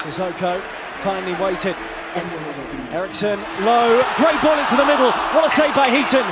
Sissoko 0.00 0.56
finally 1.04 1.36
waited. 1.36 1.76
Eriksen 2.88 3.38
low, 3.60 4.00
great 4.16 4.40
ball 4.40 4.56
into 4.56 4.74
the 4.74 4.84
middle. 4.88 5.12
What 5.36 5.44
a 5.44 5.50
save 5.52 5.74
by 5.76 5.92
Heaton. 5.92 6.24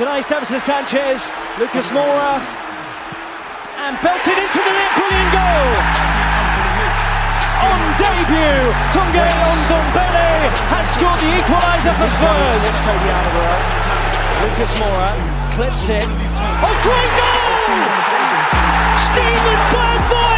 Tonight, 0.00 0.24
Davinson 0.24 0.58
Sanchez, 0.58 1.30
Lucas 1.60 1.90
Moura, 1.92 2.40
and 3.84 3.92
belted 4.00 4.40
into 4.40 4.60
the 4.64 4.72
net. 4.72 4.90
Brilliant 4.96 5.32
goal. 5.36 5.68
On 7.60 7.80
debut, 8.00 8.72
Tanguy 8.88 9.36
Ndombele 9.68 10.48
has 10.72 10.88
scored 10.88 11.20
the 11.20 11.28
equaliser 11.44 11.92
for 12.00 12.08
Spurs. 12.08 12.64
Lucas 14.40 14.72
Moura 14.80 15.12
clips 15.52 15.92
it. 15.92 16.08
Oh, 16.64 16.72
great 16.88 17.12
goal! 17.20 17.68
Steven 18.96 19.60
Bergwijn 19.76 20.37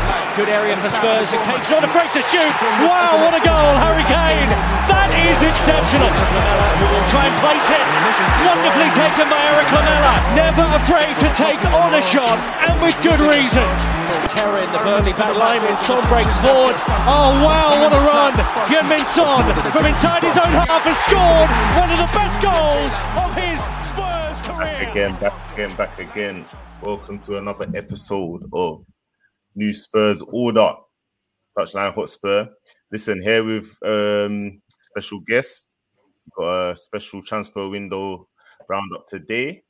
Good 0.31 0.47
area 0.47 0.79
for 0.79 0.87
Spurs, 0.87 1.27
and 1.35 1.43
Kane's 1.43 1.67
not 1.67 1.83
afraid 1.83 2.07
to 2.15 2.23
shoot. 2.31 2.55
Wow, 2.87 3.19
what 3.19 3.35
a 3.35 3.43
goal, 3.43 3.71
Harry 3.83 4.07
Kane! 4.07 4.47
That 4.87 5.11
is 5.11 5.43
exceptional. 5.43 6.07
Try 7.11 7.27
and 7.27 7.35
place 7.43 7.67
it. 7.67 7.83
Wonderfully 8.47 8.89
taken 8.95 9.27
by 9.27 9.43
Erik 9.51 9.67
Lamela. 9.75 10.15
Never 10.31 10.63
afraid 10.79 11.11
to 11.19 11.27
take 11.35 11.59
on 11.75 11.91
a 11.91 11.99
shot, 11.99 12.39
and 12.63 12.79
with 12.79 12.95
good 13.03 13.19
reason. 13.19 13.67
Terror 14.31 14.63
in 14.63 14.71
the 14.71 14.79
Burnley 14.79 15.11
back 15.19 15.35
line, 15.35 15.67
Son 15.83 15.99
breaks 16.07 16.39
forward. 16.39 16.79
Oh 17.11 17.35
wow, 17.43 17.75
what 17.75 17.91
a 17.91 17.99
run! 17.99 18.31
Heung-min 18.71 19.03
Son 19.11 19.43
from 19.75 19.83
inside 19.83 20.23
his 20.23 20.39
own 20.39 20.55
half 20.63 20.87
has 20.87 20.95
scored 21.11 21.51
one 21.75 21.91
of 21.91 21.99
the 21.99 22.07
best 22.15 22.39
goals 22.39 22.93
of 23.19 23.29
his 23.35 23.59
Spurs 23.83 24.39
career. 24.47 24.79
Back 24.79 24.95
again, 24.95 25.11
back 25.19 25.35
again, 25.51 25.71
back 25.75 25.99
again. 25.99 26.35
Welcome 26.79 27.19
to 27.27 27.35
another 27.35 27.67
episode 27.75 28.47
of 28.55 28.87
new 29.55 29.73
Spurs 29.73 30.21
order. 30.21 30.73
Touchline 31.57 31.93
Hotspur. 31.93 32.47
Listen, 32.91 33.21
here 33.21 33.43
with 33.43 33.75
um 33.83 34.61
special 34.69 35.19
guest. 35.21 35.77
Got 36.35 36.71
a 36.71 36.77
special 36.77 37.21
transfer 37.21 37.67
window 37.67 38.27
roundup 38.67 39.05
today. 39.07 39.63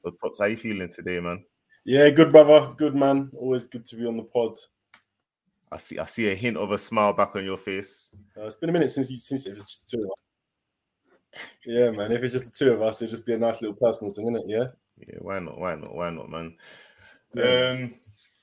So 0.00 0.10
Tops, 0.10 0.40
how 0.40 0.46
you 0.46 0.56
feeling 0.56 0.88
today, 0.88 1.20
man? 1.20 1.44
Yeah, 1.84 2.10
good 2.10 2.32
brother, 2.32 2.74
good 2.76 2.94
man. 2.94 3.30
Always 3.36 3.64
good 3.64 3.86
to 3.86 3.96
be 3.96 4.06
on 4.06 4.16
the 4.16 4.24
pod. 4.24 4.56
I 5.70 5.78
see 5.78 5.98
I 5.98 6.06
see 6.06 6.30
a 6.30 6.34
hint 6.34 6.56
of 6.56 6.70
a 6.72 6.78
smile 6.78 7.12
back 7.12 7.34
on 7.34 7.44
your 7.44 7.56
face. 7.56 8.14
Uh, 8.36 8.46
it's 8.46 8.56
been 8.56 8.70
a 8.70 8.72
minute 8.72 8.90
since 8.90 9.10
you 9.10 9.16
since 9.16 9.46
it 9.46 9.54
was 9.54 9.66
just 9.66 9.88
two 9.88 9.98
of 9.98 10.10
us. 10.10 11.40
Yeah, 11.64 11.90
man. 11.90 12.12
If 12.12 12.22
it's 12.22 12.34
just 12.34 12.46
the 12.46 12.64
two 12.64 12.72
of 12.72 12.82
us, 12.82 13.00
it'd 13.00 13.10
just 13.10 13.24
be 13.24 13.34
a 13.34 13.38
nice 13.38 13.62
little 13.62 13.76
personal 13.76 14.12
thing, 14.12 14.26
isn't 14.26 14.36
it? 14.36 14.44
Yeah. 14.46 14.66
Yeah, 14.98 15.18
why 15.20 15.38
not? 15.38 15.58
Why 15.58 15.74
not? 15.74 15.94
Why 15.94 16.10
not, 16.10 16.28
man? 16.28 16.56
Yeah. 17.34 17.76
Um 17.78 17.94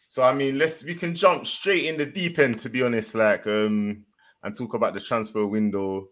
so 0.10 0.24
I 0.24 0.34
mean, 0.34 0.58
let's 0.58 0.84
we 0.84 0.96
can 0.96 1.16
jump 1.16 1.46
straight 1.46 1.86
in 1.86 1.96
the 1.96 2.06
deep 2.06 2.40
end 2.40 2.58
to 2.60 2.70
be 2.70 2.82
honest, 2.82 3.14
like 3.14 3.46
um, 3.46 4.04
and 4.44 4.58
talk 4.58 4.74
about 4.74 4.96
the 4.96 5.00
transfer 5.00 5.46
window. 5.46 6.08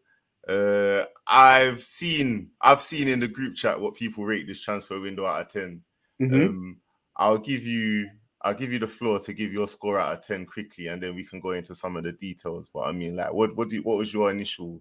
Uh, 0.48 1.04
I've 1.28 1.82
seen 1.82 2.52
I've 2.62 2.82
seen 2.82 3.08
in 3.08 3.20
the 3.20 3.28
group 3.28 3.56
chat 3.56 3.82
what 3.82 3.96
people 3.96 4.24
rate 4.24 4.46
this 4.48 4.62
transfer 4.62 5.00
window 5.00 5.26
out 5.26 5.42
of 5.42 5.52
10 5.52 5.82
mm-hmm. 6.22 6.48
Um, 6.48 6.78
I'll 7.18 7.40
give 7.40 7.66
you 7.66 8.08
I'll 8.44 8.54
give 8.54 8.72
you 8.72 8.78
the 8.78 8.88
floor 8.88 9.20
to 9.20 9.34
give 9.34 9.52
your 9.52 9.68
score 9.68 10.00
out 10.00 10.14
of 10.14 10.22
ten 10.22 10.46
quickly, 10.46 10.88
and 10.88 11.02
then 11.02 11.16
we 11.16 11.24
can 11.24 11.40
go 11.40 11.52
into 11.52 11.74
some 11.74 11.98
of 11.98 12.04
the 12.04 12.12
details. 12.12 12.70
But 12.72 12.82
I 12.82 12.92
mean, 12.92 13.16
like, 13.16 13.34
what 13.34 13.56
what 13.56 13.70
do 13.70 13.78
you, 13.78 13.82
what 13.82 13.98
was 13.98 14.14
your 14.14 14.30
initial 14.30 14.80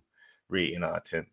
rating 0.50 0.84
out 0.84 0.98
of 0.98 1.04
ten? 1.04 1.27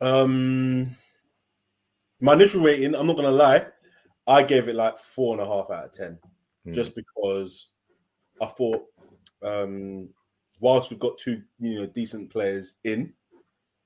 Um, 0.00 0.96
my 2.20 2.32
initial 2.32 2.62
rating, 2.62 2.94
I'm 2.94 3.06
not 3.06 3.16
gonna 3.16 3.30
lie, 3.30 3.66
I 4.26 4.42
gave 4.42 4.68
it 4.68 4.74
like 4.74 4.98
four 4.98 5.34
and 5.34 5.42
a 5.42 5.46
half 5.46 5.70
out 5.70 5.86
of 5.86 5.92
ten, 5.92 6.18
mm. 6.66 6.74
just 6.74 6.94
because 6.94 7.72
I 8.40 8.46
thought 8.46 8.84
um, 9.42 10.08
whilst 10.60 10.90
we've 10.90 11.00
got 11.00 11.18
two 11.18 11.42
you 11.58 11.80
know 11.80 11.86
decent 11.86 12.30
players 12.30 12.74
in, 12.84 13.12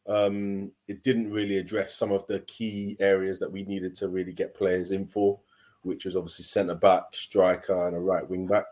um, 0.07 0.71
it 0.89 1.03
didn't 1.03 1.33
really 1.33 1.59
address 1.59 1.95
some 1.95 2.13
of 2.13 2.27
the 2.27 2.41
key 2.41 2.97
areas 3.01 3.39
that 3.41 3.51
we 3.51 3.65
needed 3.65 3.95
to 3.97 4.09
really 4.09 4.33
get 4.33 4.55
players 4.55 4.93
in 4.93 5.07
for, 5.07 5.41
which 5.83 6.05
was 6.05 6.17
obviously 6.17 6.45
centre 6.45 6.75
back, 6.75 7.05
striker, 7.13 7.87
and 7.87 7.97
a 7.97 8.01
right 8.01 8.29
wing 8.29 8.47
back. 8.47 8.67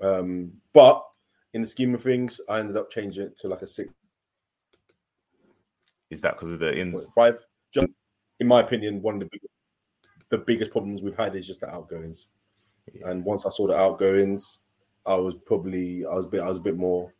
Um, 0.00 0.52
but 0.72 1.04
in 1.54 1.62
the 1.62 1.66
scheme 1.66 1.94
of 1.94 2.02
things, 2.02 2.40
I 2.48 2.60
ended 2.60 2.76
up 2.76 2.90
changing 2.90 3.24
it 3.24 3.36
to 3.38 3.48
like 3.48 3.62
a 3.62 3.66
six. 3.66 3.90
Is 6.10 6.20
that 6.20 6.34
because 6.34 6.52
of 6.52 6.58
the 6.58 6.78
ins? 6.78 7.10
Five. 7.14 7.38
In 8.40 8.46
my 8.46 8.60
opinion, 8.60 9.02
one 9.02 9.14
of 9.14 9.20
the 9.20 9.28
biggest 9.32 9.52
the 10.30 10.38
biggest 10.38 10.70
problems 10.70 11.02
we've 11.02 11.16
had 11.16 11.34
is 11.34 11.46
just 11.46 11.60
the 11.60 11.70
outgoings. 11.70 12.28
Yeah. 12.92 13.10
And 13.10 13.24
once 13.24 13.46
I 13.46 13.50
saw 13.50 13.66
the 13.66 13.76
outgoings, 13.76 14.60
I 15.06 15.14
was 15.14 15.34
probably 15.34 16.04
I 16.06 16.14
was 16.14 16.26
a 16.26 16.28
bit 16.28 16.40
I 16.40 16.48
was 16.48 16.58
a 16.58 16.62
bit 16.62 16.76
more 16.76 17.12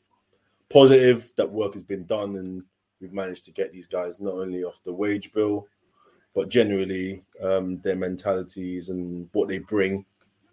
positive 0.69 1.31
that 1.37 1.51
work 1.51 1.73
has 1.73 1.83
been 1.83 2.05
done 2.05 2.37
and 2.37 2.63
we've 3.01 3.13
managed 3.13 3.45
to 3.45 3.51
get 3.51 3.73
these 3.73 3.87
guys 3.87 4.21
not 4.21 4.35
only 4.35 4.65
off 4.65 4.83
the 4.85 4.93
wage 4.93 5.33
bill, 5.33 5.67
but 6.35 6.49
generally 6.49 7.25
um, 7.43 7.81
their 7.81 7.97
mentalities 7.97 8.91
and 8.91 9.29
what 9.33 9.49
they 9.49 9.59
bring 9.59 10.05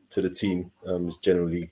to 0.10 0.22
the 0.22 0.30
team 0.30 0.72
um, 0.88 1.08
is 1.08 1.18
generally 1.18 1.72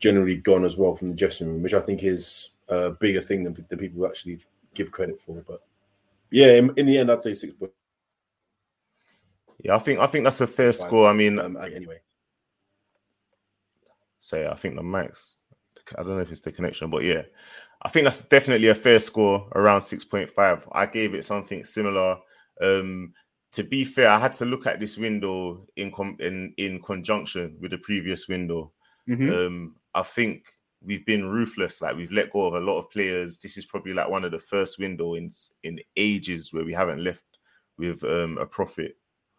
generally 0.00 0.36
gone 0.36 0.64
as 0.64 0.76
well 0.76 0.94
from 0.94 1.08
the 1.08 1.14
dressing 1.14 1.48
room, 1.48 1.62
which 1.62 1.74
I 1.74 1.80
think 1.80 2.02
is 2.02 2.52
a 2.68 2.90
bigger 2.90 3.20
thing 3.20 3.42
than 3.42 3.56
the 3.68 3.76
people 3.76 4.06
actually 4.06 4.38
give 4.74 4.92
credit 4.92 5.20
for. 5.20 5.42
But 5.46 5.60
yeah, 6.30 6.52
in, 6.52 6.72
in 6.76 6.86
the 6.86 6.98
end, 6.98 7.10
I'd 7.10 7.22
say 7.22 7.34
six. 7.34 7.52
But 7.52 7.72
yeah, 9.58 9.74
I 9.74 9.78
think 9.78 10.00
I 10.00 10.06
think 10.06 10.24
that's 10.24 10.40
a 10.40 10.46
fair 10.46 10.72
score. 10.72 11.08
I 11.08 11.12
mean, 11.12 11.38
um, 11.38 11.56
anyway. 11.56 12.00
Say, 14.18 14.46
I 14.46 14.54
think 14.56 14.74
the 14.76 14.82
max. 14.82 15.40
I 15.96 16.02
don't 16.02 16.16
know 16.16 16.18
if 16.18 16.30
it's 16.32 16.40
the 16.40 16.52
connection, 16.52 16.90
but 16.90 17.04
yeah, 17.04 17.22
I 17.82 17.88
think 17.88 18.04
that's 18.04 18.22
definitely 18.22 18.68
a 18.68 18.74
fair 18.74 19.00
score 19.00 19.48
around 19.54 19.80
six 19.80 20.04
point 20.04 20.28
five. 20.28 20.66
I 20.72 20.86
gave 20.86 21.14
it 21.14 21.24
something 21.24 21.64
similar 21.64 22.18
Um, 22.60 23.14
to 23.52 23.62
be 23.62 23.84
fair, 23.84 24.08
I 24.10 24.18
had 24.18 24.32
to 24.34 24.44
look 24.44 24.66
at 24.66 24.78
this 24.80 24.98
window 24.98 25.66
in 25.76 25.90
com- 25.90 26.18
in 26.20 26.52
in 26.56 26.82
conjunction 26.82 27.56
with 27.60 27.70
the 27.70 27.78
previous 27.78 28.28
window. 28.28 28.72
Mhm. 29.08 29.46
Um, 29.46 29.76
I 29.94 30.02
think 30.02 30.52
we've 30.82 31.06
been 31.06 31.28
ruthless. 31.28 31.80
Like 31.80 31.96
we've 31.96 32.12
let 32.12 32.32
go 32.32 32.46
of 32.46 32.54
a 32.54 32.60
lot 32.60 32.78
of 32.78 32.90
players. 32.90 33.38
This 33.38 33.56
is 33.56 33.64
probably 33.64 33.94
like 33.94 34.08
one 34.08 34.24
of 34.24 34.32
the 34.32 34.38
first 34.38 34.78
window 34.78 35.14
in 35.14 35.30
in 35.62 35.80
ages 35.96 36.52
where 36.52 36.64
we 36.64 36.74
haven't 36.74 37.02
left 37.02 37.24
with 37.78 38.02
um, 38.04 38.36
a 38.38 38.46
profit. 38.46 38.96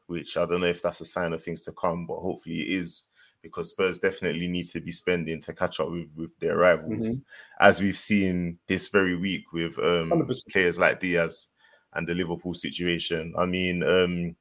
Which 0.09 0.37
I 0.37 0.45
don't 0.45 0.61
know 0.61 0.67
if 0.67 0.81
that's 0.81 1.01
a 1.01 1.05
sign 1.05 1.33
of 1.33 1.43
things 1.43 1.61
to 1.63 1.71
come, 1.71 2.07
but 2.07 2.17
hopefully 2.17 2.61
it 2.61 2.69
is 2.81 3.03
because 3.43 3.69
Spurs 3.69 3.99
definitely 3.99 4.47
need 4.47 4.65
to 4.69 4.81
be 4.81 4.91
spending 4.91 5.39
to 5.41 5.53
catch 5.53 5.79
up 5.79 5.89
with, 5.91 6.09
with 6.15 6.37
their 6.39 6.57
rivals, 6.57 7.07
Mhm. 7.07 7.23
as 7.59 7.79
we've 7.79 7.97
seen 7.97 8.57
this 8.67 8.89
very 8.89 9.15
week 9.15 9.53
with 9.53 9.77
um, 9.79 10.09
100%. 10.09 10.47
players 10.51 10.77
like 10.79 10.99
Diaz 10.99 11.47
and 11.93 12.07
the 12.07 12.15
Liverpool 12.15 12.53
situation. 12.53 13.33
I 13.37 13.45
mean, 13.45 13.83
um, 13.83 14.35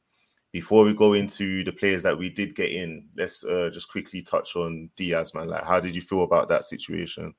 before 0.52 0.84
we 0.84 0.94
go 0.94 1.12
into 1.12 1.62
the 1.64 1.72
players 1.72 2.02
that 2.02 2.16
we 2.18 2.30
did 2.30 2.56
get 2.56 2.72
in, 2.72 3.06
let's 3.16 3.44
uh, 3.44 3.70
just 3.72 3.90
quickly 3.90 4.22
touch 4.22 4.56
on 4.56 4.90
Diaz, 4.96 5.34
man. 5.34 5.48
Like, 5.48 5.64
how 5.64 5.78
did 5.80 5.94
you 5.94 6.00
feel 6.02 6.22
about 6.22 6.48
that 6.48 6.64
situation? 6.64 7.34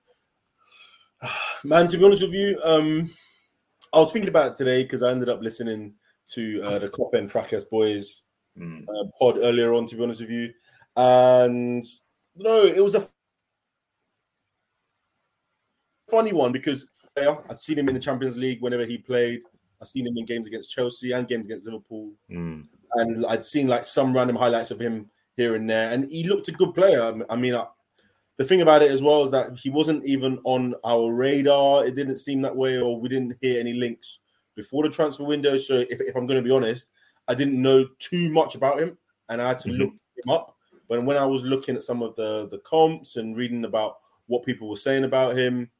Man, 1.63 1.87
to 1.87 1.97
be 1.97 2.05
honest 2.05 2.21
with 2.21 2.33
you, 2.33 2.59
um, 2.63 3.09
I 3.91 3.97
was 3.97 4.13
thinking 4.13 4.29
about 4.29 4.51
it 4.51 4.57
today 4.57 4.83
because 4.83 5.03
I 5.03 5.11
ended 5.11 5.29
up 5.29 5.41
listening 5.41 5.95
to 6.33 6.61
uh, 6.63 6.79
the 6.79 6.89
Cop 6.89 7.13
and 7.13 7.31
Fracas 7.31 7.63
Boys 7.65 8.23
Mm. 8.57 8.83
uh, 8.89 9.05
pod 9.17 9.37
earlier 9.37 9.73
on, 9.73 9.85
to 9.87 9.95
be 9.95 10.03
honest 10.03 10.21
with 10.21 10.31
you. 10.31 10.51
And 10.95 11.83
no, 12.35 12.63
it 12.65 12.83
was 12.83 12.95
a 12.95 13.07
funny 16.09 16.33
one 16.33 16.51
because 16.51 16.89
yeah, 17.17 17.35
I've 17.49 17.57
seen 17.57 17.77
him 17.77 17.87
in 17.87 17.93
the 17.93 18.01
Champions 18.01 18.37
League 18.37 18.61
whenever 18.61 18.85
he 18.85 18.97
played. 18.97 19.41
I've 19.81 19.87
seen 19.87 20.07
him 20.07 20.17
in 20.17 20.25
games 20.25 20.47
against 20.47 20.71
Chelsea 20.71 21.13
and 21.13 21.27
games 21.27 21.45
against 21.45 21.65
Liverpool. 21.65 22.11
Mm. 22.29 22.65
And 22.95 23.25
I'd 23.27 23.43
seen 23.43 23.67
like 23.67 23.85
some 23.85 24.13
random 24.13 24.35
highlights 24.35 24.71
of 24.71 24.79
him 24.79 25.09
here 25.37 25.55
and 25.55 25.69
there. 25.69 25.91
And 25.91 26.11
he 26.11 26.27
looked 26.27 26.49
a 26.49 26.53
good 26.53 26.73
player. 26.73 27.13
I 27.29 27.35
mean, 27.35 27.55
I, 27.55 27.65
the 28.37 28.45
thing 28.45 28.61
about 28.61 28.81
it 28.81 28.91
as 28.91 29.01
well 29.01 29.23
is 29.23 29.31
that 29.31 29.57
he 29.57 29.69
wasn't 29.69 30.05
even 30.05 30.39
on 30.43 30.75
our 30.83 31.13
radar. 31.13 31.85
It 31.85 31.95
didn't 31.95 32.17
seem 32.17 32.41
that 32.41 32.55
way, 32.55 32.77
or 32.77 32.99
we 32.99 33.07
didn't 33.07 33.37
hear 33.41 33.59
any 33.59 33.73
links 33.73 34.19
before 34.59 34.83
the 34.83 34.89
transfer 34.89 35.23
window. 35.23 35.57
So 35.57 35.85
if, 35.89 36.01
if 36.01 36.15
I'm 36.15 36.27
going 36.27 36.41
to 36.43 36.47
be 36.47 36.53
honest, 36.53 36.89
I 37.29 37.33
didn't 37.33 37.61
know 37.61 37.87
too 37.99 38.29
much 38.29 38.55
about 38.55 38.79
him, 38.79 38.97
and 39.29 39.41
I 39.41 39.47
had 39.47 39.59
to 39.59 39.69
Mhm. 39.69 39.77
look 39.77 39.93
him 40.17 40.29
up. 40.29 40.57
But 40.89 41.05
when 41.05 41.15
I 41.17 41.25
was 41.25 41.43
looking 41.43 41.75
at 41.77 41.83
some 41.83 42.01
of 42.03 42.15
the 42.15 42.49
the 42.49 42.59
comps 42.59 43.15
and 43.15 43.37
reading 43.37 43.63
about 43.65 43.99
what 44.27 44.43
people 44.45 44.67
were 44.67 44.75
saying 44.87 45.05
about 45.05 45.37
him, 45.37 45.71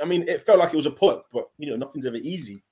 I 0.00 0.04
mean, 0.04 0.22
it 0.28 0.40
felt 0.46 0.58
like 0.58 0.72
it 0.72 0.76
was 0.76 0.86
a 0.86 0.90
put, 0.90 1.24
but 1.32 1.50
you 1.58 1.70
know, 1.70 1.76
nothing's 1.76 2.06
ever 2.06 2.16
easy 2.16 2.62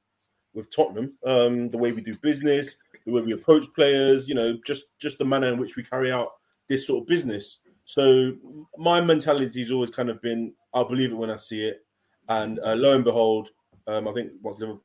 with 0.55 0.75
Tottenham. 0.75 1.19
Um, 1.25 1.71
the 1.71 1.79
way 1.79 1.93
we 1.93 2.01
do 2.01 2.17
business, 2.19 2.77
the 3.07 3.13
way 3.13 3.23
we 3.23 3.33
approach 3.33 3.67
players, 3.75 4.29
you 4.29 4.35
know, 4.35 4.59
just 4.65 4.87
just 4.99 5.19
the 5.19 5.25
manner 5.25 5.49
in 5.53 5.59
which 5.59 5.77
we 5.77 5.83
carry 5.83 6.13
out 6.13 6.29
this 6.69 6.87
sort 6.87 7.03
of 7.03 7.09
business. 7.09 7.61
So 7.85 8.37
my 8.77 9.01
mentality 9.01 9.61
has 9.61 9.73
always 9.73 9.91
kind 9.91 10.11
of 10.11 10.23
been, 10.23 10.55
I'll 10.73 10.85
believe 10.89 11.11
it 11.11 11.17
when 11.17 11.31
I 11.31 11.37
see 11.37 11.65
it. 11.65 11.85
And 12.29 12.61
uh, 12.61 12.75
lo 12.75 12.95
and 12.95 13.05
behold, 13.05 13.51
um, 13.87 14.07
I 14.09 14.13
think 14.13 14.33
what's 14.41 14.59
Liverpool 14.59 14.83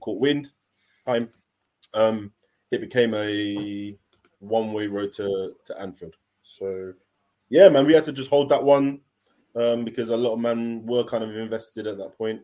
caught 0.00 0.20
wind 0.20 0.52
time. 1.06 1.28
Um, 1.94 2.32
it 2.70 2.80
became 2.80 3.14
a 3.14 3.96
one-way 4.38 4.86
road 4.86 5.12
to, 5.14 5.54
to 5.64 5.80
Anfield. 5.80 6.14
So 6.42 6.94
yeah, 7.50 7.68
man, 7.68 7.86
we 7.86 7.92
had 7.92 8.04
to 8.04 8.12
just 8.12 8.30
hold 8.30 8.48
that 8.48 8.64
one 8.64 9.00
um, 9.54 9.84
because 9.84 10.08
a 10.08 10.16
lot 10.16 10.32
of 10.34 10.40
men 10.40 10.86
were 10.86 11.04
kind 11.04 11.22
of 11.22 11.36
invested 11.36 11.86
at 11.86 11.98
that 11.98 12.16
point. 12.16 12.40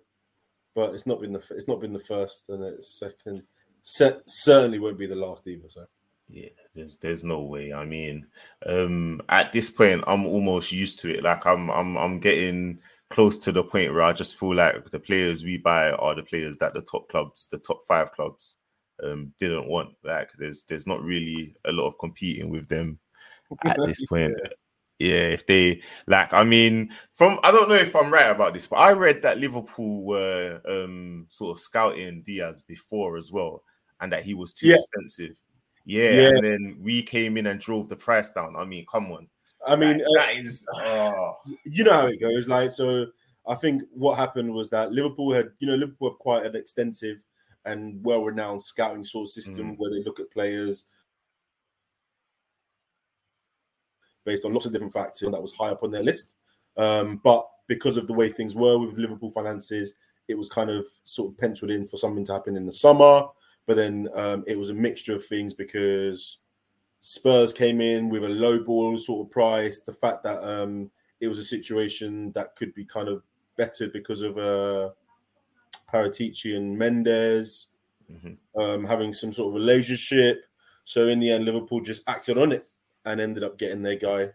But 0.74 0.94
it's 0.94 1.06
not 1.06 1.20
been 1.20 1.32
the 1.32 1.42
it's 1.50 1.66
not 1.66 1.80
been 1.80 1.92
the 1.92 1.98
first, 1.98 2.50
and 2.50 2.62
it's 2.62 2.98
second. 2.98 3.42
Certainly 3.82 4.78
won't 4.78 4.98
be 4.98 5.06
the 5.06 5.16
last 5.16 5.46
either. 5.48 5.68
So 5.68 5.86
Yeah, 6.28 6.50
there's 6.74 6.98
there's 6.98 7.24
no 7.24 7.42
way. 7.42 7.72
I 7.72 7.84
mean, 7.84 8.26
um, 8.66 9.22
at 9.28 9.52
this 9.52 9.70
point, 9.70 10.04
I'm 10.06 10.26
almost 10.26 10.72
used 10.72 10.98
to 11.00 11.14
it. 11.14 11.22
Like 11.22 11.46
I'm 11.46 11.70
I'm 11.70 11.96
I'm 11.96 12.20
getting 12.20 12.80
close 13.10 13.38
to 13.38 13.52
the 13.52 13.64
point 13.64 13.92
where 13.92 14.02
I 14.02 14.12
just 14.12 14.38
feel 14.38 14.54
like 14.54 14.90
the 14.90 14.98
players 15.00 15.42
we 15.42 15.56
buy 15.56 15.90
are 15.92 16.14
the 16.14 16.22
players 16.22 16.58
that 16.58 16.74
the 16.74 16.82
top 16.82 17.08
clubs, 17.08 17.48
the 17.50 17.58
top 17.58 17.80
five 17.88 18.12
clubs, 18.12 18.56
um, 19.02 19.32
didn't 19.40 19.68
want. 19.68 19.94
Like 20.04 20.30
there's 20.38 20.64
there's 20.64 20.86
not 20.86 21.02
really 21.02 21.54
a 21.64 21.72
lot 21.72 21.88
of 21.88 21.98
competing 21.98 22.50
with 22.50 22.68
them 22.68 22.98
at 23.64 23.78
this 23.86 24.04
point. 24.06 24.34
Yeah, 24.98 25.28
if 25.28 25.46
they 25.46 25.80
like, 26.08 26.34
I 26.34 26.44
mean, 26.44 26.90
from 27.14 27.38
I 27.42 27.52
don't 27.52 27.68
know 27.68 27.76
if 27.76 27.94
I'm 27.96 28.12
right 28.12 28.30
about 28.30 28.52
this, 28.52 28.66
but 28.66 28.76
I 28.76 28.92
read 28.92 29.22
that 29.22 29.38
Liverpool 29.38 30.02
were 30.04 30.60
um 30.68 31.26
sort 31.30 31.56
of 31.56 31.60
scouting 31.60 32.22
Diaz 32.26 32.62
before 32.62 33.16
as 33.16 33.32
well, 33.32 33.62
and 34.00 34.12
that 34.12 34.24
he 34.24 34.34
was 34.34 34.52
too 34.52 34.66
Yeah. 34.66 34.74
expensive. 34.74 35.36
Yeah, 35.88 36.10
Yeah. 36.10 36.28
and 36.28 36.46
then 36.46 36.76
we 36.82 37.02
came 37.02 37.38
in 37.38 37.46
and 37.46 37.58
drove 37.58 37.88
the 37.88 37.96
price 37.96 38.30
down. 38.30 38.56
I 38.56 38.66
mean, 38.66 38.84
come 38.92 39.10
on. 39.10 39.26
I 39.66 39.74
mean, 39.74 39.98
Like, 39.98 40.06
uh, 40.06 40.12
that 40.14 40.36
is 40.36 40.66
oh, 40.74 41.36
you 41.64 41.82
know 41.82 41.92
how 41.94 42.06
it 42.08 42.20
goes. 42.20 42.46
Like, 42.46 42.70
so 42.70 43.06
I 43.46 43.54
think 43.54 43.82
what 43.94 44.18
happened 44.18 44.52
was 44.52 44.68
that 44.68 44.92
Liverpool 44.92 45.32
had, 45.32 45.50
you 45.60 45.66
know, 45.66 45.74
Liverpool 45.74 46.10
have 46.10 46.18
quite 46.18 46.44
an 46.44 46.54
extensive 46.54 47.24
and 47.64 48.04
well-renowned 48.04 48.62
scouting 48.62 49.02
sort 49.02 49.24
of 49.24 49.30
system 49.30 49.76
where 49.78 49.90
they 49.90 50.04
look 50.04 50.20
at 50.20 50.30
players 50.30 50.84
based 54.26 54.44
on 54.44 54.52
lots 54.52 54.66
of 54.66 54.72
different 54.72 54.92
factors, 54.92 55.30
that 55.30 55.40
was 55.40 55.54
high 55.54 55.70
up 55.70 55.82
on 55.82 55.90
their 55.90 56.02
list. 56.02 56.36
Um, 56.76 57.18
but 57.24 57.48
because 57.66 57.96
of 57.96 58.06
the 58.06 58.12
way 58.12 58.30
things 58.30 58.54
were 58.54 58.78
with 58.78 58.98
Liverpool 58.98 59.30
finances, 59.30 59.94
it 60.28 60.36
was 60.36 60.50
kind 60.50 60.68
of 60.68 60.84
sort 61.04 61.32
of 61.32 61.38
penciled 61.38 61.70
in 61.70 61.86
for 61.86 61.96
something 61.96 62.26
to 62.26 62.34
happen 62.34 62.54
in 62.56 62.66
the 62.66 62.72
summer. 62.72 63.24
But 63.68 63.76
then 63.76 64.08
um, 64.14 64.44
it 64.46 64.58
was 64.58 64.70
a 64.70 64.74
mixture 64.74 65.14
of 65.14 65.24
things 65.24 65.52
because 65.52 66.38
Spurs 67.02 67.52
came 67.52 67.82
in 67.82 68.08
with 68.08 68.24
a 68.24 68.28
low 68.28 68.58
ball 68.58 68.96
sort 68.96 69.26
of 69.26 69.30
price. 69.30 69.82
The 69.82 69.92
fact 69.92 70.22
that 70.22 70.42
um, 70.42 70.90
it 71.20 71.28
was 71.28 71.36
a 71.38 71.44
situation 71.44 72.32
that 72.32 72.56
could 72.56 72.72
be 72.72 72.86
kind 72.86 73.08
of 73.08 73.22
bettered 73.58 73.92
because 73.92 74.22
of 74.22 74.38
uh, 74.38 74.90
Paratici 75.92 76.56
and 76.56 76.78
Mendes 76.78 77.68
mhm. 78.10 78.38
um, 78.58 78.84
having 78.86 79.12
some 79.12 79.34
sort 79.34 79.48
of 79.48 79.54
relationship. 79.54 80.46
So 80.84 81.08
in 81.08 81.20
the 81.20 81.30
end, 81.30 81.44
Liverpool 81.44 81.82
just 81.82 82.08
acted 82.08 82.38
on 82.38 82.52
it 82.52 82.66
and 83.04 83.20
ended 83.20 83.44
up 83.44 83.58
getting 83.58 83.82
their 83.82 83.96
guy. 83.96 84.30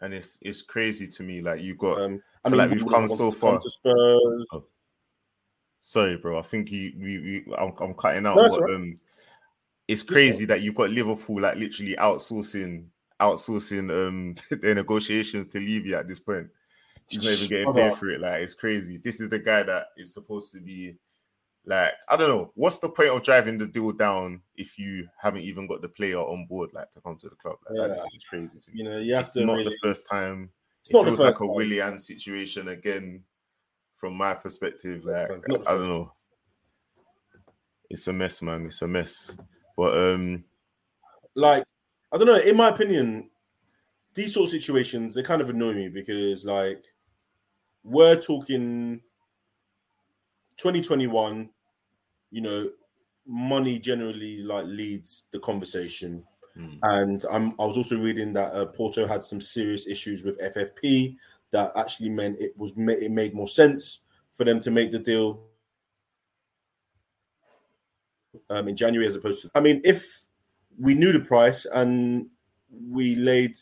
and 0.00 0.12
it's 0.12 0.36
it's 0.42 0.62
crazy 0.62 1.06
to 1.06 1.22
me. 1.22 1.42
Like 1.42 1.60
you've 1.60 1.78
got 1.78 2.00
Um, 2.00 2.22
so 2.48 2.56
like 2.56 2.70
we've 2.70 2.84
come 2.84 3.06
so 3.06 3.30
far. 3.30 3.60
to 3.60 3.70
Spurs. 3.70 4.46
Sorry, 5.80 6.16
bro. 6.16 6.38
I 6.38 6.42
think 6.42 6.70
you 6.70 6.92
we, 6.98 7.18
we 7.46 7.54
I'm, 7.58 7.72
I'm 7.80 7.94
cutting 7.94 8.26
out. 8.26 8.36
No, 8.36 8.44
it's 8.44 8.56
but, 8.56 8.62
alright. 8.64 8.76
um, 8.76 8.98
it's 9.88 10.02
crazy 10.02 10.44
that 10.44 10.60
you've 10.60 10.74
got 10.74 10.90
Liverpool 10.90 11.40
like 11.40 11.56
literally 11.56 11.96
outsourcing 11.96 12.84
outsourcing 13.20 13.90
um 13.90 14.34
their 14.60 14.74
negotiations 14.74 15.48
to 15.48 15.58
Levy 15.58 15.94
at 15.94 16.06
this 16.08 16.18
point. 16.20 16.48
He's 17.08 17.24
not 17.24 17.32
even 17.32 17.48
getting 17.48 17.72
paid 17.74 17.96
for 17.98 18.10
it. 18.10 18.20
Like 18.20 18.42
it's 18.42 18.54
crazy. 18.54 18.98
This 18.98 19.20
is 19.20 19.30
the 19.30 19.38
guy 19.38 19.62
that 19.64 19.86
is 19.96 20.14
supposed 20.14 20.52
to 20.52 20.60
be 20.60 20.96
like 21.66 21.92
I 22.08 22.16
don't 22.16 22.28
know. 22.28 22.52
What's 22.54 22.78
the 22.78 22.88
point 22.88 23.08
of 23.10 23.22
driving 23.22 23.58
the 23.58 23.66
deal 23.66 23.90
down 23.92 24.42
if 24.56 24.78
you 24.78 25.08
haven't 25.20 25.42
even 25.42 25.66
got 25.66 25.82
the 25.82 25.88
player 25.88 26.18
on 26.18 26.46
board 26.46 26.70
like 26.72 26.90
to 26.92 27.00
come 27.00 27.16
to 27.16 27.28
the 27.28 27.36
club? 27.36 27.56
Like, 27.68 27.78
That 27.78 27.88
Yeah. 27.90 27.96
just 28.04 28.14
is 28.16 28.24
crazy 28.28 28.58
to 28.60 28.70
me. 28.70 28.78
You 28.78 28.84
know, 28.84 28.98
you 28.98 29.14
have 29.14 29.24
it's 29.24 29.32
to 29.32 29.44
not 29.44 29.54
really- 29.56 29.64
the 29.70 29.78
first 29.82 30.06
time. 30.08 30.50
It's 30.82 30.90
it 30.90 30.94
not 30.94 31.04
the 31.06 31.10
first 31.10 31.20
like 31.20 31.34
a 31.36 31.38
time. 31.38 31.54
Willian 31.54 31.98
situation 31.98 32.68
again. 32.68 33.24
From 34.00 34.16
my 34.16 34.34
perspective, 34.34 35.04
like 35.04 35.30
I 35.66 35.72
don't 35.74 35.88
know. 35.88 36.12
It's 37.88 38.06
a 38.06 38.12
mess, 38.12 38.40
man. 38.42 38.66
It's 38.66 38.82
a 38.82 38.88
mess. 38.88 39.36
But 39.76 39.96
um, 39.96 40.44
like 41.34 41.64
I 42.12 42.18
don't 42.18 42.26
know. 42.26 42.36
In 42.38 42.56
my 42.56 42.68
opinion, 42.68 43.30
these 44.14 44.34
sort 44.34 44.46
of 44.46 44.50
situations 44.50 45.14
they 45.14 45.22
kind 45.22 45.42
of 45.42 45.50
annoy 45.50 45.74
me 45.74 45.88
because 45.88 46.44
like 46.44 46.86
we're 47.84 48.20
talking 48.20 49.02
2021. 50.56 51.50
You 52.30 52.40
know, 52.42 52.70
money 53.26 53.78
generally 53.78 54.38
like 54.38 54.66
leads 54.66 55.24
the 55.32 55.40
conversation. 55.40 56.24
hmm, 56.54 56.78
And 56.82 57.24
I'm, 57.30 57.52
I 57.60 57.64
was 57.66 57.76
also 57.76 57.98
reading 57.98 58.32
that 58.34 58.54
uh, 58.54 58.66
Porto 58.66 59.06
had 59.06 59.22
some 59.24 59.40
serious 59.40 59.88
issues 59.88 60.24
with 60.24 60.40
FFP 60.40 61.18
that 61.52 61.72
actually 61.76 62.08
meant 62.08 62.40
it 62.40 62.56
was 62.56 62.72
it 62.76 63.10
made 63.10 63.34
more 63.34 63.48
sense 63.48 64.00
for 64.34 64.44
them 64.44 64.60
to 64.60 64.70
make 64.70 64.90
the 64.90 64.98
deal 64.98 65.42
um, 68.48 68.68
in 68.68 68.76
January 68.76 69.06
as 69.06 69.16
opposed 69.16 69.42
to. 69.42 69.50
I 69.54 69.60
mean, 69.60 69.80
if 69.84 70.24
we 70.78 70.94
knew 70.94 71.12
the 71.12 71.20
price 71.20 71.66
and 71.66 72.26
we 72.88 73.16
laid. 73.16 73.56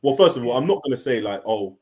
Well, 0.00 0.16
first 0.16 0.36
of 0.36 0.44
all, 0.44 0.56
I'm 0.56 0.66
not 0.66 0.82
going 0.82 0.90
to 0.90 0.96
say 0.96 1.20
like, 1.20 1.42
oh, 1.46 1.78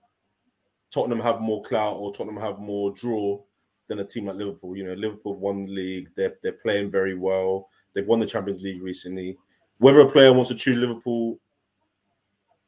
Tottenham 0.90 1.20
have 1.20 1.40
more 1.40 1.62
clout 1.62 1.96
or 1.96 2.12
Tottenham 2.12 2.40
have 2.42 2.58
more 2.58 2.92
draw 2.92 3.40
than 3.88 4.00
a 4.00 4.04
team 4.04 4.26
like 4.26 4.36
Liverpool. 4.36 4.76
You 4.76 4.84
know, 4.84 4.94
Liverpool 4.94 5.36
won 5.36 5.66
the 5.66 5.72
league. 5.72 6.10
They're 6.16 6.36
they're 6.42 6.52
playing 6.52 6.90
very 6.90 7.14
well. 7.14 7.68
They've 7.92 8.06
won 8.06 8.20
the 8.20 8.26
Champions 8.26 8.62
League 8.62 8.82
recently. 8.82 9.36
Whether 9.78 10.00
a 10.00 10.10
player 10.10 10.32
wants 10.32 10.50
to 10.50 10.56
choose 10.56 10.76
Liverpool 10.76 11.40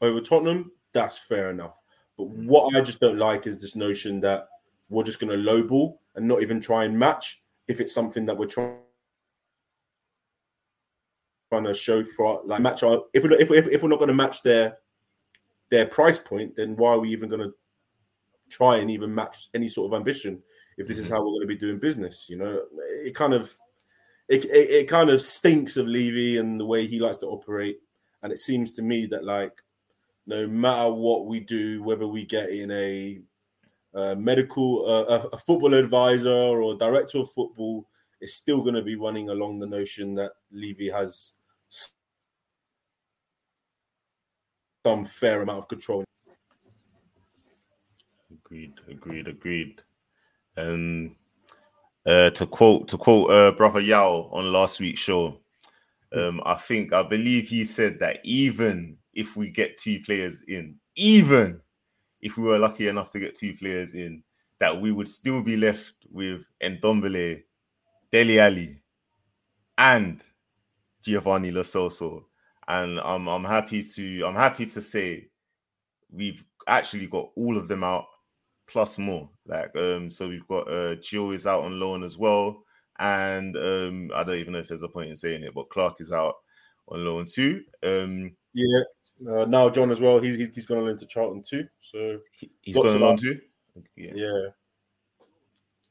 over 0.00 0.20
Tottenham, 0.20 0.72
that's 0.92 1.18
fair 1.18 1.50
enough. 1.50 1.78
But 2.16 2.28
mm. 2.28 2.46
what 2.46 2.74
I 2.74 2.80
just 2.80 3.00
don't 3.00 3.18
like 3.18 3.46
is 3.46 3.58
this 3.58 3.76
notion 3.76 4.20
that 4.20 4.48
we're 4.88 5.04
just 5.04 5.20
going 5.20 5.30
to 5.30 5.50
lowball 5.50 5.98
and 6.14 6.26
not 6.26 6.42
even 6.42 6.60
try 6.60 6.84
and 6.84 6.98
match 6.98 7.42
if 7.68 7.80
it's 7.80 7.94
something 7.94 8.26
that 8.26 8.36
we're 8.36 8.46
trying 8.46 8.76
trying 11.50 11.64
to 11.64 11.74
show 11.74 12.02
for 12.02 12.40
like 12.46 12.60
match 12.60 12.82
our 12.82 13.02
if 13.12 13.22
we 13.22 13.34
if, 13.36 13.50
if, 13.50 13.66
if 13.68 13.82
we're 13.82 13.88
not 13.88 13.98
going 13.98 14.08
to 14.08 14.14
match 14.14 14.42
their 14.42 14.78
their 15.70 15.86
price 15.86 16.18
point, 16.18 16.54
then 16.54 16.76
why 16.76 16.92
are 16.92 16.98
we 16.98 17.08
even 17.10 17.28
going 17.28 17.40
to 17.40 17.52
try 18.50 18.76
and 18.76 18.90
even 18.90 19.14
match 19.14 19.48
any 19.54 19.68
sort 19.68 19.90
of 19.90 19.96
ambition 19.96 20.42
if 20.76 20.86
this 20.86 20.98
is 20.98 21.06
mm-hmm. 21.06 21.14
how 21.14 21.20
we're 21.20 21.30
going 21.30 21.40
to 21.40 21.46
be 21.46 21.56
doing 21.56 21.78
business? 21.78 22.26
You 22.28 22.36
know, 22.36 22.62
it 22.78 23.14
kind 23.14 23.32
of 23.32 23.56
it, 24.28 24.44
it, 24.44 24.70
it 24.70 24.88
kind 24.88 25.10
of 25.10 25.22
stinks 25.22 25.76
of 25.76 25.86
Levy 25.86 26.38
and 26.38 26.60
the 26.60 26.66
way 26.66 26.86
he 26.86 27.00
likes 27.00 27.16
to 27.18 27.26
operate, 27.26 27.78
and 28.22 28.32
it 28.32 28.38
seems 28.38 28.74
to 28.74 28.82
me 28.82 29.06
that 29.06 29.24
like 29.24 29.62
no 30.26 30.46
matter 30.46 30.90
what 30.90 31.26
we 31.26 31.40
do, 31.40 31.82
whether 31.82 32.06
we 32.06 32.24
get 32.24 32.50
in 32.50 32.70
a, 32.70 33.20
a 33.94 34.16
medical, 34.16 34.86
a, 34.86 35.38
football 35.38 35.74
advisor 35.74 36.30
or 36.30 36.76
director 36.76 37.18
of 37.18 37.32
football, 37.32 37.88
it's 38.20 38.34
still 38.34 38.60
going 38.60 38.74
to 38.74 38.82
be 38.82 38.94
running 38.94 39.30
along 39.30 39.58
the 39.58 39.66
notion 39.66 40.14
that 40.14 40.32
Levy 40.52 40.88
has 40.88 41.34
some 44.86 45.04
fair 45.04 45.42
amount 45.42 45.58
of 45.58 45.68
control. 45.68 46.04
Agreed, 48.32 48.74
agreed, 48.88 49.28
agreed. 49.28 49.82
Um, 50.56 51.16
uh, 52.04 52.30
to 52.30 52.46
quote 52.46 52.88
to 52.88 52.98
quote 52.98 53.30
uh, 53.30 53.52
brother 53.52 53.80
Yao 53.80 54.28
on 54.32 54.52
last 54.52 54.80
week's 54.80 55.00
show, 55.00 55.38
um, 56.14 56.42
I 56.44 56.54
think 56.56 56.92
I 56.92 57.02
believe 57.02 57.48
he 57.48 57.64
said 57.64 57.98
that 58.00 58.18
even 58.24 58.98
if 59.14 59.36
we 59.36 59.48
get 59.48 59.78
two 59.78 60.00
players 60.00 60.42
in, 60.48 60.76
even 60.96 61.60
if 62.20 62.38
we 62.38 62.44
were 62.44 62.58
lucky 62.58 62.88
enough 62.88 63.10
to 63.12 63.20
get 63.20 63.34
two 63.34 63.54
players 63.54 63.94
in, 63.94 64.22
that 64.58 64.80
we 64.80 64.92
would 64.92 65.08
still 65.08 65.42
be 65.42 65.56
left 65.56 65.94
with 66.10 66.42
Ndombele, 66.62 67.42
Dele 68.10 68.38
Alli, 68.38 68.82
and 69.78 70.22
Giovanni 71.02 71.50
Lo. 71.50 72.26
And 72.68 73.00
I'm 73.00 73.26
I'm 73.26 73.44
happy 73.44 73.82
to 73.82 74.22
I'm 74.24 74.36
happy 74.36 74.66
to 74.66 74.80
say 74.80 75.28
we've 76.10 76.44
actually 76.68 77.08
got 77.08 77.30
all 77.34 77.56
of 77.56 77.66
them 77.66 77.82
out 77.82 78.06
plus 78.68 78.98
more. 78.98 79.28
Like 79.46 79.74
um, 79.76 80.10
so 80.10 80.28
we've 80.28 80.46
got 80.46 80.68
uh 80.68 80.94
Gio 80.96 81.34
is 81.34 81.46
out 81.46 81.64
on 81.64 81.80
loan 81.80 82.04
as 82.04 82.16
well. 82.16 82.62
And 82.98 83.56
um, 83.56 84.10
I 84.14 84.22
don't 84.22 84.36
even 84.36 84.52
know 84.52 84.60
if 84.60 84.68
there's 84.68 84.82
a 84.82 84.88
point 84.88 85.10
in 85.10 85.16
saying 85.16 85.42
it, 85.42 85.54
but 85.54 85.70
Clarke 85.70 86.00
is 86.00 86.12
out 86.12 86.36
on 86.88 87.04
loan 87.04 87.26
too. 87.26 87.62
Um, 87.82 88.36
yeah, 88.52 88.80
uh, 89.28 89.44
Nile 89.44 89.70
John 89.70 89.90
as 89.90 90.00
well. 90.00 90.18
He's 90.20 90.36
he's 90.54 90.66
gone 90.66 90.78
on 90.78 90.88
into 90.88 91.06
Charlton 91.06 91.42
too. 91.42 91.66
So 91.80 92.18
he's 92.60 92.74
going 92.74 93.02
on 93.02 93.16
too. 93.16 93.40
Yeah. 93.96 94.12
yeah. 94.14 94.46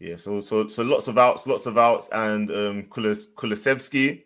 Yeah, 0.01 0.15
so 0.15 0.41
so 0.41 0.68
so 0.68 0.82
lots 0.82 1.08
of 1.08 1.20
outs, 1.20 1.46
lots 1.46 1.68
of 1.68 1.77
outs, 1.77 2.10
and 2.12 2.50
um 2.50 2.84
Kulis, 2.89 3.36
Kulusevski 3.36 4.24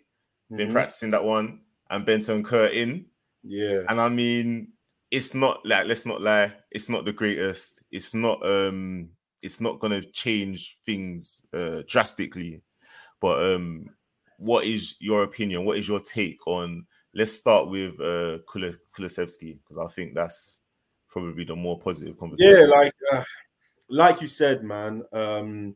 been 0.49 0.57
mm-hmm. 0.57 0.71
practicing 0.71 1.11
that 1.11 1.23
one, 1.23 1.59
and 1.89 2.05
Bentancur 2.05 2.71
in. 2.71 3.05
Yeah, 3.43 3.81
and 3.89 3.99
I 3.99 4.07
mean, 4.07 4.69
it's 5.11 5.33
not 5.33 5.65
like 5.65 5.85
let's 5.85 6.05
not 6.05 6.21
lie, 6.21 6.53
it's 6.71 6.87
not 6.87 7.03
the 7.03 7.11
greatest. 7.11 7.81
It's 7.91 8.13
not 8.13 8.45
um, 8.45 9.09
it's 9.41 9.59
not 9.59 9.81
gonna 9.81 10.01
change 10.01 10.77
things 10.85 11.45
uh 11.53 11.81
drastically, 11.89 12.61
but 13.19 13.43
um, 13.53 13.89
what 14.37 14.63
is 14.63 14.95
your 14.99 15.23
opinion? 15.23 15.65
What 15.65 15.77
is 15.77 15.89
your 15.89 15.99
take 15.99 16.39
on? 16.47 16.85
Let's 17.15 17.33
start 17.33 17.69
with 17.69 17.99
uh 17.99 18.39
Kulusevski 18.45 19.57
because 19.59 19.77
I 19.77 19.87
think 19.93 20.13
that's 20.13 20.61
probably 21.07 21.45
the 21.45 21.55
more 21.55 21.79
positive 21.79 22.19
conversation. 22.19 22.57
Yeah, 22.57 22.65
like 22.65 22.93
uh, 23.11 23.23
like 23.89 24.21
you 24.21 24.27
said, 24.27 24.63
man. 24.63 25.03
Um, 25.13 25.75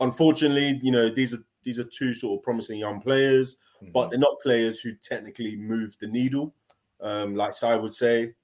unfortunately, 0.00 0.78
you 0.82 0.92
know 0.92 1.08
these 1.08 1.34
are 1.34 1.42
these 1.62 1.78
are 1.78 1.84
two 1.84 2.12
sort 2.14 2.38
of 2.38 2.42
promising 2.42 2.78
young 2.78 3.00
players, 3.00 3.56
mm-hmm. 3.82 3.92
but 3.92 4.10
they're 4.10 4.18
not 4.18 4.40
players 4.42 4.80
who 4.80 4.94
technically 4.94 5.56
move 5.56 5.96
the 6.00 6.06
needle, 6.06 6.54
um, 7.00 7.34
like 7.34 7.54
Sai 7.54 7.76
would 7.76 7.92
say. 7.92 8.34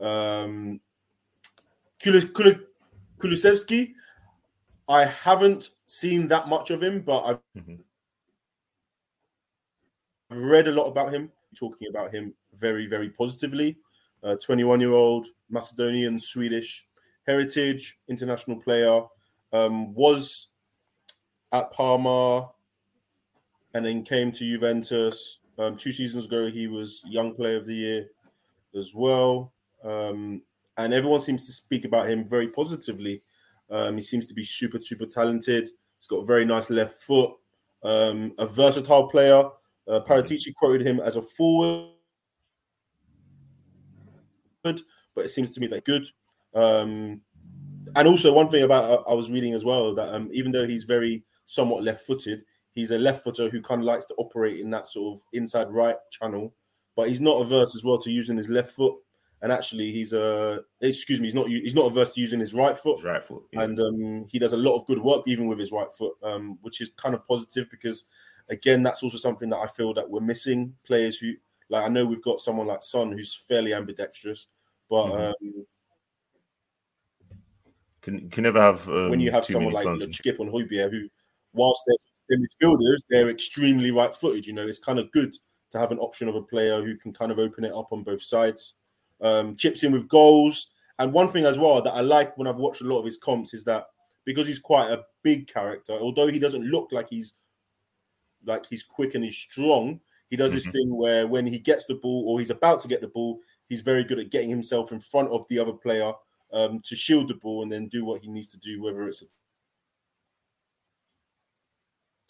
Um, 0.00 0.80
Kulusevski, 2.00 3.94
I 4.88 5.04
haven't 5.04 5.70
seen 5.86 6.28
that 6.28 6.48
much 6.48 6.70
of 6.70 6.82
him, 6.82 7.02
but 7.02 7.22
I've 7.24 7.40
mm-hmm. 7.56 7.74
read 10.30 10.68
a 10.68 10.72
lot 10.72 10.86
about 10.86 11.12
him, 11.12 11.32
talking 11.56 11.88
about 11.88 12.12
him 12.12 12.34
very, 12.58 12.86
very 12.86 13.10
positively. 13.10 13.76
21 14.44 14.78
uh, 14.78 14.80
year 14.80 14.92
old 14.92 15.26
Macedonian, 15.48 16.18
Swedish 16.18 16.86
heritage, 17.26 17.98
international 18.08 18.56
player, 18.56 19.02
um, 19.52 19.94
was 19.94 20.48
at 21.52 21.70
Parma 21.72 22.48
and 23.74 23.84
then 23.86 24.02
came 24.02 24.32
to 24.32 24.38
Juventus. 24.38 25.40
Um, 25.58 25.76
two 25.76 25.92
seasons 25.92 26.26
ago, 26.26 26.50
he 26.50 26.66
was 26.66 27.02
Young 27.06 27.34
Player 27.34 27.58
of 27.58 27.66
the 27.66 27.74
Year 27.74 28.06
as 28.76 28.94
well. 28.94 29.52
Um, 29.84 30.42
and 30.76 30.94
everyone 30.94 31.20
seems 31.20 31.46
to 31.46 31.52
speak 31.52 31.84
about 31.84 32.08
him 32.08 32.26
very 32.26 32.48
positively. 32.48 33.22
Um, 33.70 33.96
he 33.96 34.02
seems 34.02 34.26
to 34.26 34.34
be 34.34 34.44
super, 34.44 34.80
super 34.80 35.06
talented. 35.06 35.70
He's 35.98 36.06
got 36.06 36.18
a 36.18 36.24
very 36.24 36.44
nice 36.44 36.70
left 36.70 36.98
foot, 36.98 37.32
um, 37.82 38.32
a 38.38 38.46
versatile 38.46 39.08
player. 39.08 39.44
Uh, 39.88 40.00
Paratici 40.00 40.54
quoted 40.54 40.86
him 40.86 41.00
as 41.00 41.16
a 41.16 41.22
forward, 41.22 41.92
but 44.62 45.24
it 45.24 45.30
seems 45.30 45.50
to 45.52 45.60
me 45.60 45.66
that 45.68 45.84
good. 45.84 46.06
Um, 46.54 47.22
and 47.96 48.06
also, 48.06 48.32
one 48.32 48.48
thing 48.48 48.64
about 48.64 48.90
uh, 48.90 49.10
I 49.10 49.14
was 49.14 49.30
reading 49.30 49.54
as 49.54 49.64
well 49.64 49.94
that 49.94 50.14
um, 50.14 50.28
even 50.32 50.52
though 50.52 50.66
he's 50.66 50.84
very 50.84 51.24
somewhat 51.46 51.82
left-footed, 51.82 52.44
he's 52.74 52.90
a 52.90 52.98
left 52.98 53.24
footer 53.24 53.48
who 53.48 53.62
kind 53.62 53.80
of 53.80 53.86
likes 53.86 54.04
to 54.06 54.14
operate 54.18 54.60
in 54.60 54.70
that 54.70 54.86
sort 54.86 55.16
of 55.16 55.24
inside 55.32 55.70
right 55.70 55.96
channel. 56.10 56.54
But 56.96 57.08
he's 57.08 57.20
not 57.20 57.40
averse 57.40 57.74
as 57.76 57.84
well 57.84 57.98
to 57.98 58.10
using 58.10 58.36
his 58.36 58.48
left 58.48 58.70
foot. 58.70 58.94
And 59.40 59.52
actually, 59.52 59.92
he's 59.92 60.12
a 60.12 60.60
excuse 60.80 61.20
me, 61.20 61.26
he's 61.26 61.34
not 61.34 61.46
he's 61.46 61.74
not 61.74 61.86
averse 61.86 62.14
to 62.14 62.20
using 62.20 62.40
his 62.40 62.52
right 62.52 62.76
foot. 62.76 63.04
Right 63.04 63.24
foot, 63.24 63.44
yeah. 63.52 63.62
and 63.62 63.78
um, 63.78 64.26
he 64.28 64.38
does 64.40 64.52
a 64.52 64.56
lot 64.56 64.74
of 64.74 64.84
good 64.86 64.98
work 64.98 65.22
even 65.28 65.46
with 65.46 65.60
his 65.60 65.70
right 65.70 65.92
foot, 65.96 66.14
um, 66.24 66.58
which 66.62 66.80
is 66.80 66.90
kind 66.96 67.14
of 67.14 67.24
positive 67.24 67.70
because, 67.70 68.04
again, 68.50 68.82
that's 68.82 69.02
also 69.02 69.16
something 69.16 69.50
that 69.50 69.58
I 69.58 69.66
feel 69.66 69.94
that 69.94 70.08
we're 70.08 70.20
missing 70.20 70.74
players 70.86 71.18
who 71.18 71.34
like 71.70 71.84
I 71.84 71.88
know 71.88 72.06
we've 72.06 72.22
got 72.22 72.40
someone 72.40 72.66
like 72.66 72.82
Son 72.82 73.12
who's 73.12 73.34
fairly 73.34 73.74
ambidextrous, 73.74 74.46
but 74.88 75.06
mm-hmm. 75.06 75.46
um, 75.46 75.66
can 78.00 78.30
can 78.30 78.42
never 78.42 78.60
have 78.60 78.88
um, 78.88 79.10
when 79.10 79.20
you 79.20 79.30
have 79.30 79.44
someone 79.44 79.74
like 79.74 79.84
sons. 79.84 80.04
Skipp 80.04 80.40
on 80.40 80.50
Højbjerg 80.50 80.90
who, 80.90 81.08
whilst 81.52 81.82
they're 81.86 82.38
midfielders, 82.38 82.98
they're 83.10 83.30
extremely 83.30 83.90
right-footed. 83.90 84.46
You 84.46 84.52
know, 84.52 84.66
it's 84.66 84.78
kind 84.78 84.98
of 84.98 85.10
good 85.12 85.34
to 85.70 85.78
have 85.78 85.92
an 85.92 85.98
option 85.98 86.28
of 86.28 86.34
a 86.34 86.42
player 86.42 86.82
who 86.82 86.96
can 86.96 87.12
kind 87.12 87.30
of 87.30 87.38
open 87.38 87.64
it 87.64 87.72
up 87.72 87.92
on 87.92 88.02
both 88.02 88.22
sides. 88.22 88.74
Um, 89.20 89.56
chips 89.56 89.82
in 89.82 89.92
with 89.92 90.08
goals, 90.08 90.72
and 90.98 91.12
one 91.12 91.28
thing 91.28 91.44
as 91.44 91.58
well 91.58 91.82
that 91.82 91.92
I 91.92 92.00
like 92.00 92.36
when 92.38 92.46
I've 92.46 92.56
watched 92.56 92.80
a 92.80 92.84
lot 92.84 93.00
of 93.00 93.04
his 93.04 93.16
comps 93.16 93.52
is 93.52 93.64
that 93.64 93.86
because 94.24 94.46
he's 94.46 94.58
quite 94.58 94.90
a 94.90 95.04
big 95.22 95.48
character, 95.48 95.94
although 95.94 96.28
he 96.28 96.38
doesn't 96.38 96.64
look 96.64 96.88
like 96.92 97.08
he's 97.10 97.34
like 98.48 98.66
he's 98.66 98.82
quick 98.82 99.14
and 99.14 99.24
he's 99.24 99.36
strong, 99.36 100.00
he 100.30 100.36
does 100.36 100.52
this 100.52 100.66
mm-hmm. 100.66 100.72
thing 100.72 100.96
where 100.96 101.26
when 101.26 101.46
he 101.46 101.58
gets 101.58 101.84
the 101.84 101.94
ball 101.96 102.24
or 102.26 102.38
he's 102.38 102.50
about 102.50 102.80
to 102.80 102.88
get 102.88 103.00
the 103.00 103.08
ball, 103.08 103.40
he's 103.68 103.80
very 103.80 104.04
good 104.04 104.18
at 104.18 104.30
getting 104.30 104.50
himself 104.50 104.90
in 104.92 105.00
front 105.00 105.28
of 105.30 105.46
the 105.48 105.58
other 105.58 105.72
player 105.72 106.12
um, 106.52 106.80
to 106.84 106.96
shield 106.96 107.28
the 107.28 107.34
ball 107.34 107.62
and 107.62 107.70
then 107.70 107.88
do 107.88 108.04
what 108.04 108.20
he 108.20 108.28
needs 108.28 108.48
to 108.48 108.58
do, 108.58 108.82
whether 108.82 109.06
it's 109.06 109.22
a 109.22 109.26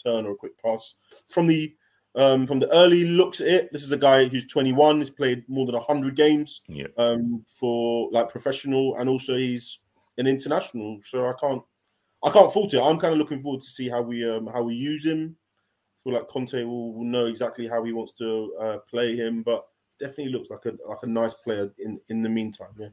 turn 0.03 0.27
or 0.27 0.33
a 0.33 0.37
quick 0.37 0.61
pass. 0.63 0.95
From 1.29 1.47
the 1.47 1.75
um, 2.15 2.47
from 2.47 2.59
the 2.59 2.73
early 2.75 3.05
looks 3.05 3.41
at 3.41 3.49
it, 3.49 3.73
this 3.73 3.85
is 3.85 3.93
a 3.93 3.97
guy 3.97 4.27
who's 4.27 4.47
21. 4.47 4.99
He's 4.99 5.11
played 5.11 5.49
more 5.49 5.67
than 5.67 5.77
100 5.77 6.17
games 6.17 6.63
yeah. 6.67 6.87
um, 6.97 7.45
for 7.47 8.09
like 8.13 8.31
professional, 8.31 8.97
and 8.97 9.09
also 9.09 9.37
he's 9.37 9.81
an 10.17 10.27
international. 10.27 10.99
So 11.03 11.29
I 11.29 11.35
can't 11.41 11.63
I 12.25 12.31
can't 12.31 12.53
fault 12.53 12.75
it. 12.75 12.81
I'm 12.81 12.99
kind 12.99 13.13
of 13.13 13.19
looking 13.19 13.41
forward 13.41 13.61
to 13.61 13.67
see 13.67 13.89
how 13.89 14.03
we 14.03 14.29
um, 14.29 14.47
how 14.47 14.63
we 14.63 14.75
use 14.75 15.05
him. 15.07 15.37
I 15.99 16.03
feel 16.03 16.13
like 16.15 16.29
Conte 16.29 16.63
will, 16.63 16.95
will 16.95 17.05
know 17.05 17.27
exactly 17.27 17.67
how 17.67 17.83
he 17.85 17.93
wants 17.93 18.13
to 18.15 18.55
uh, 18.61 18.79
play 18.91 19.17
him, 19.17 19.43
but 19.43 19.67
definitely 19.99 20.33
looks 20.33 20.51
like 20.51 20.65
a 20.67 20.73
like 20.89 21.03
a 21.03 21.07
nice 21.07 21.35
player 21.35 21.73
in 21.79 22.01
in 22.09 22.23
the 22.23 22.29
meantime. 22.29 22.75
Yeah. 22.79 22.89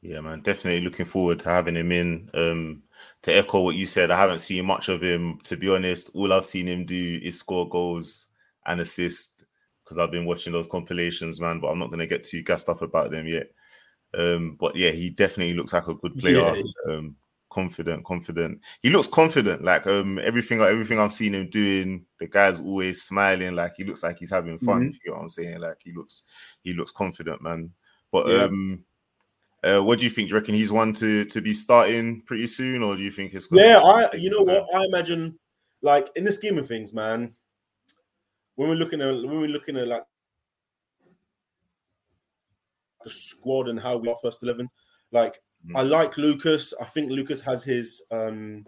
Yeah, 0.00 0.20
man, 0.20 0.42
definitely 0.42 0.82
looking 0.82 1.06
forward 1.06 1.40
to 1.40 1.48
having 1.48 1.74
him 1.74 1.90
in. 1.90 2.30
Um, 2.32 2.84
to 3.22 3.32
echo 3.32 3.62
what 3.62 3.74
you 3.74 3.84
said, 3.84 4.12
I 4.12 4.16
haven't 4.16 4.38
seen 4.38 4.64
much 4.64 4.88
of 4.88 5.02
him. 5.02 5.40
To 5.44 5.56
be 5.56 5.68
honest, 5.68 6.10
all 6.14 6.32
I've 6.32 6.46
seen 6.46 6.68
him 6.68 6.86
do 6.86 7.20
is 7.20 7.38
score 7.38 7.68
goals 7.68 8.28
and 8.66 8.80
assist 8.80 9.44
because 9.82 9.98
I've 9.98 10.12
been 10.12 10.24
watching 10.24 10.52
those 10.52 10.68
compilations, 10.70 11.40
man. 11.40 11.58
But 11.58 11.68
I'm 11.68 11.80
not 11.80 11.88
going 11.88 11.98
to 11.98 12.06
get 12.06 12.22
too 12.22 12.42
gassed 12.42 12.68
up 12.68 12.80
about 12.82 13.10
them 13.10 13.26
yet. 13.26 13.50
Um, 14.14 14.56
but 14.58 14.76
yeah, 14.76 14.92
he 14.92 15.10
definitely 15.10 15.54
looks 15.54 15.72
like 15.72 15.88
a 15.88 15.94
good 15.94 16.16
player. 16.16 16.54
Yeah. 16.56 16.62
Um, 16.92 17.16
confident, 17.50 18.04
confident. 18.04 18.60
He 18.82 18.90
looks 18.90 19.08
confident. 19.08 19.64
Like 19.64 19.86
um, 19.86 20.18
everything, 20.18 20.60
everything 20.60 20.98
I've 21.00 21.12
seen 21.12 21.34
him 21.34 21.50
doing, 21.50 22.06
the 22.18 22.26
guy's 22.26 22.60
always 22.60 23.02
smiling. 23.02 23.54
Like 23.54 23.74
he 23.76 23.84
looks 23.84 24.02
like 24.02 24.18
he's 24.18 24.30
having 24.30 24.58
fun. 24.58 24.80
Mm-hmm. 24.80 24.96
You 25.04 25.10
know 25.10 25.16
what 25.16 25.22
I'm 25.22 25.28
saying? 25.28 25.60
Like 25.60 25.78
he 25.84 25.92
looks, 25.92 26.22
he 26.62 26.74
looks 26.74 26.92
confident, 26.92 27.42
man. 27.42 27.72
But 28.10 28.28
yeah. 28.28 28.44
um 28.44 28.84
Uh, 29.64 29.80
what 29.80 29.98
do 29.98 30.04
you 30.04 30.10
think? 30.10 30.28
Do 30.28 30.34
you 30.34 30.40
reckon 30.40 30.54
he's 30.54 30.70
one 30.70 30.92
to 30.94 31.24
to 31.24 31.40
be 31.40 31.52
starting 31.52 32.22
pretty 32.22 32.46
soon, 32.46 32.80
or 32.80 32.94
do 32.94 33.02
you 33.02 33.10
think 33.10 33.34
it's? 33.34 33.48
Yeah, 33.50 33.78
I. 33.78 34.14
You 34.14 34.30
know 34.30 34.42
what? 34.42 34.66
I 34.72 34.84
imagine, 34.84 35.36
like 35.82 36.08
in 36.14 36.22
the 36.22 36.30
scheme 36.30 36.58
of 36.58 36.68
things, 36.68 36.94
man. 36.94 37.34
When 38.54 38.68
we're 38.68 38.76
looking 38.76 39.02
at 39.02 39.12
when 39.12 39.40
we're 39.40 39.48
looking 39.48 39.76
at 39.76 39.88
like 39.88 40.04
the 43.02 43.10
squad 43.10 43.68
and 43.68 43.80
how 43.80 43.96
we 43.96 44.08
are 44.08 44.16
first 44.22 44.44
eleven, 44.44 44.70
like 45.10 45.42
mm-hmm. 45.66 45.76
I 45.76 45.82
like 45.82 46.16
Lucas. 46.16 46.74
I 46.80 46.84
think 46.84 47.10
Lucas 47.10 47.40
has 47.42 47.64
his 47.64 48.02
um 48.10 48.66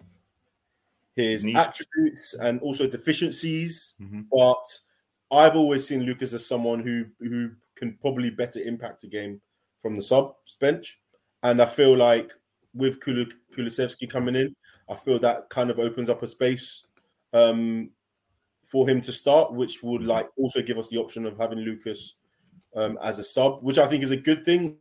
his 1.15 1.45
attributes 1.55 2.33
and 2.35 2.61
also 2.61 2.87
deficiencies, 2.87 3.95
mm-hmm. 4.01 4.21
but 4.31 5.35
I've 5.35 5.55
always 5.55 5.87
seen 5.87 6.03
Lucas 6.03 6.33
as 6.33 6.45
someone 6.45 6.79
who 6.81 7.05
who 7.19 7.51
can 7.75 7.97
probably 7.99 8.29
better 8.29 8.59
impact 8.59 9.03
a 9.03 9.07
game 9.07 9.41
from 9.81 9.95
the 9.95 10.01
subs 10.01 10.55
bench. 10.59 10.99
And 11.43 11.61
I 11.61 11.65
feel 11.65 11.97
like 11.97 12.31
with 12.73 12.99
Kul- 12.99 13.25
Kulusevski 13.53 14.09
coming 14.09 14.35
in, 14.35 14.55
I 14.89 14.95
feel 14.95 15.19
that 15.19 15.49
kind 15.49 15.69
of 15.69 15.79
opens 15.79 16.09
up 16.09 16.21
a 16.21 16.27
space 16.27 16.85
um, 17.33 17.89
for 18.65 18.87
him 18.87 19.01
to 19.01 19.11
start, 19.11 19.53
which 19.53 19.81
would 19.83 20.03
like 20.03 20.29
also 20.37 20.61
give 20.61 20.77
us 20.77 20.87
the 20.87 20.97
option 20.97 21.25
of 21.25 21.37
having 21.37 21.59
Lucas 21.59 22.15
um, 22.75 22.97
as 23.01 23.19
a 23.19 23.23
sub, 23.23 23.63
which 23.63 23.77
I 23.77 23.87
think 23.87 24.03
is 24.03 24.11
a 24.11 24.17
good 24.17 24.45
thing. 24.45 24.77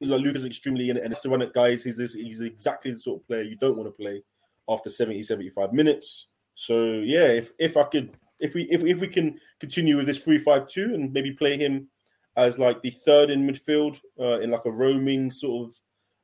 Like 0.00 0.22
Lucas 0.22 0.42
is 0.42 0.46
extremely 0.46 0.90
in 0.90 0.96
it, 0.96 1.04
and 1.04 1.12
it's 1.12 1.24
it, 1.24 1.52
guys. 1.52 1.84
He's 1.84 1.98
this, 1.98 2.14
he's 2.14 2.40
exactly 2.40 2.90
the 2.90 2.98
sort 2.98 3.20
of 3.20 3.26
player 3.26 3.42
you 3.42 3.56
don't 3.56 3.76
want 3.76 3.88
to 3.88 4.02
play 4.02 4.22
after 4.68 4.88
70, 4.88 5.22
75 5.22 5.72
minutes. 5.72 6.28
So 6.54 7.00
yeah, 7.00 7.26
if 7.26 7.52
if 7.58 7.76
I 7.76 7.84
could, 7.84 8.16
if 8.38 8.54
we 8.54 8.64
if, 8.64 8.84
if 8.84 9.00
we 9.00 9.08
can 9.08 9.38
continue 9.58 9.96
with 9.96 10.06
this 10.06 10.18
three 10.18 10.38
five 10.38 10.66
two 10.66 10.94
and 10.94 11.12
maybe 11.12 11.32
play 11.32 11.56
him 11.56 11.88
as 12.36 12.58
like 12.58 12.80
the 12.82 12.90
third 12.90 13.30
in 13.30 13.46
midfield 13.46 14.00
uh, 14.18 14.40
in 14.40 14.50
like 14.50 14.64
a 14.64 14.70
roaming 14.70 15.30
sort 15.30 15.68
of 15.68 15.76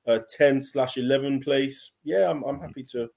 uh, 0.07 0.21
10 0.37 0.63
slash 0.63 0.97
11 0.97 1.41
place. 1.41 1.93
Yeah, 2.05 2.31
I'm, 2.31 2.43
I'm 2.45 2.61
happy 2.61 2.85
to 2.93 3.09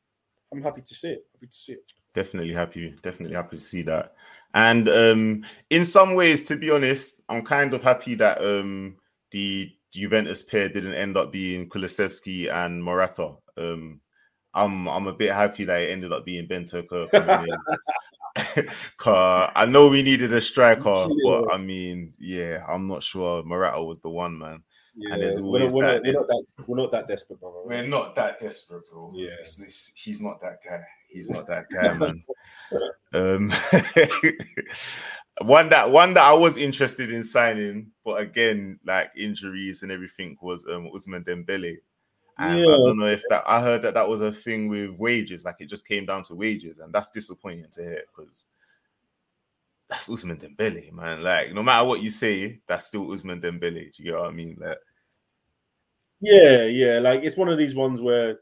I'm 0.52 0.62
happy 0.62 0.82
to 0.82 0.96
see 0.96 1.10
it. 1.10 1.26
Happy 1.34 1.48
to 1.48 1.58
see 1.58 1.74
it. 1.74 1.84
Definitely 2.16 2.54
happy, 2.54 2.96
definitely 3.04 3.36
happy 3.36 3.58
to 3.58 3.64
see 3.64 3.84
that. 3.84 4.16
And 4.54 4.90
um 4.90 5.46
in 5.70 5.86
some 5.86 6.16
ways, 6.16 6.44
to 6.46 6.56
be 6.56 6.72
honest, 6.72 7.22
I'm 7.30 7.46
kind 7.46 7.74
of 7.74 7.84
happy 7.84 8.16
that 8.16 8.44
um 8.44 8.98
the 9.32 9.72
Juventus 9.92 10.44
pair 10.44 10.70
didn't 10.70 10.94
end 10.94 11.18
up 11.18 11.32
being 11.32 11.70
Kulusevski 11.70 12.52
and 12.54 12.84
Morata. 12.84 13.34
Um 13.58 14.02
I'm 14.54 14.88
I'm 14.88 15.08
a 15.08 15.14
bit 15.14 15.34
happy 15.34 15.66
that 15.66 15.82
it 15.82 15.92
ended 15.92 16.12
up 16.12 16.26
being 16.26 16.48
Bentancur 16.48 17.10
Cause 18.98 19.52
I 19.56 19.66
know 19.66 19.90
we 19.90 20.04
needed 20.04 20.34
a 20.34 20.42
striker, 20.42 20.90
yeah. 20.90 21.08
but 21.24 21.54
I 21.54 21.58
mean, 21.58 22.14
yeah, 22.20 22.64
I'm 22.68 22.88
not 22.88 23.04
sure 23.04 23.44
Morata 23.44 23.84
was 23.84 24.02
the 24.02 24.10
one, 24.10 24.38
man. 24.38 24.64
Yeah, 24.96 25.14
and 25.14 25.22
there's 25.22 25.42
we're, 25.42 25.60
not, 25.60 25.72
we're, 25.72 25.86
that, 25.86 26.04
not, 26.04 26.04
we're, 26.04 26.14
not 26.14 26.28
that, 26.28 26.46
we're 26.68 26.78
not 26.78 26.92
that 26.92 27.08
desperate, 27.08 27.40
bro. 27.40 27.64
We're 27.66 27.88
not 27.88 28.16
that 28.16 28.40
desperate, 28.40 28.84
bro. 28.92 29.12
Yeah, 29.16 29.30
it's, 29.40 29.60
it's, 29.60 29.94
he's 29.96 30.22
not 30.22 30.42
that 30.42 30.58
guy. 30.68 30.82
He's 31.10 31.30
not 31.30 31.48
that 31.48 31.66
guy, 31.74 31.94
man. 31.94 32.24
um, 33.14 33.54
one 35.42 35.70
that 35.70 35.90
one 35.90 36.14
that 36.16 36.26
I 36.26 36.34
was 36.34 36.58
interested 36.58 37.12
in 37.12 37.24
signing, 37.24 37.92
but 38.04 38.22
again, 38.22 38.80
like 38.86 39.12
injuries 39.16 39.84
and 39.84 39.92
everything, 39.92 40.38
was 40.42 40.66
um 40.66 40.90
Ousmane 40.94 41.26
Dembele. 41.26 41.78
And 42.38 42.60
yeah. 42.60 42.66
I 42.66 42.78
don't 42.78 42.98
know 42.98 43.06
if 43.06 43.24
that 43.30 43.44
I 43.46 43.62
heard 43.62 43.82
that 43.82 43.94
that 43.96 44.08
was 44.08 44.22
a 44.22 44.32
thing 44.32 44.70
with 44.70 44.92
wages, 44.92 45.46
like 45.46 45.58
it 45.60 45.70
just 45.70 45.88
came 45.88 46.06
down 46.06 46.24
to 46.24 46.36
wages, 46.36 46.80
and 46.80 46.94
that's 46.94 47.10
disappointing 47.10 47.68
to 47.72 47.82
hear 47.82 48.04
because 48.16 48.46
that's 49.90 50.08
Ousmane 50.08 50.40
Dembele, 50.40 50.92
man. 50.92 51.22
Like 51.22 51.54
no 51.54 51.64
matter 51.64 51.86
what 51.86 52.02
you 52.02 52.10
say, 52.10 52.62
that's 52.68 52.86
still 52.86 53.08
Ousmane 53.08 53.44
Dembele. 53.44 53.94
Do 53.94 54.04
you 54.04 54.12
get 54.12 54.20
what 54.20 54.30
I 54.30 54.32
mean? 54.32 54.58
Like, 54.60 54.78
yeah, 56.22 56.64
yeah. 56.66 57.00
Like 57.00 57.24
it's 57.24 57.38
one 57.38 57.50
of 57.50 57.58
these 57.58 57.76
ones 57.76 58.02
where 58.02 58.40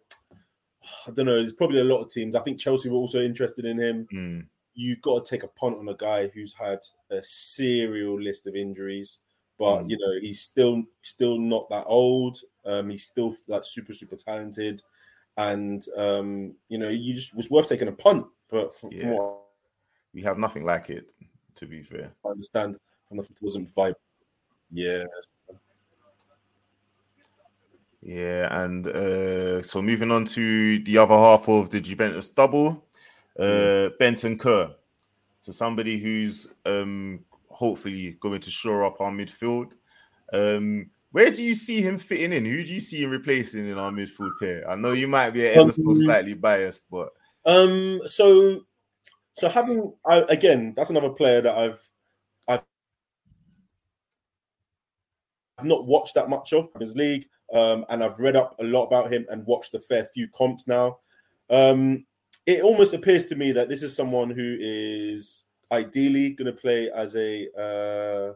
I 1.08 1.12
don't 1.12 1.26
know. 1.26 1.36
There's 1.36 1.54
probably 1.54 1.80
a 1.80 1.86
lot 1.86 2.02
of 2.02 2.10
teams. 2.10 2.36
I 2.36 2.42
think 2.42 2.60
Chelsea 2.60 2.90
were 2.90 2.98
also 2.98 3.22
interested 3.22 3.66
in 3.66 3.80
him. 3.80 4.08
Mm. 4.14 4.46
You 4.78 4.96
got 4.98 5.26
to 5.26 5.30
take 5.30 5.44
a 5.44 5.50
punt 5.50 5.78
on 5.78 5.90
a 5.90 5.96
guy 5.96 6.28
who's 6.28 6.54
had 6.54 6.80
a 7.12 7.22
serial 7.22 8.22
list 8.22 8.48
of 8.48 8.56
injuries 8.56 9.20
but 9.58 9.84
mm. 9.84 9.90
you 9.90 9.98
know 9.98 10.20
he's 10.22 10.42
still 10.42 10.84
still 11.02 11.38
not 11.38 11.70
that 11.70 11.86
old. 11.88 12.40
Um, 12.66 12.90
he's 12.90 13.04
still 13.04 13.36
like 13.48 13.64
super 13.64 13.94
super 13.94 14.16
talented, 14.16 14.84
and 15.38 15.86
um, 15.98 16.54
you 16.70 16.78
know 16.78 16.90
you 16.90 17.14
just 17.14 17.36
was 17.36 17.50
worth 17.50 17.70
taking 17.70 17.88
a 17.88 17.94
punt. 17.94 18.26
But 18.50 18.74
from, 18.76 18.92
yeah. 18.92 19.02
from 19.02 19.10
what 19.12 19.38
we 20.14 20.22
have 20.24 20.38
nothing 20.38 20.66
like 20.66 20.90
it, 20.90 21.08
to 21.56 21.66
be 21.66 21.84
fair. 21.84 22.12
I 22.26 22.30
understand 22.30 22.78
from 23.08 23.18
the 23.18 23.28
wasn't 23.42 23.74
vibe. 23.74 23.96
Yeah. 24.72 25.04
Yeah, 28.04 28.64
and 28.64 28.88
uh, 28.88 29.62
so 29.64 29.82
moving 29.82 30.12
on 30.12 30.24
to 30.26 30.80
the 30.80 30.98
other 30.98 31.16
half 31.16 31.50
of 31.50 31.72
the 31.72 31.82
Juventus 31.82 32.30
double, 32.30 32.86
uh, 33.40 33.44
mm. 33.44 33.92
Bentancur. 34.00 34.74
So 35.42 35.52
somebody 35.52 36.00
who's 36.00 36.48
um, 36.66 37.24
hopefully 37.50 38.18
going 38.20 38.42
to 38.42 38.52
shore 38.52 38.86
up 38.86 39.02
our 39.02 39.12
midfield. 39.12 39.74
Um, 40.34 40.90
where 41.12 41.32
do 41.32 41.42
you 41.42 41.56
see 41.56 41.82
him 41.82 41.98
fitting 41.98 42.34
in? 42.34 42.46
Who 42.46 42.64
do 42.64 42.72
you 42.72 42.80
see 42.80 43.04
him 43.04 43.10
replacing 43.10 43.68
in 43.68 43.78
our 43.78 43.92
midfield 43.92 44.32
pair? 44.40 44.70
I 44.70 44.76
know 44.76 44.92
you 44.92 45.08
might 45.08 45.32
be 45.32 45.48
ever 45.48 45.72
so 45.72 45.82
um, 45.88 45.96
slightly 45.96 46.34
biased, 46.34 46.92
but 46.92 47.10
um, 47.46 48.02
so 48.06 48.62
so 49.34 49.48
having 49.50 49.94
I, 50.06 50.26
again, 50.30 50.74
that's 50.76 50.90
another 50.90 51.10
player 51.10 51.42
that 51.42 51.58
I've 51.58 51.82
I've 52.48 52.62
not 55.64 55.88
watched 55.88 56.14
that 56.16 56.30
much 56.30 56.54
of 56.54 56.68
his 56.80 56.96
league, 56.96 57.28
um, 57.54 57.86
and 57.90 58.04
I've 58.04 58.20
read 58.20 58.36
up 58.36 58.56
a 58.60 58.64
lot 58.64 58.86
about 58.86 59.12
him 59.12 59.26
and 59.30 59.46
watched 59.48 59.74
a 59.74 59.80
fair 59.80 60.06
few 60.14 60.28
comps 60.28 60.68
now. 60.68 60.98
Um, 61.50 62.06
it 62.48 62.64
almost 62.64 62.94
appears 62.94 63.26
to 63.26 63.36
me 63.36 63.52
that 63.52 63.68
this 63.68 63.84
is 63.84 63.96
someone 63.96 64.30
who 64.30 64.58
is 64.60 65.44
ideally 65.72 66.30
going 66.30 66.46
to 66.46 66.60
play 66.60 66.90
as 66.90 67.14
a 67.18 67.48
uh, 67.60 68.34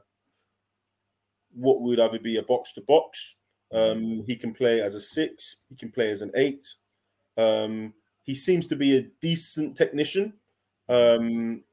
what 1.56 1.82
would 1.82 2.00
either 2.00 2.20
be 2.20 2.36
a 2.36 2.44
box 2.44 2.74
to 2.74 2.82
box. 2.82 3.38
Um, 3.74 4.24
he 4.28 4.36
can 4.36 4.54
play 4.54 4.82
as 4.82 4.96
a 4.96 5.02
six. 5.02 5.64
He 5.70 5.78
can 5.78 5.92
play 5.92 6.12
as 6.12 6.22
an 6.22 6.32
eight. 6.36 6.66
Um, 7.38 7.94
he 8.24 8.36
seems 8.36 8.68
to 8.68 8.76
be 8.76 8.98
a 8.98 9.08
decent 9.22 9.78
technician. 9.78 10.34
Um, 10.90 11.64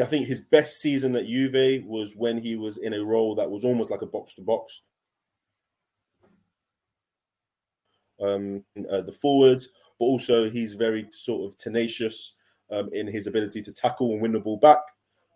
I 0.00 0.06
think 0.06 0.26
his 0.26 0.40
best 0.40 0.80
season 0.80 1.14
at 1.16 1.26
Juve 1.26 1.84
was 1.84 2.16
when 2.16 2.38
he 2.38 2.56
was 2.56 2.78
in 2.78 2.94
a 2.94 3.04
role 3.04 3.34
that 3.34 3.50
was 3.50 3.62
almost 3.62 3.90
like 3.90 4.00
a 4.00 4.06
box 4.06 4.34
to 4.36 4.40
box. 4.40 4.82
Um, 8.22 8.64
uh, 8.90 9.02
the 9.02 9.12
forwards, 9.12 9.68
but 10.02 10.06
also 10.06 10.50
he's 10.50 10.74
very 10.74 11.06
sort 11.12 11.46
of 11.48 11.56
tenacious 11.58 12.34
um, 12.72 12.90
in 12.92 13.06
his 13.06 13.28
ability 13.28 13.62
to 13.62 13.72
tackle 13.72 14.10
and 14.10 14.20
win 14.20 14.32
the 14.32 14.40
ball 14.40 14.56
back, 14.56 14.80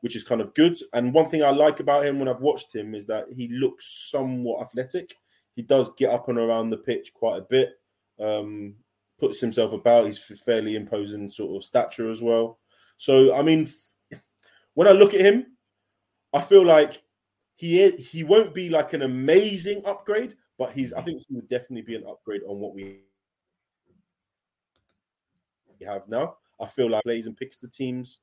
which 0.00 0.16
is 0.16 0.24
kind 0.24 0.40
of 0.40 0.52
good. 0.54 0.76
And 0.92 1.14
one 1.14 1.28
thing 1.28 1.44
I 1.44 1.50
like 1.50 1.78
about 1.78 2.04
him 2.04 2.18
when 2.18 2.26
I've 2.26 2.40
watched 2.40 2.74
him 2.74 2.92
is 2.92 3.06
that 3.06 3.26
he 3.32 3.46
looks 3.46 4.08
somewhat 4.10 4.62
athletic. 4.62 5.14
He 5.54 5.62
does 5.62 5.94
get 5.94 6.10
up 6.10 6.28
and 6.28 6.36
around 6.36 6.70
the 6.70 6.78
pitch 6.78 7.14
quite 7.14 7.38
a 7.38 7.46
bit, 7.48 7.74
um, 8.18 8.74
puts 9.20 9.40
himself 9.40 9.72
about. 9.72 10.06
He's 10.06 10.18
fairly 10.18 10.74
imposing 10.74 11.28
sort 11.28 11.54
of 11.54 11.64
stature 11.64 12.10
as 12.10 12.20
well. 12.20 12.58
So, 12.96 13.36
I 13.36 13.42
mean, 13.42 13.68
when 14.74 14.88
I 14.88 14.92
look 14.92 15.14
at 15.14 15.20
him, 15.20 15.46
I 16.32 16.40
feel 16.40 16.66
like 16.66 17.04
he 17.54 17.88
he 17.92 18.24
won't 18.24 18.52
be 18.52 18.68
like 18.68 18.94
an 18.94 19.02
amazing 19.02 19.82
upgrade, 19.86 20.34
but 20.58 20.72
he's 20.72 20.92
I 20.92 21.02
think 21.02 21.22
he 21.28 21.36
would 21.36 21.46
definitely 21.46 21.82
be 21.82 21.94
an 21.94 22.04
upgrade 22.08 22.42
on 22.48 22.58
what 22.58 22.74
we 22.74 23.05
have 25.84 26.08
now. 26.08 26.36
I 26.60 26.66
feel 26.66 26.90
like 26.90 27.02
plays 27.02 27.26
and 27.26 27.36
picks 27.36 27.58
the 27.58 27.68
teams. 27.68 28.20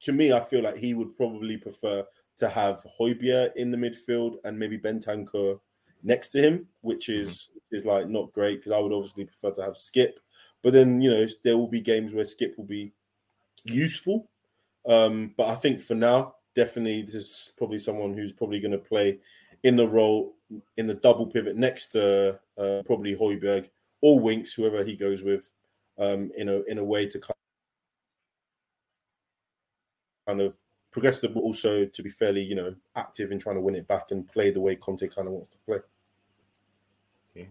to 0.00 0.12
me, 0.12 0.32
I 0.32 0.40
feel 0.40 0.62
like 0.62 0.76
he 0.76 0.94
would 0.94 1.14
probably 1.16 1.56
prefer 1.56 2.04
to 2.38 2.48
have 2.48 2.84
Højbjerg 2.98 3.56
in 3.56 3.70
the 3.70 3.76
midfield 3.76 4.36
and 4.44 4.58
maybe 4.58 4.78
Bentancur 4.78 5.60
next 6.02 6.28
to 6.30 6.40
him, 6.40 6.66
which 6.80 7.08
is 7.08 7.50
mm-hmm. 7.50 7.76
is 7.76 7.84
like 7.84 8.08
not 8.08 8.32
great 8.32 8.58
because 8.58 8.72
I 8.72 8.78
would 8.78 8.92
obviously 8.92 9.24
prefer 9.24 9.50
to 9.52 9.62
have 9.62 9.74
Skipp. 9.74 10.14
But 10.62 10.72
then 10.72 11.00
you 11.00 11.10
know 11.10 11.26
there 11.44 11.56
will 11.56 11.68
be 11.68 11.80
games 11.80 12.12
where 12.12 12.24
Skipp 12.24 12.56
will 12.56 12.64
be 12.64 12.92
useful. 13.64 14.28
Um, 14.86 15.34
but 15.36 15.48
I 15.48 15.54
think 15.54 15.80
for 15.80 15.94
now, 15.94 16.36
definitely 16.54 17.02
this 17.02 17.14
is 17.14 17.52
probably 17.56 17.78
someone 17.78 18.14
who's 18.14 18.32
probably 18.32 18.60
going 18.60 18.72
to 18.72 18.78
play 18.78 19.18
in 19.62 19.76
the 19.76 19.86
role 19.86 20.34
in 20.76 20.86
the 20.86 20.94
double 20.94 21.26
pivot 21.26 21.56
next 21.56 21.88
to 21.88 22.40
uh, 22.58 22.82
probably 22.84 23.14
Højbjerg 23.14 23.70
or 24.00 24.18
Winks, 24.18 24.52
whoever 24.52 24.84
he 24.84 24.96
goes 24.96 25.22
with 25.22 25.50
um, 25.98 26.30
in 26.36 26.48
a 26.48 26.62
in 26.62 26.78
a 26.78 26.84
way 26.84 27.06
to 27.06 27.20
kind 30.26 30.40
of 30.40 30.56
progress 30.90 31.18
the 31.20 31.28
but 31.28 31.40
also 31.40 31.84
to 31.86 32.02
be 32.02 32.10
fairly, 32.10 32.42
you 32.42 32.54
know, 32.54 32.74
active 32.96 33.32
in 33.32 33.38
trying 33.38 33.56
to 33.56 33.62
win 33.62 33.74
it 33.74 33.88
back 33.88 34.10
and 34.10 34.28
play 34.28 34.50
the 34.50 34.60
way 34.60 34.76
Conte 34.76 35.08
kind 35.08 35.26
of 35.26 35.34
wants 35.34 35.48
to 35.50 35.56
play. 35.66 35.78
Okay. 37.34 37.48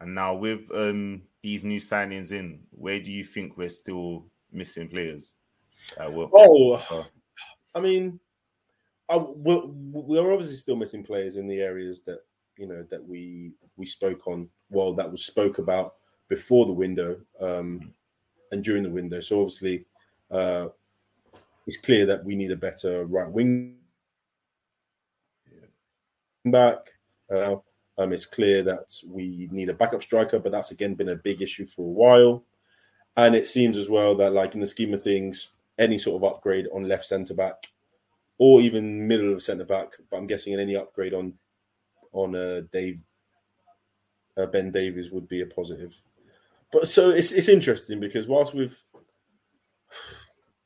And 0.00 0.14
now 0.14 0.34
with 0.34 0.70
um, 0.72 1.22
these 1.42 1.64
new 1.64 1.80
signings 1.80 2.32
in, 2.32 2.60
where 2.70 3.00
do 3.00 3.10
you 3.10 3.24
think 3.24 3.56
we're 3.56 3.68
still 3.68 4.24
missing 4.52 4.88
players? 4.88 5.34
Uh, 5.98 6.10
oh, 6.32 6.74
uh, 6.90 7.02
I 7.74 7.80
mean, 7.80 8.20
I, 9.08 9.16
we're, 9.16 9.62
we're 9.66 10.32
obviously 10.32 10.56
still 10.56 10.76
missing 10.76 11.02
players 11.02 11.36
in 11.36 11.48
the 11.48 11.60
areas 11.60 12.00
that 12.02 12.20
you 12.56 12.66
know 12.66 12.84
that 12.90 13.06
we 13.06 13.52
we 13.76 13.86
spoke 13.86 14.26
on. 14.26 14.48
Well, 14.70 14.92
that 14.94 15.10
was 15.10 15.24
spoke 15.24 15.58
about 15.58 15.94
before 16.28 16.66
the 16.66 16.72
window 16.72 17.20
um, 17.40 17.92
and 18.52 18.62
during 18.62 18.82
the 18.82 18.90
window. 18.90 19.20
So 19.20 19.40
obviously, 19.40 19.84
uh, 20.30 20.68
it's 21.66 21.76
clear 21.76 22.06
that 22.06 22.24
we 22.24 22.34
need 22.34 22.50
a 22.50 22.56
better 22.56 23.04
right 23.06 23.30
wing 23.30 23.76
back. 26.44 26.92
Uh, 27.30 27.56
um, 27.98 28.12
it's 28.12 28.26
clear 28.26 28.62
that 28.62 28.92
we 29.06 29.48
need 29.50 29.68
a 29.68 29.74
backup 29.74 30.02
striker, 30.02 30.38
but 30.38 30.52
that's 30.52 30.70
again 30.70 30.94
been 30.94 31.10
a 31.10 31.16
big 31.16 31.42
issue 31.42 31.66
for 31.66 31.82
a 31.82 31.90
while. 31.90 32.44
And 33.16 33.34
it 33.34 33.48
seems 33.48 33.76
as 33.76 33.90
well 33.90 34.14
that, 34.16 34.32
like 34.32 34.54
in 34.54 34.60
the 34.60 34.66
scheme 34.66 34.94
of 34.94 35.02
things, 35.02 35.50
any 35.78 35.98
sort 35.98 36.22
of 36.22 36.32
upgrade 36.32 36.68
on 36.72 36.88
left 36.88 37.04
centre 37.04 37.34
back, 37.34 37.66
or 38.38 38.60
even 38.60 39.06
middle 39.08 39.32
of 39.32 39.42
centre 39.42 39.64
back, 39.64 39.94
but 40.10 40.16
I'm 40.16 40.26
guessing 40.26 40.54
any 40.54 40.76
upgrade 40.76 41.14
on 41.14 41.34
on 42.12 42.34
uh, 42.34 42.62
Dave 42.72 43.00
uh, 44.36 44.46
Ben 44.46 44.70
Davies 44.70 45.10
would 45.10 45.28
be 45.28 45.42
a 45.42 45.46
positive. 45.46 45.96
But 46.72 46.86
so 46.86 47.10
it's 47.10 47.32
it's 47.32 47.48
interesting 47.48 48.00
because 48.00 48.28
whilst 48.28 48.54
we've 48.54 48.82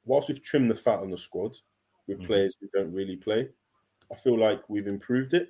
whilst 0.05 0.29
we've 0.29 0.43
trimmed 0.43 0.71
the 0.71 0.75
fat 0.75 0.99
on 0.99 1.11
the 1.11 1.17
squad 1.17 1.57
with 2.09 2.19
mm-hmm. 2.19 2.27
players 2.27 2.57
who 2.61 2.69
don't 2.75 2.93
really 2.93 3.17
play, 3.17 3.49
I 4.11 4.17
feel 4.17 4.39
like 4.39 4.69
we've 4.69 4.89
improved 4.89 5.35
it. 5.35 5.49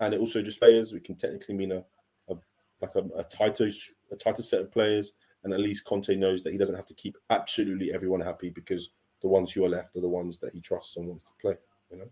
And 0.00 0.12
it 0.12 0.20
also 0.20 0.42
just 0.42 0.60
players, 0.60 0.92
we 0.92 1.00
can 1.00 1.14
technically 1.14 1.54
mean 1.54 1.72
a, 1.72 1.84
a 2.28 2.36
like 2.82 2.94
a, 2.94 3.04
a 3.16 3.24
tighter 3.24 3.70
a 4.12 4.16
tighter 4.16 4.42
set 4.42 4.60
of 4.60 4.70
players, 4.70 5.12
and 5.44 5.52
at 5.54 5.60
least 5.60 5.86
Conte 5.86 6.14
knows 6.14 6.42
that 6.42 6.52
he 6.52 6.58
doesn't 6.58 6.76
have 6.76 6.86
to 6.86 6.94
keep 6.94 7.16
absolutely 7.30 7.92
everyone 7.92 8.20
happy 8.20 8.50
because 8.50 8.90
the 9.22 9.28
ones 9.28 9.52
who 9.52 9.64
are 9.64 9.68
left 9.70 9.96
are 9.96 10.02
the 10.02 10.08
ones 10.08 10.36
that 10.38 10.52
he 10.52 10.60
trusts 10.60 10.96
and 10.96 11.08
wants 11.08 11.24
to 11.24 11.30
play. 11.40 11.56
You 11.90 11.98
know. 11.98 12.10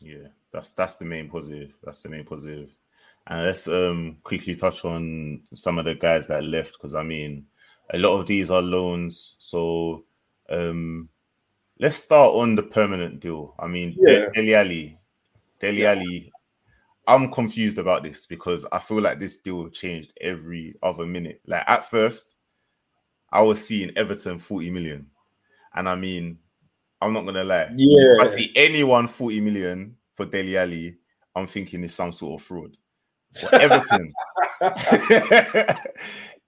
Yeah, 0.00 0.28
that's 0.52 0.72
that's 0.72 0.96
the 0.96 1.04
main 1.06 1.30
positive. 1.30 1.74
That's 1.82 2.00
the 2.00 2.10
main 2.10 2.24
positive. 2.24 2.74
And 3.26 3.44
let's 3.44 3.68
um 3.68 4.16
quickly 4.24 4.54
touch 4.56 4.84
on 4.84 5.42
some 5.54 5.78
of 5.78 5.84
the 5.84 5.94
guys 5.94 6.26
that 6.26 6.44
left 6.44 6.72
because 6.72 6.94
I 6.94 7.02
mean 7.02 7.46
a 7.92 7.98
lot 7.98 8.18
of 8.18 8.26
these 8.26 8.50
are 8.50 8.62
loans. 8.62 9.36
So 9.38 10.04
um 10.48 11.08
let's 11.78 11.96
start 11.96 12.34
on 12.34 12.54
the 12.54 12.62
permanent 12.62 13.20
deal. 13.20 13.54
I 13.58 13.68
mean 13.68 13.96
yeah. 13.98 14.26
Dele 14.34 14.54
Alli, 14.54 14.98
Dele 15.60 15.80
yeah. 15.80 15.90
Alli, 15.90 16.32
I'm 17.06 17.30
confused 17.30 17.78
about 17.78 18.02
this 18.02 18.26
because 18.26 18.66
I 18.72 18.78
feel 18.78 19.00
like 19.00 19.18
this 19.18 19.38
deal 19.38 19.68
changed 19.68 20.12
every 20.20 20.74
other 20.82 21.06
minute. 21.06 21.40
Like 21.46 21.64
at 21.66 21.90
first, 21.90 22.36
I 23.30 23.42
was 23.42 23.64
seeing 23.64 23.96
Everton 23.96 24.38
40 24.38 24.70
million. 24.70 25.06
And 25.74 25.88
I 25.88 25.94
mean, 25.94 26.38
I'm 27.00 27.12
not 27.12 27.24
gonna 27.24 27.44
lie. 27.44 27.70
Yeah. 27.74 28.16
If 28.16 28.20
I 28.20 28.36
see 28.36 28.52
anyone 28.54 29.08
40 29.08 29.40
million 29.40 29.96
for 30.14 30.26
Dele 30.26 30.56
Alli, 30.56 30.96
I'm 31.34 31.46
thinking 31.46 31.82
it's 31.82 31.94
some 31.94 32.12
sort 32.12 32.40
of 32.40 32.46
fraud. 32.46 32.76
Everton. 33.52 34.12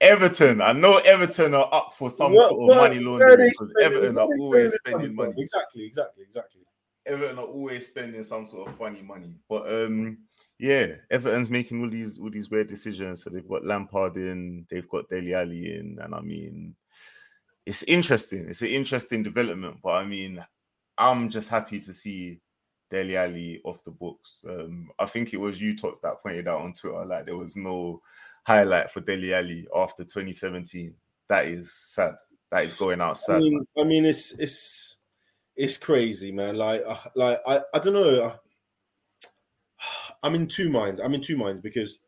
Everton. 0.01 0.61
I 0.61 0.73
know 0.73 0.97
Everton 0.97 1.53
are 1.53 1.69
up 1.73 1.93
for 1.97 2.09
some 2.11 2.33
what, 2.33 2.49
sort 2.49 2.71
of 2.71 2.77
money 2.77 2.99
laundering 2.99 3.49
because 3.49 3.73
Everton 3.81 4.17
are 4.17 4.27
always 4.39 4.73
spending 4.73 5.15
money. 5.15 5.33
Exactly, 5.37 5.85
exactly, 5.85 6.23
exactly. 6.23 6.61
Everton 7.05 7.39
are 7.39 7.45
always 7.45 7.87
spending 7.87 8.23
some 8.23 8.45
sort 8.45 8.67
of 8.67 8.75
funny 8.75 9.01
money. 9.01 9.35
But 9.47 9.67
um, 9.67 10.17
yeah, 10.59 10.87
Everton's 11.11 11.49
making 11.49 11.81
all 11.81 11.89
these 11.89 12.19
all 12.19 12.29
these 12.29 12.49
weird 12.49 12.67
decisions. 12.67 13.23
So 13.23 13.29
they've 13.29 13.47
got 13.47 13.65
Lampard 13.65 14.17
in, 14.17 14.65
they've 14.69 14.89
got 14.89 15.09
Dele 15.09 15.33
Alli 15.33 15.75
in, 15.75 15.97
and 16.01 16.13
I 16.13 16.21
mean, 16.21 16.75
it's 17.65 17.83
interesting. 17.83 18.47
It's 18.49 18.61
an 18.61 18.69
interesting 18.69 19.23
development. 19.23 19.77
But 19.81 19.95
I 19.95 20.05
mean, 20.05 20.43
I'm 20.97 21.29
just 21.29 21.49
happy 21.49 21.79
to 21.79 21.93
see 21.93 22.39
Dele 22.95 23.17
Alli 23.17 23.61
off 23.65 23.83
the 23.83 23.91
books. 23.91 24.45
Um, 24.47 24.89
I 24.97 25.05
think 25.05 25.33
it 25.33 25.37
was 25.37 25.59
you, 25.59 25.75
Tops, 25.75 25.99
that 25.99 26.23
pointed 26.23 26.47
out 26.47 26.61
on 26.61 26.71
Twitter 26.71 27.03
like 27.05 27.25
there 27.25 27.35
was 27.35 27.57
no 27.57 28.01
highlight 28.45 28.89
for 28.89 29.01
Dele 29.01 29.33
Alli 29.33 29.67
after 29.75 30.03
2017. 30.03 30.95
That 31.27 31.45
is 31.45 31.73
sad. 31.73 32.15
That 32.51 32.63
is 32.63 32.73
going 32.73 33.01
out 33.01 33.17
sad. 33.17 33.35
I 33.35 33.39
mean, 33.39 33.67
I 33.77 33.83
mean 33.83 34.05
it's 34.05 34.39
it's 34.39 34.95
it's 35.57 35.75
crazy, 35.75 36.31
man. 36.31 36.55
Like 36.55 36.83
uh, 36.87 36.95
like 37.15 37.41
I, 37.45 37.59
I 37.73 37.79
don't 37.79 37.93
know. 37.93 38.33
I'm 40.23 40.35
in 40.35 40.47
two 40.47 40.69
minds. 40.69 41.01
I'm 41.01 41.13
in 41.13 41.21
two 41.21 41.37
minds 41.37 41.59
because 41.59 41.99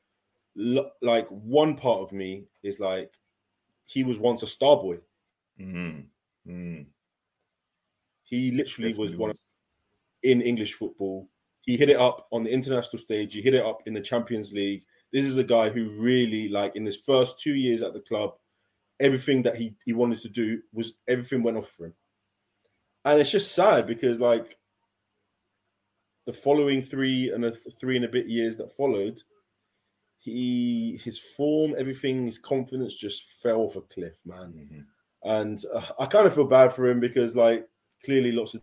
like 0.55 1.27
one 1.27 1.75
part 1.75 1.99
of 1.99 2.13
me 2.13 2.45
is 2.63 2.79
like 2.79 3.11
he 3.85 4.05
was 4.05 4.19
once 4.19 4.41
a 4.41 4.47
star 4.47 4.77
boy. 4.77 4.99
Mm-hmm. 5.59 6.49
Mm. 6.49 6.85
He 8.23 8.51
literally 8.51 8.91
Definitely 8.91 9.03
was 9.03 9.15
one 9.17 9.29
of 9.31 9.37
in 10.27 10.41
English 10.41 10.73
football. 10.73 11.29
He 11.61 11.77
hit 11.77 11.89
it 11.89 11.97
up 11.97 12.27
on 12.31 12.43
the 12.43 12.53
international 12.53 12.99
stage. 12.99 13.33
He 13.33 13.41
hit 13.41 13.53
it 13.53 13.65
up 13.65 13.81
in 13.85 13.93
the 13.93 14.01
Champions 14.01 14.51
League. 14.53 14.83
This 15.11 15.25
is 15.25 15.37
a 15.37 15.43
guy 15.43 15.69
who 15.69 15.89
really, 16.01 16.49
like, 16.49 16.75
in 16.75 16.85
his 16.85 16.97
first 16.97 17.39
two 17.39 17.55
years 17.55 17.81
at 17.83 17.93
the 17.93 18.01
club, 18.01 18.33
everything 18.99 19.41
that 19.43 19.55
he, 19.55 19.75
he 19.85 19.93
wanted 19.93 20.21
to 20.21 20.29
do 20.29 20.61
was 20.73 20.99
everything 21.07 21.43
went 21.43 21.57
off 21.57 21.69
for 21.71 21.85
him. 21.87 21.93
And 23.05 23.19
it's 23.19 23.31
just 23.31 23.53
sad 23.53 23.87
because, 23.87 24.19
like, 24.19 24.57
the 26.25 26.33
following 26.33 26.81
three 26.81 27.31
and 27.31 27.45
a 27.45 27.51
three 27.51 27.95
and 27.95 28.05
a 28.05 28.09
bit 28.09 28.27
years 28.27 28.57
that 28.57 28.75
followed, 28.75 29.21
he 30.19 30.99
his 31.03 31.17
form, 31.17 31.73
everything, 31.77 32.25
his 32.25 32.39
confidence 32.39 32.95
just 32.95 33.31
fell 33.41 33.61
off 33.61 33.77
a 33.77 33.81
cliff, 33.81 34.19
man. 34.25 34.53
Mm-hmm. 34.57 34.79
And 35.23 35.63
uh, 35.73 35.85
I 35.99 36.05
kind 36.05 36.27
of 36.27 36.33
feel 36.35 36.45
bad 36.45 36.73
for 36.73 36.89
him 36.89 36.99
because, 36.99 37.35
like, 37.35 37.65
clearly 38.03 38.33
lots 38.33 38.55
of 38.55 38.61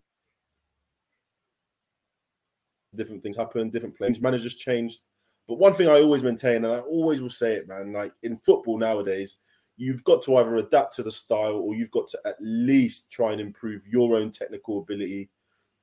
different 2.96 3.22
things 3.22 3.36
happen, 3.36 3.70
different 3.70 3.96
players, 3.96 4.20
managers 4.20 4.56
changed. 4.56 5.02
But 5.46 5.58
one 5.58 5.74
thing 5.74 5.88
I 5.88 6.00
always 6.00 6.22
maintain, 6.22 6.64
and 6.64 6.74
I 6.74 6.78
always 6.78 7.20
will 7.20 7.30
say 7.30 7.54
it, 7.54 7.68
man, 7.68 7.92
like 7.92 8.12
in 8.22 8.36
football 8.36 8.78
nowadays, 8.78 9.38
you've 9.76 10.04
got 10.04 10.22
to 10.22 10.36
either 10.36 10.56
adapt 10.56 10.94
to 10.96 11.02
the 11.02 11.12
style 11.12 11.56
or 11.56 11.74
you've 11.74 11.90
got 11.90 12.06
to 12.08 12.18
at 12.24 12.36
least 12.40 13.10
try 13.10 13.32
and 13.32 13.40
improve 13.40 13.86
your 13.86 14.16
own 14.16 14.30
technical 14.30 14.78
ability 14.78 15.28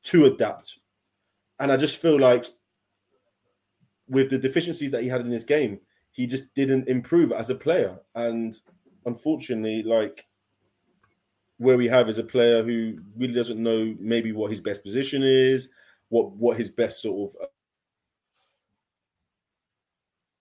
to 0.04 0.26
adapt. 0.26 0.80
And 1.60 1.72
I 1.72 1.78
just 1.78 2.02
feel 2.02 2.20
like 2.20 2.46
with 4.08 4.30
the 4.30 4.40
deficiencies 4.40 4.92
that 4.92 5.04
he 5.04 5.10
had 5.10 5.22
in 5.22 5.32
his 5.32 5.44
game, 5.44 5.80
he 6.12 6.26
just 6.26 6.54
didn't 6.56 6.88
improve 6.88 7.32
as 7.32 7.50
a 7.50 7.56
player. 7.56 8.00
And 8.16 8.60
unfortunately, 9.06 9.84
like 9.84 10.26
where 11.58 11.78
we 11.78 11.88
have 11.88 12.10
is 12.10 12.18
a 12.18 12.24
player 12.24 12.64
who 12.64 12.98
really 13.16 13.34
doesn't 13.34 13.62
know 13.62 13.96
maybe 14.00 14.32
what 14.32 14.50
his 14.50 14.60
best 14.60 14.84
position 14.84 15.22
is, 15.24 15.72
what 16.12 16.32
what 16.34 16.58
his 16.58 16.70
best 16.70 17.02
sort 17.02 17.32
of 17.32 17.48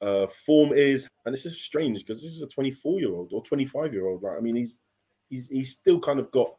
uh, 0.02 0.26
form 0.26 0.72
is, 0.72 1.08
and 1.24 1.32
it's 1.32 1.44
just 1.44 1.62
strange 1.62 2.00
because 2.00 2.20
this 2.20 2.32
is 2.32 2.42
a 2.42 2.48
24 2.48 3.00
year 3.00 3.14
old 3.14 3.32
or 3.32 3.42
25 3.42 3.92
year 3.92 4.06
old. 4.06 4.22
Like, 4.22 4.36
I 4.36 4.40
mean, 4.40 4.56
he's 4.56 4.80
he's 5.28 5.48
he's 5.48 5.72
still 5.72 6.00
kind 6.00 6.18
of 6.18 6.30
got 6.32 6.52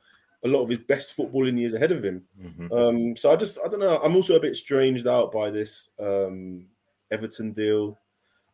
a 0.43 0.47
lot 0.47 0.63
of 0.63 0.69
his 0.69 0.79
best 0.79 1.15
footballing 1.15 1.59
years 1.59 1.73
ahead 1.73 1.91
of 1.91 2.03
him. 2.03 2.23
Mm-hmm. 2.41 2.73
Um, 2.73 3.15
so 3.15 3.31
I 3.31 3.35
just 3.35 3.59
I 3.63 3.67
don't 3.67 3.81
know. 3.81 3.99
I'm 4.01 4.15
also 4.15 4.37
a 4.37 4.41
bit 4.41 4.55
stranged 4.55 5.07
out 5.07 5.31
by 5.31 5.49
this 5.49 5.89
um, 5.99 6.65
Everton 7.11 7.51
deal. 7.51 7.97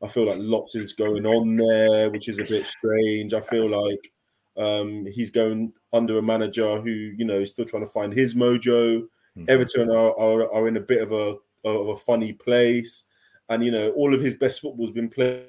I 0.04 0.08
feel 0.08 0.28
like 0.28 0.40
lots 0.40 0.76
is 0.76 0.94
going 0.94 1.26
on 1.26 1.56
there, 1.56 2.10
which 2.10 2.30
is 2.30 2.40
a 2.40 2.46
bit 2.46 2.66
strange. 2.66 3.34
I 3.34 3.42
feel 3.42 3.66
like 3.68 4.12
um, 4.58 5.06
he's 5.06 5.32
going 5.32 5.74
under 5.94 6.18
a 6.18 6.22
manager 6.22 6.82
who 6.82 6.90
you 6.90 7.26
know 7.26 7.42
is 7.42 7.52
still 7.52 7.66
trying 7.66 7.86
to 7.86 7.92
find 7.92 8.12
his 8.12 8.34
mojo. 8.34 9.08
Mm-hmm. 9.38 9.50
Everton 9.50 9.92
are, 9.92 10.18
are, 10.20 10.52
are 10.52 10.68
in 10.68 10.78
a 10.78 10.82
bit 10.82 11.02
of 11.02 11.12
a 11.12 11.36
of 11.64 11.90
a 11.90 11.98
funny 11.98 12.34
place, 12.34 13.04
and 13.50 13.64
you 13.64 13.72
know 13.72 13.92
all 13.92 14.14
of 14.14 14.22
his 14.22 14.36
best 14.36 14.62
football's 14.62 14.92
been 14.92 15.10
played 15.10 15.46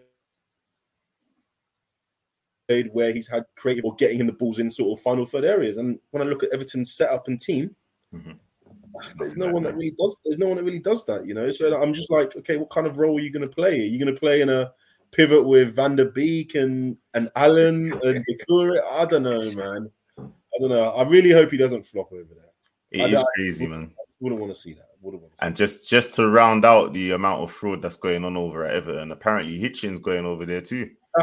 where 2.92 3.12
he's 3.12 3.28
had 3.28 3.44
creative 3.56 3.86
or 3.86 3.94
getting 3.94 4.20
him 4.20 4.26
the 4.26 4.32
balls 4.32 4.58
in 4.58 4.68
sort 4.68 4.98
of 4.98 5.02
final 5.02 5.24
third 5.24 5.44
areas. 5.44 5.78
And 5.78 5.98
when 6.10 6.22
I 6.22 6.26
look 6.26 6.42
at 6.42 6.52
Everton's 6.52 6.92
setup 6.92 7.26
and 7.26 7.40
team, 7.40 7.74
mm-hmm. 8.14 8.32
there's 9.18 9.36
no 9.36 9.48
one 9.48 9.62
that 9.62 9.74
really 9.74 9.94
does. 9.98 10.20
There's 10.24 10.38
no 10.38 10.48
one 10.48 10.56
that 10.56 10.64
really 10.64 10.78
does 10.78 11.06
that, 11.06 11.26
you 11.26 11.34
know. 11.34 11.50
So 11.50 11.80
I'm 11.80 11.94
just 11.94 12.10
like, 12.10 12.36
okay, 12.36 12.56
what 12.58 12.70
kind 12.70 12.86
of 12.86 12.98
role 12.98 13.16
are 13.16 13.22
you 13.22 13.32
going 13.32 13.46
to 13.46 13.50
play? 13.50 13.80
Are 13.80 13.84
you 13.84 13.98
going 13.98 14.14
to 14.14 14.20
play 14.20 14.42
in 14.42 14.50
a 14.50 14.72
pivot 15.12 15.44
with 15.44 15.74
Van 15.74 15.96
de 15.96 16.04
Beek 16.04 16.54
and 16.54 16.96
and 17.14 17.30
Allen 17.36 17.92
and 18.04 18.24
Doucouré? 18.50 18.80
I 18.90 19.06
don't 19.06 19.22
know, 19.22 19.50
man. 19.52 19.90
I 20.18 20.60
don't 20.60 20.70
know. 20.70 20.90
I 20.90 21.08
really 21.08 21.30
hope 21.30 21.50
he 21.50 21.56
doesn't 21.56 21.86
flop 21.86 22.12
over 22.12 22.34
there. 22.34 22.47
It 22.90 23.02
I, 23.02 23.06
is 23.06 23.24
crazy, 23.34 23.66
I 23.66 23.68
man. 23.68 23.90
Wouldn't 24.20 24.40
want 24.40 24.52
to 24.54 24.60
see 24.60 24.72
that. 24.74 24.86
Wouldn't 25.00 25.22
want 25.22 25.34
to 25.34 25.38
see 25.38 25.46
and 25.46 25.56
just 25.56 25.88
just 25.88 26.14
to 26.14 26.28
round 26.28 26.64
out 26.64 26.92
the 26.92 27.12
amount 27.12 27.42
of 27.42 27.52
fraud 27.52 27.82
that's 27.82 27.96
going 27.96 28.24
on 28.24 28.36
over 28.36 28.64
at 28.64 28.74
Everton, 28.74 29.12
apparently 29.12 29.60
Hitchen's 29.60 29.98
going 30.00 30.26
over 30.26 30.44
there 30.44 30.60
too. 30.60 30.90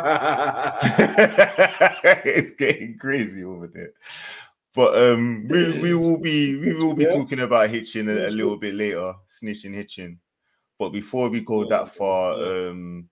it's 2.25 2.53
getting 2.53 2.97
crazy 2.97 3.43
over 3.43 3.67
there. 3.67 3.91
But 4.73 4.97
um, 4.97 5.47
we, 5.47 5.79
we 5.79 5.93
will 5.93 6.19
be 6.19 6.57
we 6.57 6.73
will 6.73 6.95
be 6.95 7.05
yeah. 7.05 7.13
talking 7.13 7.39
about 7.39 7.69
Hitchen 7.69 8.09
a, 8.09 8.27
a, 8.27 8.29
little 8.29 8.57
bit 8.57 8.73
later, 8.73 9.13
snitching 9.29 9.73
Hitchin. 9.73 10.19
But 10.77 10.89
before 10.89 11.29
we 11.29 11.39
go 11.39 11.67
that 11.69 11.95
far, 11.95 12.33
um, 12.33 13.07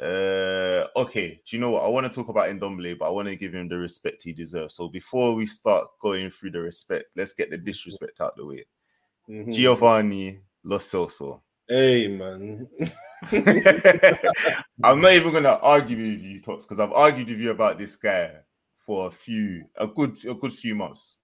Uh, 0.00 0.86
okay. 0.96 1.40
Do 1.46 1.56
you 1.56 1.60
know 1.60 1.70
what? 1.70 1.84
I 1.84 1.88
want 1.88 2.06
to 2.06 2.12
talk 2.12 2.28
about 2.28 2.48
Ndombele, 2.48 2.98
but 2.98 3.06
I 3.06 3.10
want 3.10 3.28
to 3.28 3.36
give 3.36 3.54
him 3.54 3.68
the 3.68 3.78
respect 3.78 4.22
he 4.22 4.32
deserves. 4.32 4.74
So 4.74 4.88
before 4.88 5.34
we 5.34 5.46
start 5.46 5.88
going 6.00 6.30
through 6.30 6.50
the 6.52 6.60
respect, 6.60 7.06
let's 7.16 7.34
get 7.34 7.50
the 7.50 7.58
disrespect 7.58 8.20
out 8.20 8.36
the 8.36 8.44
way. 8.44 8.66
Mhm. 9.28 9.52
Giovanni 9.52 10.40
Lo 10.64 10.78
Celso. 10.78 11.40
Hey 11.68 12.08
man. 12.08 12.68
I'm 14.82 15.00
not 15.00 15.12
even 15.12 15.32
gonna 15.32 15.58
argue 15.62 15.96
with 15.96 16.20
you, 16.20 16.42
Tops, 16.42 16.66
because 16.66 16.80
I've 16.80 16.92
argued 16.92 17.28
with 17.28 17.38
you 17.38 17.52
about 17.52 17.78
this 17.78 17.96
guy 17.96 18.32
for 18.78 19.06
a 19.06 19.10
few, 19.10 19.64
a 19.76 19.86
good, 19.86 20.16
a 20.26 20.34
good 20.34 20.52
few 20.52 20.74
months. 20.74 21.16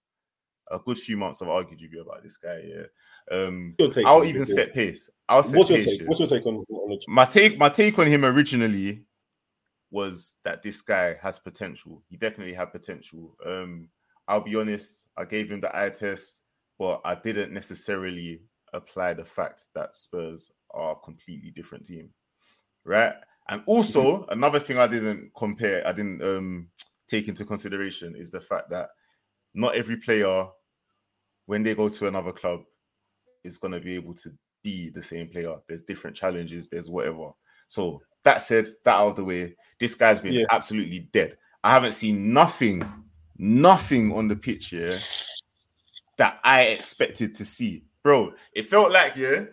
A 0.71 0.79
good 0.79 0.99
few 0.99 1.17
months 1.17 1.43
I've 1.43 1.49
argued 1.49 1.81
with 1.81 1.93
you 1.93 2.03
about 2.03 2.23
this 2.23 2.37
guy. 2.37 2.63
Yeah. 2.65 3.37
Um, 3.37 3.75
I'll 4.05 4.25
even 4.25 4.45
set 4.45 4.73
pace. 4.73 5.11
I'll 5.29 5.43
set 5.43 5.59
What's 5.59 5.71
your 5.71 5.81
take? 5.81 6.01
yeah. 6.01 6.07
What's 6.07 6.21
your 6.21 6.29
take 6.29 6.47
on, 6.47 6.57
on 6.57 6.89
the 6.89 7.01
my 7.09 7.25
take? 7.25 7.59
My 7.59 7.69
take 7.69 7.99
on 7.99 8.07
him 8.07 8.25
originally 8.25 9.05
was 9.91 10.35
that 10.45 10.63
this 10.63 10.81
guy 10.83 11.17
has 11.21 11.39
potential. 11.39 12.03
He 12.09 12.17
definitely 12.17 12.55
had 12.55 12.73
potential. 12.73 13.37
Um, 13.45 13.89
I'll 14.29 14.43
be 14.43 14.55
honest. 14.57 15.09
I 15.17 15.25
gave 15.25 15.51
him 15.51 15.61
the 15.61 15.77
eye 15.77 15.91
test, 15.91 16.43
but 16.79 17.01
I 17.05 17.17
didn't 17.17 17.53
necessarily 17.53 18.43
apply 18.73 19.15
the 19.15 19.25
fact 19.25 19.65
that 19.75 19.97
Spurs 19.97 20.53
are 20.71 20.93
a 20.93 21.05
completely 21.05 21.51
different 21.51 21.85
team, 21.85 22.11
right? 22.85 23.15
And 23.49 23.63
also 23.67 24.27
another 24.29 24.61
thing 24.61 24.79
I 24.79 24.87
didn't 24.87 25.33
compare, 25.37 25.85
I 25.87 25.93
didn't 25.93 26.23
um 26.23 26.69
take 27.09 27.27
into 27.27 27.45
consideration 27.45 28.15
is 28.15 28.31
the 28.31 28.41
fact 28.41 28.71
that 28.71 28.91
not 29.53 29.75
every 29.75 29.97
player, 29.97 30.47
when 31.47 31.63
they 31.63 31.75
go 31.75 31.89
to 31.89 32.07
another 32.07 32.33
club, 32.33 32.63
is 33.45 33.59
going 33.59 33.73
to 33.73 33.81
be 33.81 33.95
able 33.95 34.15
to 34.15 34.31
be 34.63 34.91
the 34.91 35.03
same 35.03 35.29
player. 35.29 35.57
There's 35.67 35.83
different 35.83 36.17
challenges, 36.17 36.69
there's 36.69 36.91
whatever. 36.91 37.31
So 37.69 38.03
that 38.25 38.43
said, 38.43 38.69
that 38.85 38.95
out 38.95 39.09
of 39.09 39.17
the 39.17 39.25
way, 39.25 39.57
this 39.79 39.95
guy's 39.95 40.21
been 40.21 40.35
Yeah. 40.35 40.47
absolutely 40.51 41.09
dead. 41.13 41.37
I 41.65 41.73
haven't 41.73 41.93
seen 41.93 42.33
nothing, 42.33 42.83
nothing 43.39 44.13
on 44.13 44.29
the 44.29 44.37
pitch 44.37 44.69
here 44.69 44.99
that 46.19 46.39
I 46.45 46.63
expected 46.65 47.35
to 47.37 47.45
see. 47.45 47.85
Bro, 48.03 48.35
it 48.55 48.67
felt 48.67 48.93
like, 48.93 49.17
yeah, 49.17 49.45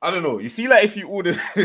I 0.00 0.10
don't 0.10 0.22
know. 0.22 0.38
You 0.38 0.48
see, 0.48 0.66
like 0.68 0.84
if 0.84 0.96
you 0.96 1.08
order 1.08 1.34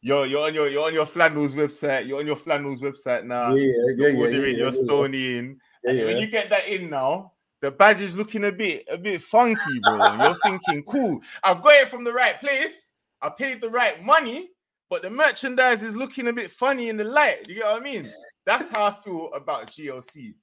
you're 0.00 0.26
you're 0.26 0.46
on 0.46 0.54
your 0.54 0.68
you're 0.68 0.86
on 0.86 0.94
your 0.94 1.06
flannels 1.06 1.54
website, 1.54 2.06
you're 2.06 2.18
on 2.18 2.26
your 2.26 2.36
flannels 2.36 2.80
website 2.80 3.24
now. 3.24 3.54
Yeah, 3.54 3.66
yeah, 3.66 3.94
you're 3.96 4.10
yeah, 4.10 4.18
ordering 4.18 4.42
yeah, 4.42 4.48
yeah, 4.48 4.56
your 4.56 4.66
yeah. 4.66 4.84
Stony 4.84 5.36
in. 5.38 5.60
Yeah, 5.84 5.90
and 5.90 6.04
when 6.06 6.16
you 6.18 6.26
get 6.26 6.50
that 6.50 6.66
in 6.66 6.90
now, 6.90 7.32
the 7.64 7.70
badge 7.70 8.00
is 8.02 8.14
looking 8.16 8.44
a 8.44 8.52
bit 8.52 8.84
a 8.90 8.98
bit 8.98 9.22
funky, 9.22 9.80
bro. 9.82 10.00
And 10.02 10.22
you're 10.22 10.38
thinking, 10.44 10.82
cool, 10.84 11.20
I 11.42 11.54
got 11.54 11.72
it 11.82 11.88
from 11.88 12.04
the 12.04 12.12
right 12.12 12.38
place, 12.40 12.92
I 13.22 13.30
paid 13.30 13.60
the 13.60 13.70
right 13.70 14.04
money, 14.04 14.50
but 14.90 15.02
the 15.02 15.10
merchandise 15.10 15.82
is 15.82 15.96
looking 15.96 16.28
a 16.28 16.32
bit 16.32 16.50
funny 16.52 16.88
in 16.90 16.96
the 16.96 17.04
light. 17.04 17.48
You 17.48 17.56
get 17.56 17.64
what 17.64 17.80
I 17.80 17.84
mean? 17.84 18.10
That's 18.46 18.68
how 18.70 18.84
I 18.84 18.92
feel 19.02 19.30
about 19.32 19.68
GLC. 19.68 20.34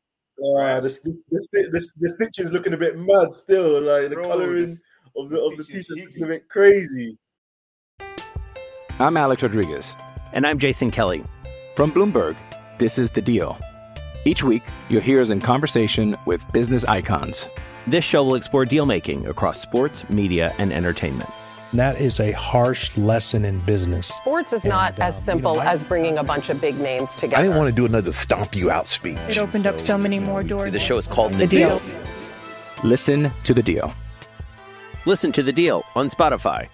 Ah, 0.44 0.80
the, 0.80 0.90
the, 0.90 1.22
the, 1.30 1.48
the, 1.72 1.90
the 2.00 2.10
stitch 2.10 2.40
is 2.40 2.52
looking 2.52 2.74
a 2.74 2.78
bit 2.78 2.98
mad 2.98 3.32
still. 3.34 3.80
Like 3.82 4.10
the 4.10 4.16
Bro, 4.16 4.24
coloring 4.28 4.66
this- 4.66 4.82
of 5.16 5.30
the 5.30 5.36
the 5.38 5.44
of 5.44 5.58
the 5.58 5.64
t-shirt 5.66 5.86
hideous. 5.90 6.08
looking 6.08 6.24
a 6.24 6.28
bit 6.28 6.50
crazy. 6.50 7.18
I'm 9.00 9.18
Alex 9.18 9.44
Rodriguez. 9.44 9.96
And 10.34 10.48
I'm 10.48 10.58
Jason 10.58 10.90
Kelly. 10.90 11.24
From 11.76 11.92
Bloomberg, 11.92 12.36
this 12.80 12.98
is 12.98 13.12
The 13.12 13.22
Deal. 13.22 13.58
Each 14.26 14.44
week, 14.44 14.64
you'll 14.90 15.02
hear 15.02 15.20
us 15.22 15.30
in 15.30 15.42
conversation 15.42 16.16
with 16.26 16.50
business 16.54 16.84
icons. 16.86 17.50
This 17.88 18.04
show 18.06 18.24
will 18.24 18.36
explore 18.36 18.66
deal 18.66 18.86
making 18.86 19.26
across 19.28 19.60
sports, 19.60 20.08
media, 20.10 20.54
and 20.60 20.72
entertainment. 20.72 21.30
That 21.74 22.00
is 22.00 22.20
a 22.20 22.32
harsh 22.34 22.96
lesson 22.98 23.46
in 23.46 23.60
business. 23.62 24.08
Sports 24.08 24.54
is 24.54 24.66
not 24.66 24.94
And, 24.96 25.04
as 25.04 25.16
um, 25.16 25.20
you 25.20 25.26
simple 25.26 25.56
know, 25.56 25.62
I- 25.62 25.72
as 25.72 25.84
bringing 25.84 26.18
a 26.18 26.24
bunch 26.24 26.50
of 26.50 26.60
big 26.62 26.78
names 26.80 27.12
together. 27.14 27.38
I 27.38 27.44
didn't 27.44 27.58
want 27.58 27.70
to 27.70 27.76
do 27.76 27.86
another 27.86 28.12
stomp 28.12 28.56
you 28.56 28.70
out 28.70 28.86
speech. 28.88 29.18
It 29.30 29.38
opened 29.38 29.66
up 29.66 29.80
so 29.80 29.98
many 29.98 30.20
more 30.20 30.44
doors. 30.44 30.74
The 30.74 30.80
show 30.80 30.98
is 30.98 31.08
called 31.08 31.34
The 31.36 31.48
Deal. 31.48 31.82
Listen 32.84 33.32
to 33.46 33.54
The 33.54 33.64
Deal. 33.64 33.94
Listen 35.08 35.32
to 35.32 35.42
the 35.42 35.52
deal 35.52 35.84
on 35.96 36.12
Spotify. 36.12 36.68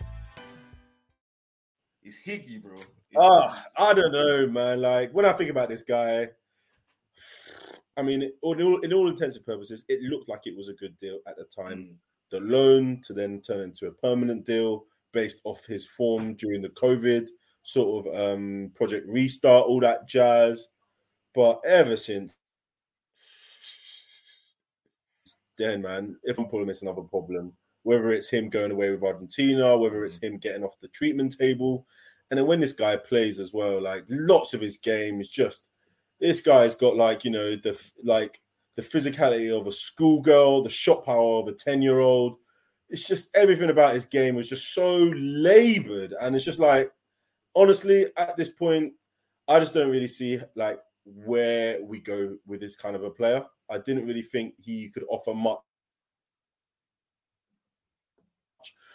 It's 2.03 2.19
Higgy, 2.25 2.61
bro. 2.61 2.73
It's 2.75 2.85
Ah, 3.17 3.63
I 3.77 3.93
don't 3.93 4.11
know, 4.11 4.47
man. 4.47 4.81
Like 4.81 5.11
when 5.13 5.23
I 5.23 5.31
think 5.31 5.49
about 5.49 5.69
this 5.69 5.81
guy, 5.81 6.27
I 7.97 8.03
mean, 8.03 8.21
in 8.21 8.31
all, 8.41 8.79
in 8.79 8.93
all 8.93 9.09
intents 9.09 9.35
and 9.35 9.45
purposes, 9.45 9.83
it 9.89 10.01
looked 10.03 10.29
like 10.29 10.41
it 10.45 10.55
was 10.55 10.69
a 10.69 10.73
good 10.73 10.97
deal 10.99 11.19
at 11.27 11.35
the 11.35 11.45
time. 11.45 11.77
Mm. 11.77 11.95
The 12.29 12.39
loan 12.41 13.01
to 13.05 13.13
then 13.13 13.41
turn 13.41 13.61
into 13.61 13.87
a 13.87 13.91
permanent 13.91 14.45
deal 14.45 14.85
based 15.13 15.41
off 15.45 15.65
his 15.65 15.85
form 15.85 16.35
during 16.35 16.61
the 16.61 16.69
COVID 16.69 17.27
sort 17.63 18.05
of 18.05 18.33
um, 18.33 18.71
project 18.75 19.07
restart, 19.09 19.65
all 19.65 19.79
that 19.79 20.07
jazz. 20.07 20.67
But 21.33 21.59
ever 21.65 21.97
since 21.97 22.33
then, 25.57 25.81
man, 25.81 26.17
if 26.23 26.37
I'm 26.37 26.45
pulling 26.45 26.69
it's 26.69 26.81
another 26.81 27.01
problem. 27.01 27.53
Whether 27.83 28.11
it's 28.11 28.29
him 28.29 28.49
going 28.49 28.71
away 28.71 28.91
with 28.91 29.03
Argentina, 29.03 29.77
whether 29.77 30.05
it's 30.05 30.21
him 30.21 30.37
getting 30.37 30.63
off 30.63 30.79
the 30.81 30.89
treatment 30.89 31.35
table, 31.37 31.85
and 32.29 32.37
then 32.37 32.45
when 32.45 32.59
this 32.59 32.73
guy 32.73 32.97
plays 32.97 33.39
as 33.39 33.53
well, 33.53 33.81
like 33.81 34.03
lots 34.09 34.53
of 34.53 34.61
his 34.61 34.77
game 34.77 35.21
is 35.21 35.29
just 35.29 35.69
this 36.19 36.41
guy's 36.41 36.75
got 36.75 36.95
like 36.95 37.23
you 37.23 37.31
know 37.31 37.55
the 37.55 37.79
like 38.03 38.39
the 38.75 38.81
physicality 38.81 39.57
of 39.57 39.67
a 39.67 39.71
schoolgirl, 39.71 40.63
the 40.63 40.69
shot 40.69 41.05
power 41.05 41.39
of 41.39 41.47
a 41.47 41.53
ten 41.53 41.81
year 41.81 41.99
old. 41.99 42.37
It's 42.89 43.07
just 43.07 43.35
everything 43.35 43.69
about 43.69 43.93
his 43.93 44.05
game 44.05 44.35
was 44.35 44.49
just 44.49 44.73
so 44.73 45.11
labored, 45.15 46.13
and 46.21 46.35
it's 46.35 46.45
just 46.45 46.59
like 46.59 46.91
honestly 47.55 48.07
at 48.17 48.37
this 48.37 48.49
point, 48.49 48.93
I 49.47 49.59
just 49.59 49.73
don't 49.73 49.91
really 49.91 50.07
see 50.07 50.39
like 50.55 50.79
where 51.05 51.83
we 51.83 51.99
go 51.99 52.37
with 52.45 52.59
this 52.59 52.75
kind 52.75 52.95
of 52.95 53.03
a 53.03 53.09
player. 53.09 53.45
I 53.69 53.79
didn't 53.79 54.05
really 54.05 54.21
think 54.21 54.53
he 54.61 54.89
could 54.89 55.03
offer 55.09 55.33
much. 55.33 55.59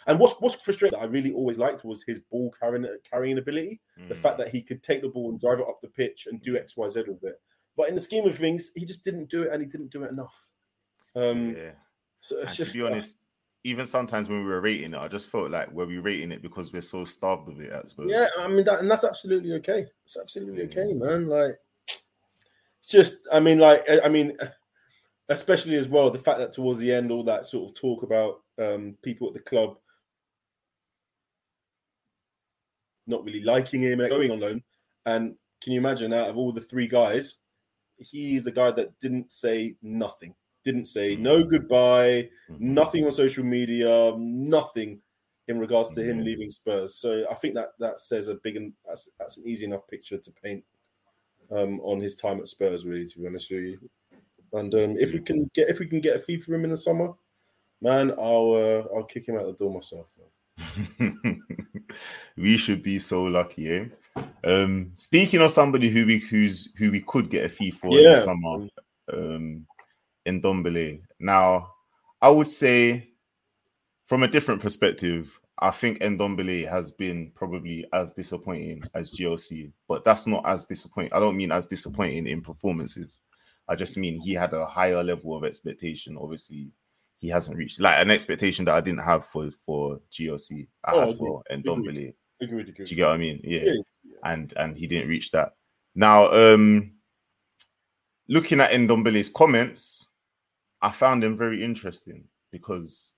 And 0.07 0.19
what's 0.19 0.39
what's 0.41 0.55
frustrating 0.55 0.97
that 0.99 1.03
I 1.03 1.07
really 1.07 1.33
always 1.33 1.57
liked 1.57 1.85
was 1.85 2.03
his 2.03 2.19
ball 2.19 2.53
carrying 2.59 2.85
carrying 3.09 3.37
ability. 3.37 3.79
The 4.09 4.15
Mm. 4.15 4.17
fact 4.17 4.37
that 4.39 4.49
he 4.49 4.61
could 4.61 4.83
take 4.83 5.01
the 5.01 5.09
ball 5.09 5.29
and 5.29 5.39
drive 5.39 5.59
it 5.59 5.67
up 5.67 5.79
the 5.81 5.87
pitch 5.87 6.27
and 6.27 6.41
do 6.41 6.57
X, 6.57 6.75
Y, 6.75 6.87
Z 6.87 7.03
with 7.07 7.23
it. 7.23 7.41
But 7.75 7.89
in 7.89 7.95
the 7.95 8.01
scheme 8.01 8.25
of 8.25 8.35
things, 8.37 8.71
he 8.75 8.85
just 8.85 9.03
didn't 9.03 9.29
do 9.29 9.43
it, 9.43 9.51
and 9.51 9.61
he 9.61 9.67
didn't 9.67 9.91
do 9.91 10.03
it 10.03 10.11
enough. 10.11 10.47
Um, 11.15 11.55
yeah. 11.55 11.71
So 12.21 12.39
it's 12.39 12.51
And 12.51 12.57
just 12.57 12.73
to 12.73 12.77
be 12.79 12.85
honest, 12.85 13.17
even 13.63 13.85
sometimes 13.85 14.27
when 14.27 14.39
we 14.43 14.49
were 14.49 14.61
rating 14.61 14.93
it, 14.93 14.97
I 14.97 15.07
just 15.07 15.29
felt 15.29 15.49
like 15.51 15.71
were 15.71 15.85
we 15.85 15.97
rating 15.97 16.31
it 16.31 16.41
because 16.41 16.73
we're 16.73 16.81
so 16.81 17.05
starved 17.05 17.47
of 17.49 17.59
it 17.61 17.71
at 17.71 17.87
Spurs. 17.87 18.11
Yeah, 18.11 18.27
I 18.37 18.47
mean 18.47 18.65
that, 18.65 18.79
and 18.81 18.91
that's 18.91 19.03
absolutely 19.05 19.53
okay. 19.53 19.87
It's 20.05 20.17
absolutely 20.17 20.63
Yeah. 20.63 20.69
okay, 20.69 20.93
man. 20.93 21.27
Like, 21.27 21.59
it's 21.87 22.89
just, 22.89 23.27
I 23.31 23.39
mean, 23.39 23.59
like, 23.59 23.89
I 23.89 24.01
I 24.01 24.09
mean, 24.09 24.37
especially 25.29 25.75
as 25.75 25.87
well 25.87 26.09
the 26.11 26.19
fact 26.19 26.39
that 26.39 26.51
towards 26.51 26.79
the 26.79 26.91
end, 26.91 27.11
all 27.11 27.23
that 27.23 27.45
sort 27.45 27.69
of 27.69 27.75
talk 27.75 28.03
about 28.03 28.41
um, 28.59 28.97
people 29.01 29.27
at 29.29 29.33
the 29.33 29.39
club 29.39 29.77
not 33.07 33.23
really 33.23 33.41
liking 33.41 33.81
him 33.81 33.99
and 33.99 34.09
going 34.09 34.31
on 34.31 34.39
loan. 34.39 34.63
And 35.05 35.35
can 35.61 35.73
you 35.73 35.79
imagine, 35.79 36.13
out 36.13 36.29
of 36.29 36.37
all 36.37 36.51
the 36.51 36.61
three 36.61 36.87
guys, 36.87 37.39
he's 37.97 38.47
a 38.47 38.51
guy 38.51 38.71
that 38.71 38.97
didn't 38.99 39.31
say 39.31 39.75
nothing, 39.81 40.33
didn't 40.63 40.85
say 40.85 41.15
no 41.15 41.43
goodbye, 41.43 42.29
Mhm. 42.49 42.59
nothing 42.59 43.05
on 43.05 43.11
social 43.11 43.43
media, 43.43 44.13
nothing 44.17 45.01
in 45.47 45.59
regards 45.59 45.89
to 45.91 46.01
him 46.03 46.23
leaving 46.23 46.49
Spurs. 46.51 46.95
So 46.95 47.25
I 47.29 47.33
think 47.35 47.53
that 47.55 47.77
that 47.79 47.99
says 47.99 48.29
a 48.29 48.35
big 48.35 48.55
and 48.55 48.73
that's 48.85 49.09
that's 49.19 49.37
an 49.37 49.47
easy 49.47 49.65
enough 49.65 49.87
picture 49.87 50.17
to 50.17 50.31
paint 50.31 50.63
um, 51.51 51.81
on 51.81 51.99
his 51.99 52.15
time 52.15 52.39
at 52.39 52.47
Spurs. 52.47 52.85
Really, 52.85 53.05
to 53.05 53.19
be 53.19 53.27
honest 53.27 53.51
with 53.51 53.63
you. 53.63 53.89
And 54.53 54.73
um, 54.75 54.97
if 54.97 55.11
we 55.11 55.19
can 55.19 55.49
get 55.53 55.69
if 55.69 55.79
we 55.79 55.85
can 55.87 55.99
get 55.99 56.15
a 56.15 56.19
fee 56.19 56.37
for 56.37 56.53
him 56.53 56.63
in 56.63 56.71
the 56.71 56.77
summer, 56.77 57.13
man, 57.81 58.11
I'll 58.11 58.53
uh, 58.53 58.95
I'll 58.95 59.03
kick 59.03 59.27
him 59.27 59.35
out 59.35 59.45
the 59.45 59.53
door 59.53 59.73
myself. 59.73 60.07
we 62.37 62.57
should 62.57 62.83
be 62.83 62.99
so 62.99 63.23
lucky, 63.23 63.69
eh? 63.69 63.85
Um, 64.43 64.91
speaking 64.93 65.41
of 65.41 65.51
somebody 65.51 65.89
who 65.89 66.05
we 66.05 66.19
who's 66.19 66.71
who 66.77 66.91
we 66.91 67.01
could 67.01 67.29
get 67.29 67.45
a 67.45 67.49
fee 67.49 67.71
for 67.71 67.97
in 67.97 68.03
Yeah. 68.03 68.15
the 68.15 68.23
summer, 68.23 68.67
um, 69.11 69.65
Ndombele. 70.27 71.01
Now, 71.19 71.71
I 72.21 72.29
would 72.29 72.47
say, 72.47 73.09
from 74.05 74.23
a 74.23 74.27
different 74.27 74.61
perspective, 74.61 75.39
I 75.59 75.71
think 75.71 75.99
Ndombele 75.99 76.69
has 76.69 76.91
been 76.91 77.31
probably 77.35 77.85
as 77.93 78.13
disappointing 78.13 78.83
as 78.93 79.11
GLC, 79.11 79.71
but 79.87 80.03
that's 80.03 80.27
not 80.27 80.45
as 80.45 80.65
disappointing. 80.65 81.13
I 81.13 81.19
don't 81.19 81.37
mean 81.37 81.51
as 81.51 81.67
disappointing 81.67 82.27
in 82.27 82.41
performances. 82.41 83.19
I 83.67 83.75
just 83.75 83.97
mean 83.97 84.19
he 84.19 84.33
had 84.33 84.53
a 84.53 84.65
higher 84.65 85.03
level 85.03 85.35
of 85.37 85.45
expectation. 85.45 86.17
Obviously, 86.19 86.69
he 87.23 87.29
hasn't 87.29 87.55
reached 87.55 87.79
like 87.79 87.99
an 88.01 88.11
expectation 88.11 88.65
that 88.65 88.75
I 88.75 88.81
didn't 88.81 88.99
have 88.99 89.25
for 89.25 89.49
for 89.65 90.01
GLC. 90.11 90.67
I 90.83 90.91
Oh, 90.91 91.07
had 91.07 91.17
for 91.17 91.41
Ndombele. 91.49 92.13
Agreed, 92.41 92.75
Do 92.75 92.83
you 92.83 92.95
get 92.97 93.05
what 93.07 93.13
I 93.13 93.17
mean? 93.17 93.39
Yeah. 93.41 93.61
Yeah, 93.63 93.81
And 94.25 94.53
and 94.57 94.75
he 94.77 94.87
didn't 94.87 95.07
reach 95.07 95.31
that. 95.31 95.53
Now, 95.95 96.29
um 96.33 96.91
looking 98.27 98.59
at 98.59 98.71
Ndombele's 98.71 99.29
comments, 99.29 100.09
I 100.81 100.91
found 100.91 101.23
them 101.23 101.37
very 101.37 101.63
interesting 101.63 102.25
because 102.51 103.13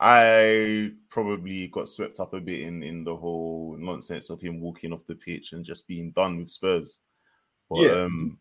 I 0.00 0.92
probably 1.10 1.68
got 1.68 1.90
swept 1.90 2.18
up 2.18 2.32
a 2.32 2.40
bit 2.40 2.60
in 2.62 2.82
in 2.82 3.04
the 3.04 3.14
whole 3.14 3.76
nonsense 3.78 4.30
of 4.30 4.40
him 4.40 4.58
walking 4.62 4.94
off 4.94 5.04
the 5.06 5.16
pitch 5.16 5.52
and 5.52 5.66
just 5.66 5.86
being 5.86 6.12
done 6.12 6.38
with 6.38 6.50
Spurs. 6.50 6.96
But 7.68 7.80
Yeah. 7.82 8.04
um, 8.04 8.38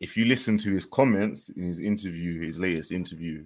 if 0.00 0.16
you 0.16 0.24
listen 0.24 0.58
to 0.58 0.70
his 0.72 0.84
comments 0.84 1.48
in 1.50 1.62
his 1.62 1.78
interview, 1.78 2.44
his 2.44 2.58
latest 2.58 2.90
interview, 2.90 3.44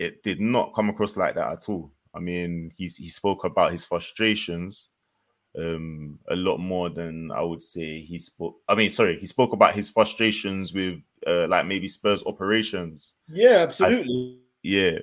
it 0.00 0.22
did 0.22 0.40
not 0.40 0.72
come 0.74 0.88
across 0.88 1.16
like 1.16 1.34
that 1.34 1.52
at 1.52 1.68
all. 1.68 1.92
I 2.14 2.18
mean, 2.18 2.72
he's 2.74 2.96
he 2.96 3.08
spoke 3.08 3.44
about 3.44 3.70
his 3.72 3.84
frustrations 3.84 4.88
um 5.58 6.18
a 6.30 6.36
lot 6.36 6.58
more 6.58 6.88
than 6.90 7.30
I 7.32 7.42
would 7.42 7.62
say 7.62 8.00
he 8.00 8.18
spoke. 8.18 8.56
I 8.68 8.74
mean, 8.76 8.88
sorry, 8.90 9.18
he 9.18 9.26
spoke 9.26 9.52
about 9.52 9.74
his 9.74 9.88
frustrations 9.88 10.72
with 10.72 11.00
uh, 11.26 11.46
like 11.48 11.66
maybe 11.66 11.88
Spurs 11.88 12.24
operations. 12.24 13.14
Yeah, 13.28 13.58
absolutely. 13.66 14.38
Yeah, 14.62 14.98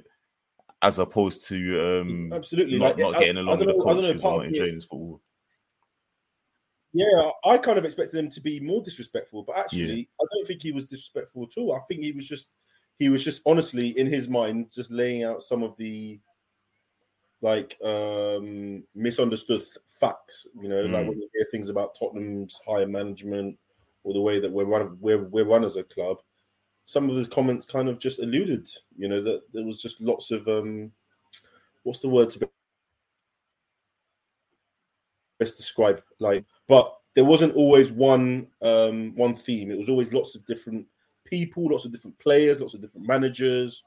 as 0.82 1.00
opposed 1.00 1.46
to 1.50 1.58
um 2.00 2.34
Absolutely. 2.34 2.80
not, 2.80 2.98
Like, 2.98 3.00
not 3.00 3.16
I- 3.16 3.20
getting 3.20 3.38
I 3.38 3.42
along 3.42 3.58
don't 3.60 3.68
with 3.68 3.76
the 3.78 3.84
know- 3.84 3.90
I 3.90 3.94
don't 3.94 4.02
know, 4.04 4.08
coaches 4.10 4.24
or 4.24 4.38
not 4.38 4.46
enjoying 4.48 4.74
his 4.76 4.86
football. 4.86 5.22
Yeah, 6.94 7.30
I 7.46 7.58
kind 7.58 7.78
of 7.78 7.86
expected 7.86 8.18
him 8.18 8.30
to 8.32 8.42
be 8.42 8.60
more 8.60 8.82
disrespectful, 8.82 9.44
but 9.44 9.58
actually, 9.58 10.10
I 10.20 10.26
don't 10.34 10.48
think 10.48 10.62
he 10.64 10.72
was 10.72 10.88
disrespectful 10.88 11.44
at 11.44 11.60
all. 11.60 11.74
I 11.74 11.80
think 11.88 12.02
he 12.04 12.12
was 12.14 12.28
just, 12.28 12.52
he 13.00 13.10
was 13.10 13.24
just 13.24 13.42
honestly 13.46 13.90
in 13.98 14.08
his 14.08 14.28
mind 14.28 14.68
just 14.74 14.92
laying 14.92 15.24
out 15.24 15.44
some 15.44 15.64
of 15.64 15.76
the 15.78 16.20
like 17.42 17.78
um 17.84 18.84
misunderstood 18.96 19.62
th- 19.62 19.78
facts. 19.92 20.48
You 20.60 20.70
know, 20.70 20.82
like 20.82 21.06
Mm. 21.06 21.10
when 21.10 21.22
you 21.22 21.30
hear 21.34 21.48
things 21.52 21.70
about 21.70 21.96
Tottenham's 21.98 22.60
higher 22.68 22.88
management 22.88 23.58
or 24.04 24.14
the 24.14 24.22
way 24.22 24.40
that 24.40 24.52
we're 24.52 24.66
run, 24.66 24.82
of 24.82 25.00
we're 25.00 25.24
we're 25.24 25.46
run 25.46 25.64
as 25.64 25.76
a 25.76 25.84
club. 25.84 26.18
Some 26.86 27.10
of 27.10 27.16
his 27.16 27.28
comments 27.28 27.66
kind 27.66 27.90
of 27.90 28.00
just 28.00 28.20
alluded, 28.20 28.68
you 28.98 29.10
know, 29.10 29.22
that 29.22 29.42
there 29.54 29.66
was 29.66 29.82
just 29.82 30.00
lots 30.02 30.32
of 30.32 30.48
um, 30.48 30.92
what's 31.84 32.00
the 32.00 32.10
word 32.10 32.30
to 32.32 32.40
be 32.40 32.48
best 35.40 35.58
describe 35.58 36.02
like 36.20 36.44
but 36.68 36.98
there 37.14 37.24
wasn't 37.26 37.56
always 37.56 37.92
one 37.92 38.48
um 38.64 39.16
one 39.16 39.36
theme 39.36 39.70
it 39.70 39.78
was 39.78 39.88
always 39.90 40.12
lots 40.12 40.34
of 40.34 40.44
different 40.48 40.84
people 41.30 41.70
lots 41.72 41.86
of 41.86 41.92
different 41.92 42.18
players 42.20 42.60
lots 42.60 42.74
of 42.74 42.82
different 42.82 43.08
managers 43.08 43.84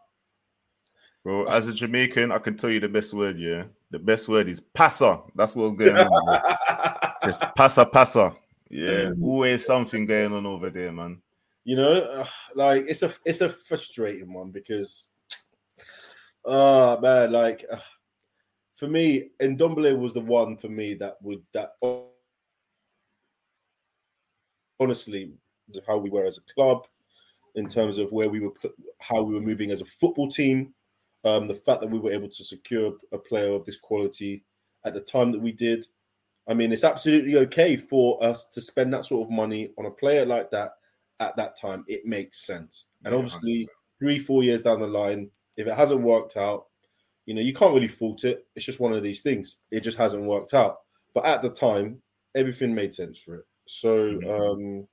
Bro, 1.22 1.48
as 1.48 1.68
a 1.68 1.74
Jamaican, 1.74 2.33
I 2.33 2.38
can 2.38 2.57
tell 2.57 2.70
you 2.70 2.81
the 2.81 2.88
best 2.88 3.12
word, 3.12 3.38
yeah. 3.38 3.64
The 3.90 3.98
best 3.98 4.26
word 4.26 4.48
is 4.48 4.59
passer. 4.59 5.18
That's 5.37 5.55
what's 5.55 5.76
going 5.76 5.94
on. 5.94 7.12
Just 7.24 7.44
passer, 7.55 7.85
passer. 7.85 8.33
Yeah, 8.70 9.11
always 9.22 9.66
something 9.66 10.07
going 10.07 10.33
on 10.33 10.46
over 10.46 10.70
there, 10.70 10.90
man. 10.92 11.20
you 11.64 11.76
know 11.76 12.00
uh, 12.00 12.26
like 12.55 12.85
it's 12.88 13.03
a 13.03 13.12
it's 13.24 13.42
a 13.42 13.48
frustrating 13.48 14.33
one 14.33 14.50
because 14.50 15.07
oh 16.44 16.98
man 17.00 17.33
like 17.33 17.64
uh, 17.70 17.76
for 18.76 18.88
me 18.88 19.31
Ndombele 19.40 19.98
was 19.98 20.14
the 20.14 20.20
one 20.20 20.57
for 20.57 20.68
me 20.68 20.94
that 20.94 21.16
would 21.22 21.42
that 21.53 21.72
honestly 24.79 25.33
how 25.87 25.98
we 25.98 26.11
were 26.11 26.24
as 26.24 26.38
a 26.38 26.55
club 26.55 26.87
in 27.54 27.68
terms 27.68 27.98
of 27.98 28.12
where 28.12 28.28
we 28.28 28.40
were 28.40 28.50
put 28.50 28.72
how 29.00 29.22
we 29.22 29.34
were 29.34 29.40
moving 29.40 29.70
as 29.70 29.80
a 29.80 29.86
football 29.86 30.28
team 30.28 30.72
um 31.24 31.48
the 31.48 31.54
fact 31.54 31.80
that 31.80 31.90
we 31.90 31.98
were 31.98 32.12
able 32.12 32.28
to 32.28 32.44
secure 32.44 32.92
a 33.12 33.18
player 33.18 33.52
of 33.52 33.64
this 33.64 33.78
quality 33.78 34.44
at 34.84 34.94
the 34.94 35.00
time 35.00 35.30
that 35.32 35.40
we 35.40 35.52
did 35.52 35.86
I 36.50 36.54
mean, 36.54 36.72
it's 36.72 36.82
absolutely 36.82 37.36
okay 37.36 37.76
for 37.76 38.22
us 38.22 38.48
to 38.48 38.60
spend 38.60 38.92
that 38.92 39.04
sort 39.04 39.24
of 39.24 39.30
money 39.30 39.70
on 39.78 39.86
a 39.86 39.90
player 39.90 40.26
like 40.26 40.50
that 40.50 40.72
at 41.20 41.36
that 41.36 41.56
time. 41.56 41.84
It 41.86 42.04
makes 42.04 42.44
sense. 42.44 42.86
And 43.04 43.14
obviously, 43.14 43.68
three, 44.00 44.18
four 44.18 44.42
years 44.42 44.62
down 44.62 44.80
the 44.80 44.88
line, 44.88 45.30
if 45.56 45.68
it 45.68 45.74
hasn't 45.74 46.00
worked 46.00 46.36
out, 46.36 46.66
you 47.26 47.34
know, 47.34 47.40
you 47.40 47.54
can't 47.54 47.72
really 47.72 47.86
fault 47.86 48.24
it. 48.24 48.46
It's 48.56 48.64
just 48.64 48.80
one 48.80 48.92
of 48.92 49.04
these 49.04 49.22
things. 49.22 49.58
It 49.70 49.80
just 49.80 49.96
hasn't 49.96 50.24
worked 50.24 50.52
out. 50.52 50.78
But 51.14 51.24
at 51.24 51.40
the 51.40 51.50
time, 51.50 52.02
everything 52.34 52.74
made 52.74 52.92
sense 52.92 53.18
for 53.18 53.36
it. 53.36 53.44
So, 53.68 54.18
um, 54.28 54.88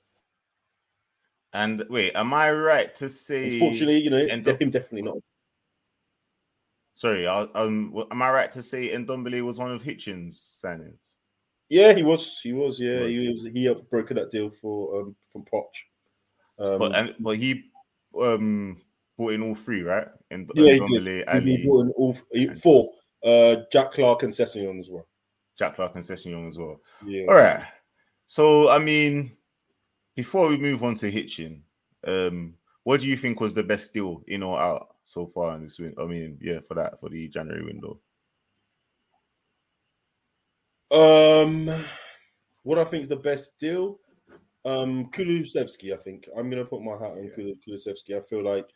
And 1.58 1.84
wait, 1.90 2.12
am 2.14 2.36
I 2.36 2.52
right 2.52 2.94
to 2.98 3.10
say? 3.10 3.54
unfortunately, 3.54 3.98
you 3.98 4.12
know, 4.12 4.24
Ndo- 4.28 4.62
him 4.62 4.70
definitely 4.70 5.02
not. 5.02 5.18
Sorry, 6.94 7.28
I, 7.28 7.42
um, 7.56 7.96
am 8.12 8.22
I 8.22 8.30
right 8.30 8.52
to 8.52 8.62
say 8.62 8.90
Ndombele 8.90 9.42
was 9.44 9.58
one 9.58 9.72
of 9.72 9.82
Hitchen's 9.82 10.62
signings? 10.64 11.16
Yeah, 11.68 11.94
he 11.94 12.04
was. 12.04 12.40
He 12.42 12.54
was. 12.54 12.80
Yeah, 12.80 13.08
he 13.08 13.30
was. 13.30 13.48
He 13.52 13.74
broker 13.90 14.14
that 14.14 14.30
deal 14.30 14.52
for 14.52 15.02
um 15.02 15.16
from 15.34 15.46
Poch. 15.52 15.64
Um, 16.60 16.78
but 16.78 16.96
and 16.96 17.16
but 17.20 17.38
he 17.38 17.72
um 18.22 18.80
brought 19.18 19.34
in 19.34 19.42
all 19.42 19.56
three, 19.56 19.82
right? 19.82 20.08
And 20.30 20.52
yeah, 20.54 20.74
he 20.74 20.80
did. 21.00 21.26
Ali, 21.28 21.44
He, 21.44 21.58
he 21.58 21.66
brought 21.66 21.82
in 21.82 21.90
all 21.98 22.16
he, 22.32 22.48
and- 22.50 22.62
four. 22.62 22.88
Uh, 23.26 23.64
Jack 23.72 23.94
Clarke 23.94 24.22
and 24.24 24.32
Sessegnon 24.32 24.80
as 24.80 24.92
well. 24.92 25.08
Jack 25.58 25.76
Clarke 25.76 25.96
and 25.96 26.04
Sessegnon 26.04 26.48
as 26.50 26.58
well. 26.60 26.80
Yeah. 27.04 27.26
All 27.28 27.34
right. 27.34 27.64
So 28.28 28.70
I 28.70 28.78
mean, 28.78 29.36
before 30.18 30.50
we 30.50 30.58
move 30.58 30.84
on 30.84 30.96
to 30.96 31.12
Hitchen, 31.12 31.60
um, 32.06 32.56
what 32.84 33.02
do 33.02 33.08
you 33.08 33.16
think 33.16 33.40
was 33.40 33.54
the 33.54 33.62
best 33.62 33.94
deal 33.94 34.24
in 34.28 34.42
or 34.42 34.60
out 34.60 34.96
so 35.04 35.28
far 35.28 35.56
in 35.56 35.62
this? 35.62 35.80
I 35.80 36.06
mean, 36.06 36.40
yeah, 36.42 36.60
for 36.68 36.74
that 36.74 37.00
for 37.00 37.08
the 37.08 37.28
January 37.28 37.64
window. 37.64 38.00
Um, 40.90 41.70
what 42.64 42.80
I 42.80 42.84
think 42.84 43.04
is 43.04 43.08
the 43.08 43.16
best 43.16 43.60
deal, 43.60 44.00
um, 44.66 45.12
Kulusevski. 45.12 45.94
I 45.94 45.98
think 45.98 46.28
I'm 46.36 46.50
going 46.50 46.64
to 46.64 46.70
put 46.70 46.82
my 46.82 46.94
hat 46.94 47.12
on 47.12 47.30
Kulu- 47.36 47.56
Kulusevski. 47.56 48.18
I 48.18 48.22
feel 48.22 48.44
like 48.44 48.68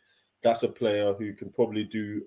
that's 0.44 0.62
a 0.62 0.68
player 0.68 1.12
who 1.12 1.32
can 1.32 1.50
probably 1.50 1.82
do 1.82 2.22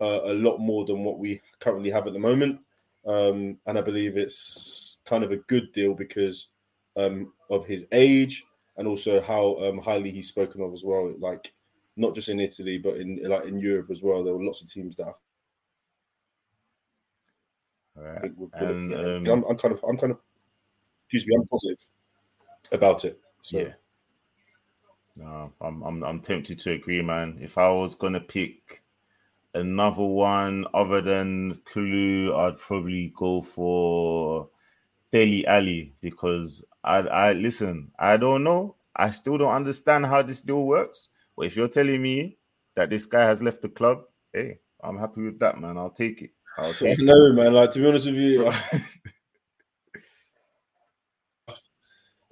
uh, 0.00 0.20
a 0.26 0.34
lot 0.34 0.58
more 0.58 0.84
than 0.84 1.02
what 1.02 1.18
we 1.18 1.40
currently 1.58 1.90
have 1.90 2.06
at 2.06 2.12
the 2.12 2.20
moment, 2.20 2.60
um, 3.04 3.58
and 3.66 3.76
I 3.76 3.80
believe 3.80 4.16
it's 4.16 5.00
kind 5.04 5.24
of 5.24 5.32
a 5.32 5.38
good 5.38 5.72
deal 5.72 5.94
because 5.94 6.50
um, 6.96 7.32
of 7.50 7.66
his 7.66 7.86
age 7.92 8.44
and 8.76 8.88
also 8.88 9.20
how 9.20 9.56
um, 9.64 9.78
highly 9.78 10.10
he's 10.10 10.28
spoken 10.28 10.62
of 10.62 10.72
as 10.72 10.84
well. 10.84 11.12
Like 11.18 11.52
not 11.96 12.14
just 12.14 12.28
in 12.28 12.40
Italy, 12.40 12.78
but 12.78 12.96
in 12.96 13.20
like 13.22 13.44
in 13.44 13.58
Europe 13.58 13.90
as 13.90 14.02
well. 14.02 14.24
There 14.24 14.34
were 14.34 14.44
lots 14.44 14.62
of 14.62 14.70
teams 14.70 14.96
that 14.96 15.14
I 17.96 18.00
right. 18.00 18.20
think 18.22 18.34
would 18.36 18.52
put 18.52 18.68
And 18.68 18.94
um, 18.94 19.26
I'm, 19.26 19.44
I'm 19.50 19.56
kind 19.56 19.74
of, 19.74 19.84
I'm 19.88 19.96
kind 19.96 20.12
of, 20.12 20.18
excuse 21.06 21.26
me, 21.26 21.36
I'm 21.36 21.46
positive 21.46 21.88
about 22.72 23.04
it. 23.04 23.20
So, 23.42 23.58
Yeah. 23.58 23.72
No, 25.16 25.52
I'm 25.60 25.82
I'm 25.82 26.02
I'm 26.02 26.20
tempted 26.20 26.58
to 26.60 26.72
agree, 26.72 27.00
man. 27.00 27.38
If 27.40 27.56
I 27.56 27.70
was 27.70 27.94
gonna 27.94 28.20
pick 28.20 28.82
another 29.54 30.02
one 30.02 30.66
other 30.74 31.00
than 31.00 31.60
Kulu, 31.66 32.34
I'd 32.34 32.58
probably 32.58 33.12
go 33.16 33.40
for 33.40 34.48
Dele 35.12 35.46
Alli 35.46 35.94
because 36.00 36.64
I 36.84 36.98
I 36.98 37.32
listen, 37.32 37.90
I 37.98 38.16
don't 38.16 38.44
know. 38.44 38.76
I 38.94 39.10
still 39.10 39.38
don't 39.38 39.52
understand 39.54 40.06
how 40.06 40.22
this 40.22 40.40
deal 40.42 40.62
works. 40.64 41.08
But 41.36 41.46
if 41.46 41.56
you're 41.56 41.68
telling 41.68 42.00
me 42.00 42.38
that 42.76 42.90
this 42.90 43.06
guy 43.06 43.22
has 43.22 43.42
left 43.42 43.62
the 43.62 43.68
club, 43.68 44.04
hey, 44.32 44.60
I'm 44.82 44.98
happy 44.98 45.22
with 45.22 45.40
that, 45.40 45.60
man. 45.60 45.76
I'll 45.78 45.90
take 45.90 46.22
it. 46.22 46.30
I'll 46.56 46.72
take 46.74 46.98
it. 46.98 47.04
know, 47.04 47.32
man. 47.32 47.52
Like 47.52 47.70
to 47.72 47.80
be 47.80 47.88
honest 47.88 48.06
with 48.06 48.16
you, 48.16 48.52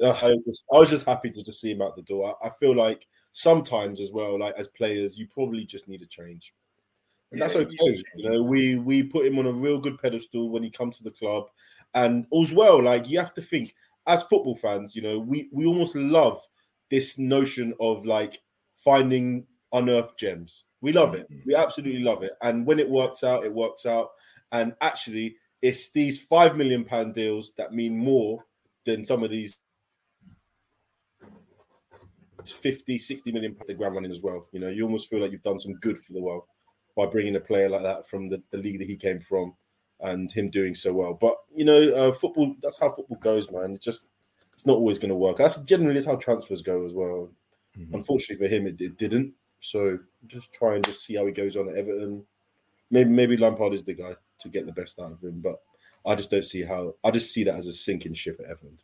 I, 0.03 0.35
was, 0.47 0.65
I 0.73 0.79
was 0.79 0.91
just 0.91 1.07
happy 1.07 1.31
to 1.31 1.43
just 1.43 1.61
see 1.61 1.73
him 1.73 1.83
out 1.83 1.97
the 1.97 2.03
door. 2.03 2.37
I, 2.43 2.49
I 2.49 2.51
feel 2.61 2.75
like 2.77 3.07
sometimes 3.33 4.01
as 4.01 4.13
well, 4.13 4.39
like 4.39 4.55
as 4.59 4.69
players, 4.69 5.17
you 5.17 5.27
probably 5.29 5.65
just 5.65 5.89
need 5.89 6.03
a 6.03 6.07
change, 6.07 6.55
and 7.31 7.41
that's 7.41 7.55
Yeah, 7.55 7.63
okay. 7.63 7.75
you 7.81 8.05
You 8.17 8.31
know, 8.31 8.43
we 8.43 8.77
we 8.77 9.03
put 9.03 9.27
him 9.27 9.39
on 9.39 9.47
a 9.47 9.53
real 9.53 9.79
good 9.79 9.99
pedestal 9.99 10.51
when 10.51 10.63
he 10.63 10.71
comes 10.71 10.99
to 10.99 11.05
the 11.05 11.11
club, 11.11 11.45
and 11.95 12.27
as 12.41 12.53
well, 12.53 12.83
like 12.83 13.09
you 13.09 13.19
have 13.19 13.35
to 13.35 13.43
think 13.43 13.75
as 14.07 14.23
football 14.25 14.57
fans, 14.57 14.95
you 14.97 15.03
know, 15.03 15.19
we 15.19 15.49
we 15.53 15.67
almost 15.67 15.95
love 15.97 16.41
this 16.91 17.19
notion 17.19 17.75
of 17.81 18.05
like 18.05 18.41
finding 18.77 19.47
unearthed 19.73 20.19
gems. 20.19 20.65
We 20.81 20.93
love 20.93 21.15
it. 21.15 21.31
Mm-hmm. 21.31 21.43
We 21.47 21.55
absolutely 21.55 22.03
love 22.03 22.23
it. 22.23 22.33
And 22.43 22.67
when 22.67 22.79
it 22.79 22.89
works 22.89 23.25
out, 23.25 23.45
it 23.45 23.53
works 23.53 23.87
out. 23.87 24.11
And 24.51 24.75
actually, 24.81 25.37
it's 25.63 25.91
these 25.91 26.21
five 26.21 26.57
million 26.57 26.85
pound 26.85 27.15
deals 27.15 27.53
that 27.57 27.73
mean 27.73 27.97
more 27.97 28.45
than 28.85 29.05
some 29.05 29.23
of 29.23 29.31
these 29.31 29.59
50, 32.45 32.99
60 32.99 33.33
million 33.33 33.55
pound 33.55 33.79
ground 33.79 33.95
running 33.95 34.11
as 34.11 34.21
well. 34.21 34.49
You 34.53 34.61
know, 34.61 34.69
you 34.69 34.85
almost 34.85 35.09
feel 35.09 35.21
like 35.21 35.31
you've 35.31 35.43
done 35.43 35.61
some 35.61 35.75
good 35.75 35.99
for 35.99 36.13
the 36.13 36.21
world 36.21 36.43
by 36.97 37.07
bringing 37.07 37.37
a 37.37 37.41
player 37.41 37.69
like 37.69 37.83
that 37.83 38.09
from 38.09 38.29
the, 38.29 38.43
the 38.51 38.59
league 38.59 38.81
that 38.81 38.89
he 38.89 38.97
came 38.97 39.21
from 39.21 39.55
and 40.03 40.31
him 40.31 40.51
doing 40.51 40.75
so 40.75 40.93
well. 40.93 41.15
But, 41.15 41.37
you 41.55 41.65
know, 41.65 41.95
uh, 41.95 42.13
football, 42.13 42.55
that's 42.61 42.81
how 42.81 42.91
football 42.91 43.19
goes, 43.19 43.51
man. 43.51 43.75
It 43.75 43.81
just, 43.81 44.09
it's 44.53 44.67
not 44.67 44.77
always 44.77 44.99
going 44.99 45.11
to 45.11 45.17
work. 45.17 45.39
That's 45.39 45.63
generally 45.63 46.05
how 46.05 46.17
transfers 46.17 46.63
go 46.63 46.85
as 46.85 46.93
well. 46.93 47.31
Unfortunately 47.93 48.47
for 48.47 48.55
him, 48.55 48.67
it, 48.67 48.81
it 48.81 48.99
didn't. 48.99 49.33
So 49.61 49.99
just 50.27 50.53
try 50.53 50.75
and 50.75 50.85
just 50.85 51.05
see 51.05 51.17
how 51.17 51.27
he 51.27 51.33
goes 51.33 51.57
on 51.57 51.69
at 51.69 51.77
Everton. 51.77 52.25
Maybe 52.91 53.11
maybe 53.11 53.37
Lampard 53.37 53.73
is 53.73 53.85
the 53.85 53.95
guy 53.95 54.15
to 54.41 54.49
get 54.49 54.67
the 54.67 54.73
best 54.73 55.01
out 55.01 55.13
of 55.13 55.23
him, 55.23 55.41
but 55.41 55.61
I 56.05 56.15
just 56.15 56.31
don't 56.31 56.45
see 56.45 56.63
how. 56.63 56.95
I 57.03 57.11
just 57.11 57.33
see 57.33 57.45
that 57.45 57.55
as 57.55 57.67
a 57.67 57.73
sinking 57.73 58.15
ship 58.15 58.41
at 58.41 58.51
Everton. 58.51 58.77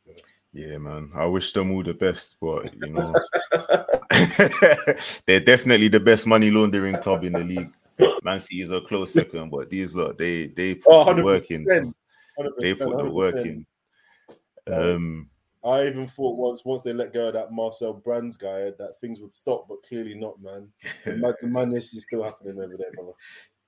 Yeah, 0.53 0.79
man. 0.79 1.11
I 1.15 1.27
wish 1.27 1.53
them 1.53 1.73
all 1.73 1.83
the 1.83 1.93
best, 1.93 2.37
but 2.41 2.73
you 2.75 2.93
know, 2.93 3.13
they're 5.27 5.41
definitely 5.41 5.89
the 5.89 6.01
best 6.01 6.27
money 6.27 6.51
laundering 6.51 6.97
club 6.97 7.25
in 7.25 7.33
the 7.33 7.41
league. 7.41 7.73
Man 8.23 8.41
City 8.41 8.63
is 8.63 8.71
a 8.71 8.81
close 8.81 9.13
second, 9.13 9.51
but 9.51 9.71
these 9.71 9.95
look 9.95 10.19
they 10.19 10.49
they 10.49 10.75
put 10.75 10.93
Oh, 10.93 11.15
the 11.15 11.23
100%, 11.23 11.25
work 11.25 11.51
in. 11.51 11.65
100%, 11.67 11.95
They 12.61 12.75
put 12.75 12.99
the 12.99 13.11
work 13.11 13.37
in. 13.37 13.67
Um, 14.67 15.31
I 15.65 15.87
even 15.87 16.07
thought 16.07 16.37
once 16.37 16.65
once 16.65 16.83
they 16.83 16.93
let 16.93 17.13
go 17.13 17.29
of 17.29 17.35
that 17.35 17.53
Marcel 17.53 17.93
Brands 17.93 18.37
guy 18.37 18.71
that 18.79 19.01
things 19.01 19.21
would 19.21 19.33
stop, 19.33 19.67
but 19.69 19.83
clearly 19.83 20.15
not, 20.15 20.41
man. 20.41 20.69
The, 21.05 21.35
the 21.43 21.49
madness 21.49 21.95
is 21.95 22.05
still 22.05 22.23
happening 22.23 22.59
over 22.59 22.77
there, 22.77 22.93
brother. 22.93 23.13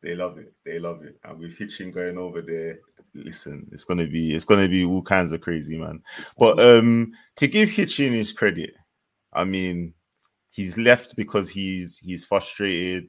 they 0.03 0.15
love 0.15 0.39
it. 0.39 0.53
They 0.65 0.79
love 0.79 1.03
it. 1.05 1.19
And 1.25 1.39
with 1.39 1.59
Hitchen 1.59 1.93
going 1.93 2.17
over 2.17 2.43
there, 2.43 2.79
listen, 3.15 3.69
it's 3.73 3.85
gonna 3.85 4.07
be 4.07 4.35
it's 4.35 4.45
gonna 4.45 4.69
be 4.69 4.85
all 4.85 5.03
kinds 5.03 5.33
of 5.33 5.41
crazy, 5.41 5.77
man. 5.77 6.03
But 6.39 6.61
um 6.61 7.13
to 7.37 7.49
give 7.49 7.69
Hitchen 7.69 8.13
his 8.13 8.33
credit, 8.33 8.75
I 9.33 9.45
mean, 9.45 9.95
he's 10.51 10.79
left 10.79 11.17
because 11.17 11.51
he's 11.51 11.99
he's 11.99 12.25
frustrated. 12.25 13.09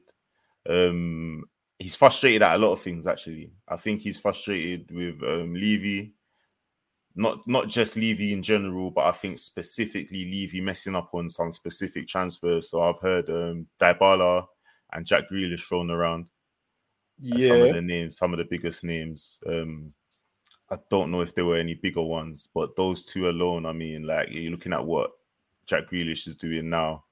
Um 0.68 1.44
he's 1.78 1.96
frustrated 1.96 2.42
at 2.42 2.54
a 2.54 2.58
lot 2.58 2.72
of 2.72 2.80
things 2.80 3.06
actually. 3.06 3.52
I 3.68 3.76
think 3.76 4.00
he's 4.00 4.18
frustrated 4.18 4.90
with 4.90 5.22
um 5.22 5.54
Levy. 5.54 6.14
Not 7.14 7.46
not 7.46 7.68
just 7.68 7.96
Levy 7.96 8.32
in 8.32 8.42
general, 8.42 8.90
but 8.90 9.06
I 9.06 9.12
think 9.12 9.38
specifically 9.38 10.24
Levy 10.24 10.60
messing 10.60 10.94
up 10.94 11.10
on 11.14 11.28
some 11.28 11.52
specific 11.52 12.08
transfers. 12.08 12.70
So 12.70 12.82
I've 12.82 13.00
heard 13.00 13.28
um 13.30 13.66
Dybala 13.80 14.46
and 14.92 15.06
Jack 15.06 15.24
Grealish 15.30 15.62
thrown 15.62 15.90
around 15.90 16.30
as 17.34 17.46
some 17.46 17.62
of 17.62 17.74
the 17.74 17.82
names, 17.82 18.16
some 18.16 18.32
of 18.32 18.38
the 18.38 18.44
biggest 18.44 18.84
names. 18.84 19.40
Um, 19.46 19.92
I 20.70 20.76
don't 20.90 21.10
know 21.10 21.20
if 21.20 21.34
there 21.34 21.44
were 21.44 21.56
any 21.56 21.74
bigger 21.74 22.02
ones, 22.02 22.48
but 22.54 22.76
those 22.76 23.04
two 23.04 23.28
alone, 23.28 23.66
I 23.66 23.72
mean, 23.72 24.04
like 24.04 24.28
you're 24.30 24.50
looking 24.50 24.72
at 24.72 24.84
what 24.84 25.10
Jack 25.66 25.90
Grealish 25.90 26.26
is 26.26 26.36
doing 26.36 26.70
now, 26.70 27.04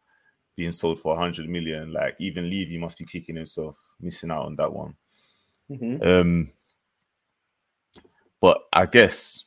being 0.56 0.72
sold 0.72 1.00
for 1.00 1.14
100 1.14 1.48
million. 1.48 1.92
Like 1.92 2.16
even 2.18 2.48
Levy 2.48 2.78
must 2.78 2.98
be 2.98 3.06
kicking 3.06 3.36
himself, 3.36 3.76
missing 4.00 4.30
out 4.30 4.46
on 4.46 4.56
that 4.56 4.72
one. 4.72 4.94
Mhm. 5.70 6.04
Um, 6.04 6.52
but 8.40 8.66
I 8.72 8.86
guess 8.86 9.44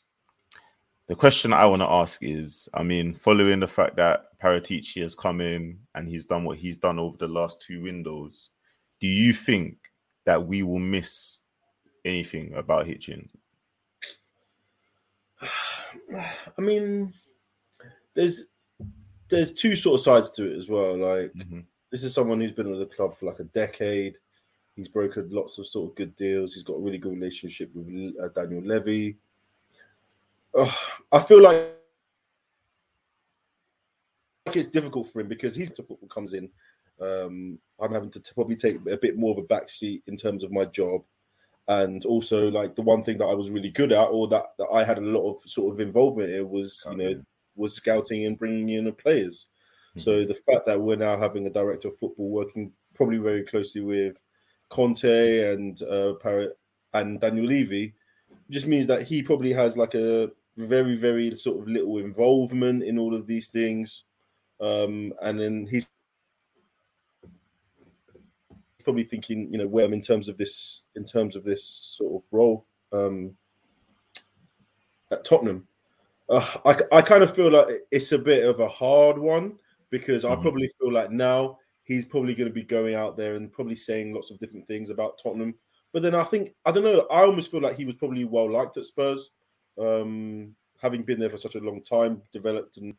the 1.07 1.15
question 1.15 1.51
I 1.51 1.65
want 1.65 1.81
to 1.81 1.89
ask 1.89 2.23
is, 2.23 2.69
I 2.73 2.83
mean, 2.83 3.13
following 3.13 3.59
the 3.59 3.67
fact 3.67 3.97
that 3.97 4.39
Paratici 4.39 5.01
has 5.01 5.15
come 5.15 5.41
in 5.41 5.79
and 5.95 6.07
he's 6.07 6.25
done 6.25 6.43
what 6.45 6.57
he's 6.57 6.77
done 6.77 6.99
over 6.99 7.17
the 7.17 7.27
last 7.27 7.61
two 7.61 7.81
windows, 7.81 8.51
do 9.01 9.07
you 9.07 9.33
think 9.33 9.77
that 10.25 10.47
we 10.47 10.63
will 10.63 10.79
miss 10.79 11.39
anything 12.05 12.53
about 12.53 12.85
Hitchens? 12.85 13.35
I 16.57 16.61
mean, 16.61 17.13
there's 18.13 18.45
there's 19.34 19.53
two 19.53 19.75
sort 19.75 19.99
of 19.99 20.03
sides 20.03 20.29
to 20.31 20.45
it 20.49 20.57
as 20.57 20.69
well. 20.69 20.97
Like 20.97 21.34
this 21.91 22.03
is 22.03 22.13
someone 22.13 22.39
who's 22.39 22.51
been 22.51 22.69
with 22.69 22.79
the 22.79 22.86
club 22.86 23.17
for 23.17 23.25
like 23.25 23.39
a 23.39 23.45
decade. 23.45 24.17
He's 24.75 24.88
brokered 24.88 25.31
lots 25.31 25.57
of 25.57 25.67
sort 25.67 25.91
of 25.91 25.95
good 25.95 26.15
deals. 26.15 26.53
He's 26.53 26.63
got 26.63 26.73
a 26.73 26.79
really 26.79 26.97
good 26.97 27.13
relationship 27.13 27.69
with 27.73 28.15
uh, 28.21 28.29
Daniel 28.29 28.63
Levy. 28.63 29.17
Ugh, 30.55 30.73
I 31.11 31.19
feel 31.19 31.41
like 31.41 31.71
like 34.45 34.55
it's 34.55 34.67
difficult 34.67 35.07
for 35.09 35.21
him 35.21 35.27
because 35.27 35.55
he's 35.55 35.69
the 35.69 35.84
football 35.84 36.09
comes 36.09 36.34
in. 36.34 36.49
Um, 37.01 37.59
I'm 37.79 37.93
having 37.93 38.11
to 38.11 38.19
t- 38.19 38.31
probably 38.36 38.55
take 38.55 38.75
a 38.88 38.97
bit 38.97 39.17
more 39.17 39.31
of 39.31 39.38
a 39.38 39.47
back 39.47 39.69
seat 39.69 40.03
in 40.07 40.15
terms 40.15 40.43
of 40.43 40.51
my 40.51 40.65
job, 40.65 41.03
and 41.67 42.05
also 42.05 42.49
like 42.51 42.75
the 42.75 42.81
one 42.81 43.01
thing 43.01 43.17
that 43.19 43.25
I 43.25 43.34
was 43.34 43.49
really 43.49 43.71
good 43.71 43.91
at, 43.91 44.05
or 44.05 44.27
that, 44.27 44.53
that 44.57 44.67
I 44.71 44.84
had 44.84 44.97
a 44.97 45.01
lot 45.01 45.31
of 45.31 45.41
sort 45.41 45.73
of 45.73 45.79
involvement 45.79 46.31
in, 46.31 46.49
was 46.49 46.86
you 46.89 46.97
know 46.97 47.23
was 47.55 47.73
scouting 47.73 48.25
and 48.25 48.37
bringing 48.37 48.69
in 48.69 48.85
the 48.85 48.91
players. 48.91 49.47
So 49.95 50.25
the 50.25 50.33
fact 50.33 50.65
that 50.65 50.81
we're 50.81 50.95
now 50.95 51.17
having 51.17 51.45
a 51.45 51.51
director 51.51 51.89
of 51.89 51.99
football 51.99 52.29
working 52.29 52.71
probably 52.95 53.17
very 53.17 53.43
closely 53.43 53.81
with 53.81 54.19
Conte 54.69 55.53
and 55.53 55.79
uh, 55.83 56.13
Parrot 56.13 56.57
and 56.93 57.19
Daniel 57.19 57.45
Levy 57.45 57.93
just 58.49 58.67
means 58.67 58.87
that 58.87 59.03
he 59.03 59.21
probably 59.21 59.53
has 59.53 59.77
like 59.77 59.93
a 59.93 60.31
very 60.57 60.95
very 60.95 61.35
sort 61.35 61.61
of 61.61 61.67
little 61.67 61.97
involvement 61.97 62.83
in 62.83 62.97
all 62.97 63.15
of 63.15 63.27
these 63.27 63.49
things, 63.49 64.03
um, 64.61 65.13
and 65.21 65.39
then 65.39 65.67
he's 65.69 65.87
probably 68.83 69.03
thinking, 69.03 69.51
you 69.51 69.57
know, 69.57 69.67
where 69.67 69.85
I'm 69.85 69.93
in 69.93 70.01
terms 70.01 70.27
of 70.27 70.37
this 70.37 70.81
in 70.95 71.05
terms 71.05 71.35
of 71.35 71.43
this 71.43 71.63
sort 71.63 72.21
of 72.21 72.27
role 72.31 72.65
um, 72.91 73.35
at 75.11 75.23
Tottenham. 75.23 75.67
Uh, 76.30 76.45
I, 76.65 76.97
I 76.97 77.01
kind 77.01 77.24
of 77.24 77.36
feel 77.36 77.51
like 77.51 77.67
it's 77.91 78.11
a 78.11 78.19
bit 78.19 78.45
of 78.45 78.59
a 78.59 78.67
hard 78.67 79.17
one 79.17 79.53
because 79.89 80.26
I 80.26 80.36
probably 80.36 80.69
feel 80.80 80.91
like 80.91 81.11
now 81.11 81.59
he's 81.84 82.05
probably 82.05 82.34
going 82.34 82.47
to 82.47 82.53
be 82.53 82.63
going 82.63 82.95
out 82.95 83.17
there 83.17 83.36
and 83.36 83.51
probably 83.51 83.76
saying 83.76 84.13
lots 84.13 84.32
of 84.32 84.39
different 84.39 84.67
things 84.67 84.89
about 84.89 85.19
Tottenham. 85.21 85.53
But 85.91 86.01
then 86.01 86.15
I 86.15 86.24
think 86.24 86.55
I 86.65 86.71
don't 86.71 86.84
know. 86.84 87.05
I 87.11 87.21
almost 87.21 87.51
feel 87.51 87.61
like 87.61 87.78
he 87.78 87.86
was 87.86 87.95
probably 87.95 88.26
well 88.26 88.51
liked 88.51 88.78
at 88.78 88.86
Spurs, 88.86 89.30
um, 89.80 90.55
having 90.82 91.03
been 91.03 91.19
there 91.19 91.30
for 91.30 91.38
such 91.38 91.55
a 91.55 91.59
long 91.59 91.84
time, 91.84 92.21
developed 92.32 92.78
and 92.78 92.95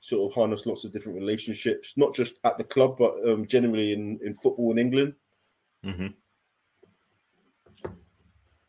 sort 0.00 0.30
of 0.30 0.34
harnessed 0.34 0.66
lots 0.66 0.84
of 0.84 0.92
different 0.92 1.18
relationships, 1.18 1.94
not 1.98 2.14
just 2.14 2.36
at 2.44 2.56
the 2.56 2.64
club 2.64 2.96
but 2.98 3.14
um, 3.28 3.46
generally 3.46 3.92
in 3.92 4.18
in 4.24 4.34
football 4.34 4.72
in 4.72 4.78
England. 4.78 5.14
Mm-hmm. 5.84 6.06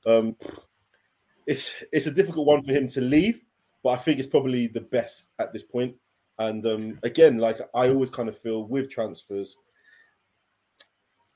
Um, 0.05 0.35
it's 1.47 1.73
it's 1.93 2.07
a 2.07 2.13
difficult 2.13 2.47
one 2.47 2.61
for 2.63 2.73
him 2.73 2.87
to 2.89 3.01
leave, 3.01 3.43
but 3.83 3.89
I 3.91 3.97
think 3.97 4.19
it's 4.19 4.27
probably 4.27 4.67
the 4.67 4.81
best 4.81 5.31
at 5.39 5.53
this 5.53 5.63
point. 5.63 5.95
And 6.39 6.65
um, 6.65 6.99
again, 7.03 7.37
like 7.37 7.59
I 7.75 7.89
always 7.89 8.09
kind 8.09 8.29
of 8.29 8.37
feel 8.37 8.63
with 8.63 8.89
transfers, 8.89 9.57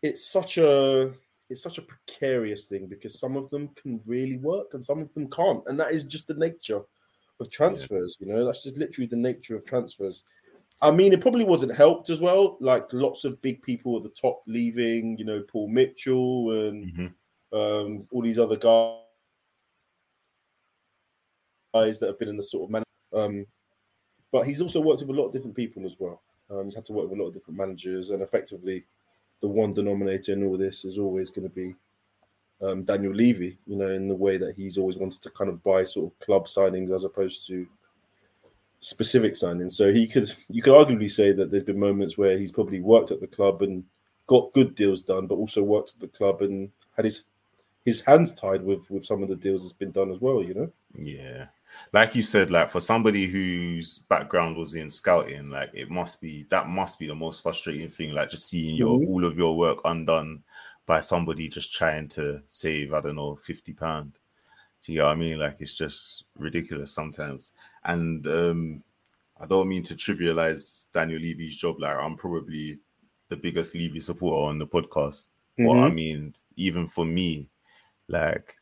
it's 0.01 0.31
such 0.31 0.57
a 0.57 1.11
it's 1.49 1.61
such 1.61 1.77
a 1.77 1.83
precarious 1.83 2.67
thing 2.67 2.87
because 2.87 3.19
some 3.19 3.37
of 3.37 3.49
them 3.51 3.69
can 3.75 4.01
really 4.07 4.37
work 4.37 4.73
and 4.73 4.83
some 4.83 4.99
of 4.99 5.13
them 5.13 5.29
can't, 5.29 5.63
and 5.67 5.79
that 5.79 5.91
is 5.91 6.05
just 6.05 6.27
the 6.27 6.33
nature 6.33 6.81
of 7.39 7.49
transfers. 7.51 8.17
You 8.19 8.27
know, 8.27 8.45
that's 8.45 8.63
just 8.63 8.77
literally 8.77 9.07
the 9.07 9.15
nature 9.15 9.55
of 9.55 9.65
transfers. 9.65 10.23
I 10.81 10.91
mean, 10.91 11.13
it 11.13 11.21
probably 11.21 11.45
wasn't 11.45 11.75
helped 11.75 12.09
as 12.09 12.19
well. 12.19 12.57
Like 12.59 12.91
lots 12.91 13.23
of 13.25 13.41
big 13.41 13.61
people 13.61 13.95
at 13.95 14.03
the 14.03 14.09
top 14.09 14.41
leaving, 14.47 15.17
you 15.17 15.25
know, 15.25 15.41
Paul 15.47 15.69
Mitchell 15.69 16.51
and 16.51 17.13
um, 17.53 18.07
all 18.11 18.21
these 18.21 18.39
other 18.39 18.57
guys 18.57 19.04
guys 21.75 21.99
that 21.99 22.07
have 22.07 22.19
been 22.19 22.29
in 22.29 22.37
the 22.37 22.43
sort 22.43 22.63
of 22.63 22.71
man. 22.71 22.83
Um, 23.13 23.45
but 24.31 24.45
he's 24.45 24.61
also 24.61 24.81
worked 24.81 25.01
with 25.01 25.09
a 25.09 25.19
lot 25.19 25.27
of 25.27 25.33
different 25.33 25.55
people 25.55 25.85
as 25.85 25.97
well. 25.99 26.21
Um, 26.49 26.65
he's 26.65 26.75
had 26.75 26.85
to 26.85 26.93
work 26.93 27.09
with 27.09 27.19
a 27.19 27.21
lot 27.21 27.29
of 27.29 27.33
different 27.33 27.59
managers, 27.59 28.09
and 28.09 28.21
effectively, 28.21 28.85
the 29.41 29.47
one 29.47 29.73
denominator 29.73 30.33
in 30.33 30.43
all 30.45 30.57
this 30.57 30.85
is 30.85 30.97
always 30.97 31.29
going 31.31 31.47
to 31.47 31.55
be 31.55 31.75
um, 32.61 32.83
Daniel 32.83 33.13
Levy. 33.13 33.57
You 33.65 33.77
know, 33.77 33.89
in 33.89 34.07
the 34.07 34.15
way 34.15 34.37
that 34.37 34.55
he's 34.55 34.77
always 34.77 34.97
wanted 34.97 35.21
to 35.23 35.29
kind 35.31 35.49
of 35.49 35.63
buy 35.63 35.83
sort 35.83 36.11
of 36.11 36.19
club 36.19 36.45
signings 36.45 36.91
as 36.91 37.05
opposed 37.05 37.47
to 37.47 37.67
specific 38.79 39.33
signings. 39.33 39.71
So 39.71 39.91
he 39.91 40.07
could, 40.07 40.31
you 40.49 40.61
could 40.61 40.73
arguably 40.73 41.09
say 41.09 41.31
that 41.31 41.49
there's 41.49 41.63
been 41.63 41.79
moments 41.79 42.17
where 42.17 42.37
he's 42.37 42.51
probably 42.51 42.81
worked 42.81 43.09
at 43.11 43.19
the 43.19 43.27
club 43.27 43.63
and 43.63 43.83
got 44.27 44.53
good 44.53 44.75
deals 44.75 45.01
done, 45.01 45.25
but 45.25 45.35
also 45.35 45.63
worked 45.63 45.93
at 45.95 45.99
the 45.99 46.17
club 46.17 46.41
and 46.41 46.69
had 46.95 47.05
his 47.05 47.25
his 47.83 48.01
hands 48.01 48.33
tied 48.33 48.63
with 48.63 48.89
with 48.89 49.05
some 49.05 49.23
of 49.23 49.29
the 49.29 49.35
deals 49.35 49.63
that's 49.63 49.73
been 49.73 49.91
done 49.91 50.11
as 50.11 50.19
well. 50.19 50.43
You 50.43 50.53
know. 50.53 50.71
Yeah. 50.97 51.45
Like 51.93 52.15
you 52.15 52.21
said, 52.23 52.51
like 52.51 52.69
for 52.69 52.79
somebody 52.79 53.27
whose 53.27 53.99
background 53.99 54.57
was 54.57 54.73
in 54.73 54.89
scouting, 54.89 55.49
like 55.49 55.71
it 55.73 55.89
must 55.89 56.21
be 56.21 56.45
that 56.49 56.67
must 56.67 56.99
be 56.99 57.07
the 57.07 57.15
most 57.15 57.41
frustrating 57.43 57.89
thing, 57.89 58.11
like 58.11 58.29
just 58.29 58.47
seeing 58.49 58.75
your 58.75 58.99
Mhm. 58.99 59.07
all 59.07 59.25
of 59.25 59.37
your 59.37 59.57
work 59.57 59.79
undone 59.85 60.43
by 60.85 61.01
somebody 61.01 61.47
just 61.49 61.73
trying 61.73 62.07
to 62.09 62.41
save, 62.47 62.93
I 62.93 63.01
don't 63.01 63.15
know, 63.15 63.35
50 63.35 63.73
pound. 63.73 64.19
Do 64.85 64.93
you 64.93 64.99
know 64.99 65.05
what 65.05 65.13
I 65.13 65.15
mean? 65.15 65.39
Like 65.39 65.57
it's 65.59 65.73
just 65.75 66.25
ridiculous 66.37 66.91
sometimes. 66.91 67.53
And 67.83 68.25
um 68.27 68.83
I 69.39 69.45
don't 69.45 69.67
mean 69.67 69.83
to 69.83 69.95
trivialize 69.95 70.91
Daniel 70.93 71.19
Levy's 71.19 71.57
job. 71.57 71.79
Like 71.79 71.97
I'm 71.97 72.15
probably 72.15 72.79
the 73.29 73.35
biggest 73.35 73.75
Levy 73.75 73.99
supporter 73.99 74.47
on 74.49 74.59
the 74.59 74.67
podcast. 74.67 75.29
But 75.57 75.71
I 75.71 75.89
Mhm. 75.89 75.93
mean, 75.95 76.35
even 76.55 76.87
for 76.87 77.05
me, 77.05 77.49
like 78.07 78.55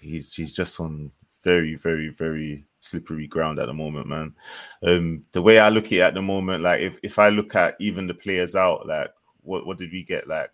he's 0.00 0.32
he's 0.34 0.54
just 0.54 0.78
on 0.80 1.10
very, 1.44 1.76
very, 1.76 2.08
very 2.08 2.64
slippery 2.80 3.26
ground 3.26 3.58
at 3.58 3.66
the 3.66 3.72
moment, 3.74 4.06
man. 4.08 4.34
Um, 4.82 5.24
the 5.32 5.42
way 5.42 5.58
I 5.58 5.68
look 5.68 5.86
at 5.86 5.92
it 5.92 6.00
at 6.00 6.14
the 6.14 6.22
moment, 6.22 6.62
like 6.62 6.80
if, 6.80 6.98
if 7.02 7.18
I 7.18 7.28
look 7.28 7.54
at 7.54 7.76
even 7.78 8.06
the 8.06 8.14
players 8.14 8.56
out, 8.56 8.86
like 8.86 9.10
what 9.42 9.66
what 9.66 9.78
did 9.78 9.92
we 9.92 10.02
get? 10.02 10.26
Like 10.26 10.50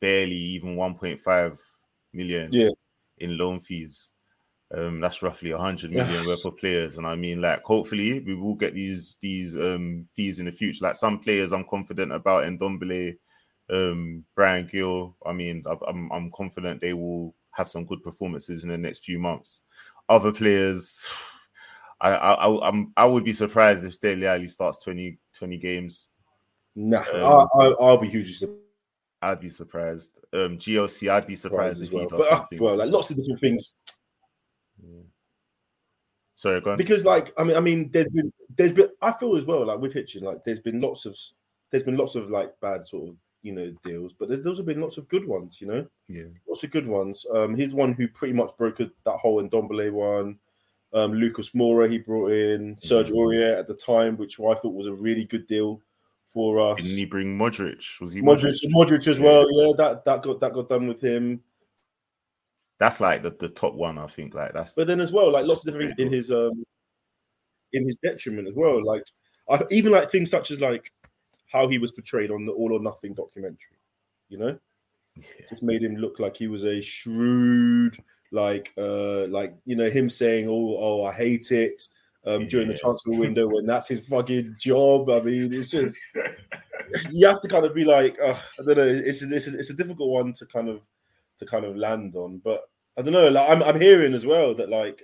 barely 0.00 0.34
even 0.34 0.76
1.5 0.76 1.58
million 2.12 2.50
Yeah. 2.52 2.70
in 3.18 3.38
loan 3.38 3.60
fees. 3.60 4.08
Um, 4.72 5.00
that's 5.00 5.20
roughly 5.22 5.52
100 5.52 5.90
million 5.90 6.26
worth 6.26 6.44
of 6.44 6.56
players, 6.56 6.96
and 6.96 7.04
I 7.04 7.16
mean, 7.16 7.40
like, 7.40 7.60
hopefully, 7.64 8.20
we 8.20 8.34
will 8.36 8.54
get 8.54 8.72
these 8.72 9.16
these 9.20 9.56
um 9.56 10.06
fees 10.14 10.38
in 10.38 10.46
the 10.46 10.52
future. 10.52 10.84
Like 10.84 10.94
some 10.94 11.18
players, 11.18 11.52
I'm 11.52 11.64
confident 11.64 12.12
about, 12.12 12.44
Ndombele, 12.44 13.16
um, 13.68 14.24
Bryan 14.36 14.68
Gil. 14.70 15.16
I 15.26 15.32
mean, 15.32 15.64
I'm 15.88 16.08
I'm 16.12 16.30
confident 16.30 16.80
they 16.80 16.92
will 16.92 17.34
have 17.50 17.68
some 17.68 17.84
good 17.84 18.00
performances 18.04 18.62
in 18.62 18.70
the 18.70 18.78
next 18.78 19.04
few 19.04 19.18
months. 19.18 19.62
Other 20.10 20.32
players, 20.32 21.06
I 22.02 22.10
I 22.10 22.68
I'm, 22.68 22.92
I 22.96 23.06
would 23.06 23.24
be 23.24 23.32
surprised 23.32 23.86
if 23.86 23.98
Dele 24.00 24.26
Alli 24.26 24.48
starts 24.48 24.78
20, 24.84 25.18
20 25.34 25.56
games. 25.56 26.08
Nah, 26.76 27.04
Um, 27.14 27.48
I, 27.54 27.64
I, 27.64 27.74
I'll 27.80 27.96
be 27.96 28.08
hugely 28.08 28.34
surprised. 28.34 28.60
I'd 29.22 29.40
be 29.40 29.50
surprised. 29.50 30.20
Um, 30.32 30.56
GLC, 30.58 31.10
I'd 31.10 31.26
be 31.26 31.36
surprised 31.36 31.82
if 31.82 31.92
well. 31.92 32.02
he 32.04 32.08
does 32.08 32.18
But 32.20 32.32
uh, 32.32 32.36
something. 32.38 32.58
well, 32.62 32.76
like 32.76 32.90
lots 32.90 33.10
of 33.10 33.16
different 33.18 33.40
things. 33.40 33.74
Sorry, 36.36 36.60
go 36.62 36.70
on. 36.72 36.78
Because 36.78 37.04
like 37.04 37.32
I 37.36 37.44
mean, 37.44 37.56
I 37.56 37.60
mean, 37.60 37.90
there's 37.92 38.10
been 38.12 38.32
there's 38.56 38.72
been 38.72 38.88
I 39.02 39.12
feel 39.12 39.36
as 39.36 39.44
well 39.44 39.66
like 39.66 39.78
with 39.78 39.92
Hitchen, 39.94 40.22
like 40.22 40.42
there's 40.42 40.58
been 40.60 40.80
lots 40.80 41.04
of 41.04 41.14
there's 41.70 41.82
been 41.82 41.98
lots 41.98 42.14
of 42.14 42.30
like 42.30 42.58
bad 42.62 42.82
sort 42.84 43.10
of 43.10 43.16
you 43.42 43.52
know 43.52 43.72
deals, 43.82 44.12
but 44.12 44.28
there's 44.28 44.46
also 44.46 44.62
been 44.62 44.80
lots 44.80 44.98
of 44.98 45.08
good 45.08 45.26
ones. 45.26 45.60
You 45.60 45.66
know, 45.68 45.86
yeah, 46.08 46.24
lots 46.48 46.64
of 46.64 46.70
good 46.70 46.86
ones. 46.86 47.24
Um, 47.34 47.54
he's 47.54 47.74
one 47.74 47.92
who 47.92 48.08
pretty 48.08 48.34
much 48.34 48.56
broke 48.58 48.78
that 48.78 48.92
whole 49.06 49.42
Ndombele 49.42 49.92
one. 49.92 50.38
Um, 50.92 51.14
Lucas 51.14 51.50
Moura 51.50 51.88
he 51.88 51.98
brought 51.98 52.32
in 52.32 52.76
Serge 52.76 53.10
Aurier 53.10 53.56
at 53.58 53.68
the 53.68 53.74
time, 53.74 54.16
which 54.16 54.40
I 54.40 54.54
thought 54.54 54.74
was 54.74 54.88
a 54.88 54.92
really 54.92 55.24
good 55.24 55.46
deal 55.46 55.80
for 56.32 56.60
us. 56.60 56.82
Didn't 56.82 56.98
he 56.98 57.04
bring 57.04 57.38
Modric? 57.38 58.00
Was 58.00 58.12
he 58.12 58.20
Modric? 58.20 58.56
Modric, 58.74 59.06
as 59.06 59.20
well. 59.20 59.46
Yeah, 59.50 59.72
that 59.76 60.04
that 60.04 60.22
got 60.22 60.40
that 60.40 60.52
got 60.52 60.68
done 60.68 60.88
with 60.88 61.00
him. 61.00 61.42
That's 62.78 63.00
like 63.00 63.22
the, 63.22 63.36
the 63.38 63.48
top 63.48 63.74
one, 63.74 63.98
I 63.98 64.06
think. 64.06 64.34
Like 64.34 64.52
that's. 64.52 64.74
But 64.74 64.86
then 64.86 65.00
as 65.00 65.12
well, 65.12 65.30
like 65.32 65.46
lots 65.46 65.60
of 65.60 65.72
different 65.72 65.96
things 65.96 66.06
in 66.06 66.12
his 66.12 66.32
um 66.32 66.64
in 67.72 67.84
his 67.86 67.98
detriment 67.98 68.48
as 68.48 68.54
well. 68.54 68.84
Like 68.84 69.04
I, 69.48 69.62
even 69.70 69.92
like 69.92 70.10
things 70.10 70.30
such 70.30 70.50
as 70.50 70.60
like 70.60 70.92
how 71.50 71.68
he 71.68 71.78
was 71.78 71.90
portrayed 71.90 72.30
on 72.30 72.46
the 72.46 72.52
All 72.52 72.72
or 72.72 72.80
Nothing 72.80 73.14
documentary. 73.14 73.76
You 74.28 74.38
know, 74.38 74.58
yeah. 75.16 75.24
just 75.48 75.62
made 75.62 75.82
him 75.82 75.96
look 75.96 76.18
like 76.18 76.36
he 76.36 76.46
was 76.46 76.64
a 76.64 76.80
shrewd, 76.80 77.96
like 78.32 78.72
uh 78.78 79.26
like 79.26 79.54
you 79.66 79.76
know 79.76 79.90
him 79.90 80.08
saying, 80.08 80.48
"Oh, 80.48 80.76
oh, 80.78 81.04
I 81.04 81.12
hate 81.12 81.50
it." 81.52 81.82
Um, 82.26 82.46
during 82.48 82.66
Yeah. 82.68 82.74
the 82.74 82.78
transfer 82.78 83.10
window 83.12 83.48
when 83.48 83.64
that's 83.64 83.88
his 83.88 84.06
fucking 84.06 84.54
job. 84.58 85.08
I 85.08 85.20
mean, 85.22 85.52
it's 85.54 85.70
just 85.70 85.98
you 87.10 87.26
have 87.26 87.40
to 87.40 87.48
kind 87.48 87.64
of 87.64 87.74
be 87.74 87.84
like, 87.84 88.18
uh, 88.22 88.36
I 88.58 88.62
don't 88.62 88.76
know. 88.76 88.84
It's 88.84 89.22
it's 89.22 89.46
it's 89.48 89.70
a 89.70 89.74
difficult 89.74 90.10
one 90.10 90.32
to 90.34 90.46
kind 90.46 90.68
of 90.68 90.82
to 91.38 91.46
kind 91.46 91.64
of 91.64 91.76
land 91.76 92.14
on, 92.16 92.38
but 92.44 92.68
I 92.98 93.02
don't 93.02 93.14
know. 93.14 93.30
Like 93.30 93.48
I'm 93.48 93.62
I'm 93.62 93.80
hearing 93.80 94.12
as 94.12 94.26
well 94.26 94.54
that 94.54 94.68
like 94.68 95.02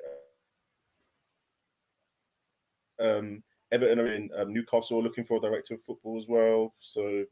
um 3.01 3.43
Everton 3.73 4.01
are 4.01 4.13
in 4.13 4.31
um, 4.37 4.53
Newcastle 4.53 5.03
looking 5.03 5.25
for 5.25 5.39
a 5.39 5.41
director 5.41 5.75
of 5.75 5.83
football 5.83 6.17
as 6.17 6.29
well. 6.29 6.75
So 6.79 7.25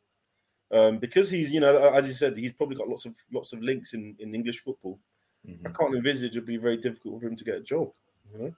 um 0.72 0.98
because 0.98 1.30
he's 1.30 1.52
you 1.52 1.60
know 1.60 1.92
as 1.92 2.06
you 2.06 2.12
said 2.12 2.36
he's 2.36 2.52
probably 2.52 2.74
got 2.74 2.88
lots 2.88 3.04
of 3.04 3.14
lots 3.30 3.52
of 3.52 3.62
links 3.62 3.92
in 3.92 4.16
in 4.18 4.34
English 4.34 4.60
football. 4.60 4.98
I 5.66 5.68
can't 5.68 5.94
envisage 5.94 6.30
it'd 6.30 6.46
be 6.46 6.56
very 6.56 6.78
difficult 6.78 7.20
for 7.20 7.28
him 7.28 7.36
to 7.36 7.44
get 7.44 7.56
a 7.56 7.60
job. 7.60 7.92
You 8.32 8.38
know. 8.38 8.54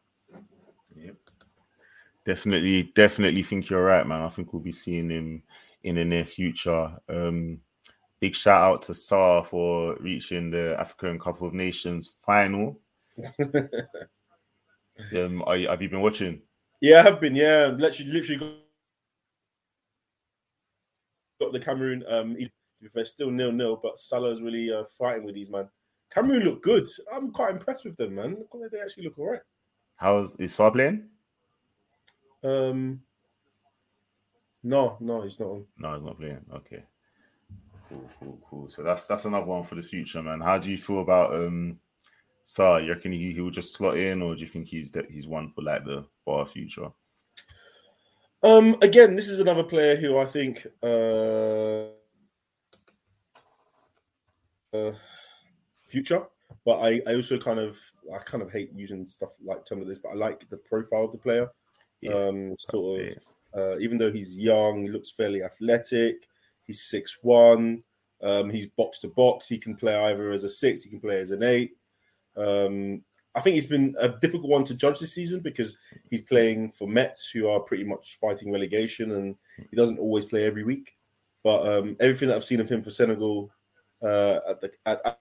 Definitely, 2.24 2.92
definitely 2.94 3.42
think 3.44 3.70
you're 3.70 3.84
right, 3.84 4.06
man. 4.06 4.22
I 4.22 4.28
think 4.28 4.52
we'll 4.52 4.62
be 4.62 4.72
seeing 4.72 5.10
him 5.10 5.42
in 5.84 5.94
the 5.94 6.04
near 6.04 6.24
future. 6.24 6.92
Um, 7.08 7.60
big 8.18 8.34
shout 8.34 8.62
out 8.62 8.82
to 8.82 8.92
Sarr 8.92 9.46
for 9.46 9.96
reaching 10.00 10.50
the 10.50 10.76
African 10.78 11.20
Cup 11.20 11.40
of 11.42 11.54
Nations 11.54 12.18
final. 12.24 12.80
um, 15.14 15.42
are 15.46 15.56
you, 15.56 15.68
have 15.68 15.80
you 15.80 15.88
been 15.88 16.00
watching? 16.00 16.42
Yeah, 16.80 17.00
I 17.00 17.02
have 17.02 17.20
been. 17.20 17.34
Yeah, 17.34 17.66
literally, 17.76 18.12
literally 18.12 18.56
got, 21.40 21.52
the 21.52 21.60
Cameroon. 21.60 22.04
Um, 22.08 22.36
he- 22.36 22.46
to 22.78 22.84
be 22.84 22.90
fair, 22.90 23.06
still 23.06 23.30
nil 23.30 23.52
nil, 23.52 23.80
but 23.82 23.98
Salah's 23.98 24.42
really 24.42 24.70
uh, 24.70 24.84
fighting 24.98 25.24
with 25.24 25.34
these 25.34 25.48
man. 25.48 25.66
Cameroon 26.12 26.42
look 26.42 26.62
good. 26.62 26.86
I'm 27.10 27.30
quite 27.32 27.52
impressed 27.52 27.86
with 27.86 27.96
them, 27.96 28.14
man. 28.16 28.36
They 28.70 28.80
actually 28.80 29.04
look 29.04 29.18
all 29.18 29.30
right. 29.30 29.40
How's 29.96 30.36
is 30.36 30.52
Sarr 30.52 30.72
playing? 30.72 31.08
Um, 32.44 33.00
no, 34.62 34.98
no, 35.00 35.22
he's 35.22 35.40
not 35.40 35.48
on. 35.48 35.64
No, 35.78 35.94
he's 35.94 36.04
not 36.04 36.18
playing. 36.18 36.44
Okay. 36.54 36.82
Cool, 37.88 38.10
cool, 38.20 38.38
cool. 38.50 38.68
So 38.68 38.82
that's 38.82 39.06
that's 39.06 39.24
another 39.24 39.46
one 39.46 39.64
for 39.64 39.76
the 39.76 39.82
future, 39.82 40.22
man. 40.22 40.40
How 40.40 40.58
do 40.58 40.70
you 40.70 40.76
feel 40.76 41.00
about 41.00 41.34
um 41.34 41.78
Sarr? 42.46 42.84
You 42.84 42.92
reckon 42.92 43.12
he, 43.12 43.32
he 43.32 43.40
will 43.40 43.50
just 43.50 43.74
slot 43.74 43.98
in, 43.98 44.22
or 44.22 44.34
do 44.34 44.40
you 44.40 44.46
think 44.46 44.68
he's 44.68 44.90
that 44.92 45.10
he's 45.10 45.26
one 45.26 45.50
for 45.50 45.62
like 45.62 45.84
the 45.84 46.04
far 46.24 46.46
future? 46.46 46.88
Um, 48.42 48.76
again, 48.82 49.16
this 49.16 49.28
is 49.28 49.40
another 49.40 49.64
player 49.64 49.96
who 49.96 50.18
I 50.18 50.26
think 50.26 50.66
uh, 50.82 51.86
uh 54.72 54.92
future, 55.86 56.26
but 56.64 56.78
I, 56.78 57.00
I 57.06 57.14
also 57.14 57.38
kind 57.38 57.58
of 57.58 57.78
I 58.14 58.18
kind 58.18 58.42
of 58.42 58.52
hate 58.52 58.70
using 58.74 59.06
stuff 59.06 59.30
like 59.44 59.66
term 59.66 59.80
of 59.80 59.88
this, 59.88 59.98
but 59.98 60.10
I 60.10 60.14
like 60.14 60.48
the 60.48 60.58
profile 60.58 61.04
of 61.04 61.12
the 61.12 61.18
player. 61.18 61.48
um, 62.12 62.54
sort 62.58 63.00
of 63.00 63.16
uh, 63.56 63.78
even 63.78 63.98
though 63.98 64.12
he's 64.12 64.36
young, 64.36 64.82
he 64.82 64.88
looks 64.88 65.10
fairly 65.10 65.42
athletic. 65.42 66.28
He's 66.64 66.82
six 66.82 67.18
one. 67.22 67.82
Um, 68.22 68.50
he's 68.50 68.66
box 68.66 69.00
to 69.00 69.08
box. 69.08 69.48
He 69.48 69.58
can 69.58 69.74
play 69.74 69.96
either 69.96 70.30
as 70.30 70.44
a 70.44 70.48
six. 70.48 70.82
He 70.82 70.90
can 70.90 71.00
play 71.00 71.20
as 71.20 71.30
an 71.30 71.42
eight. 71.42 71.72
Um, 72.36 73.02
I 73.34 73.40
think 73.40 73.54
he's 73.54 73.66
been 73.66 73.94
a 73.98 74.08
difficult 74.08 74.50
one 74.50 74.64
to 74.64 74.74
judge 74.74 74.98
this 74.98 75.14
season 75.14 75.40
because 75.40 75.76
he's 76.10 76.22
playing 76.22 76.72
for 76.72 76.88
Metz, 76.88 77.30
who 77.30 77.48
are 77.48 77.60
pretty 77.60 77.84
much 77.84 78.18
fighting 78.20 78.50
relegation, 78.50 79.12
and 79.12 79.36
he 79.70 79.76
doesn't 79.76 79.98
always 79.98 80.24
play 80.24 80.44
every 80.44 80.64
week. 80.64 80.92
But 81.44 81.66
um, 81.66 81.96
everything 82.00 82.28
that 82.28 82.36
I've 82.36 82.44
seen 82.44 82.60
of 82.60 82.68
him 82.68 82.82
for 82.82 82.90
Senegal 82.90 83.50
uh, 84.02 84.38
at 84.48 84.60
the 84.60 84.70
at, 84.86 85.18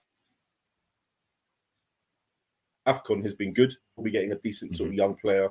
Afcon 2.86 3.22
has 3.22 3.34
been 3.34 3.52
good. 3.52 3.74
We'll 3.96 4.04
be 4.04 4.10
getting 4.10 4.32
a 4.32 4.36
decent 4.36 4.76
sort 4.76 4.88
of 4.88 4.94
young 4.94 5.14
player 5.16 5.50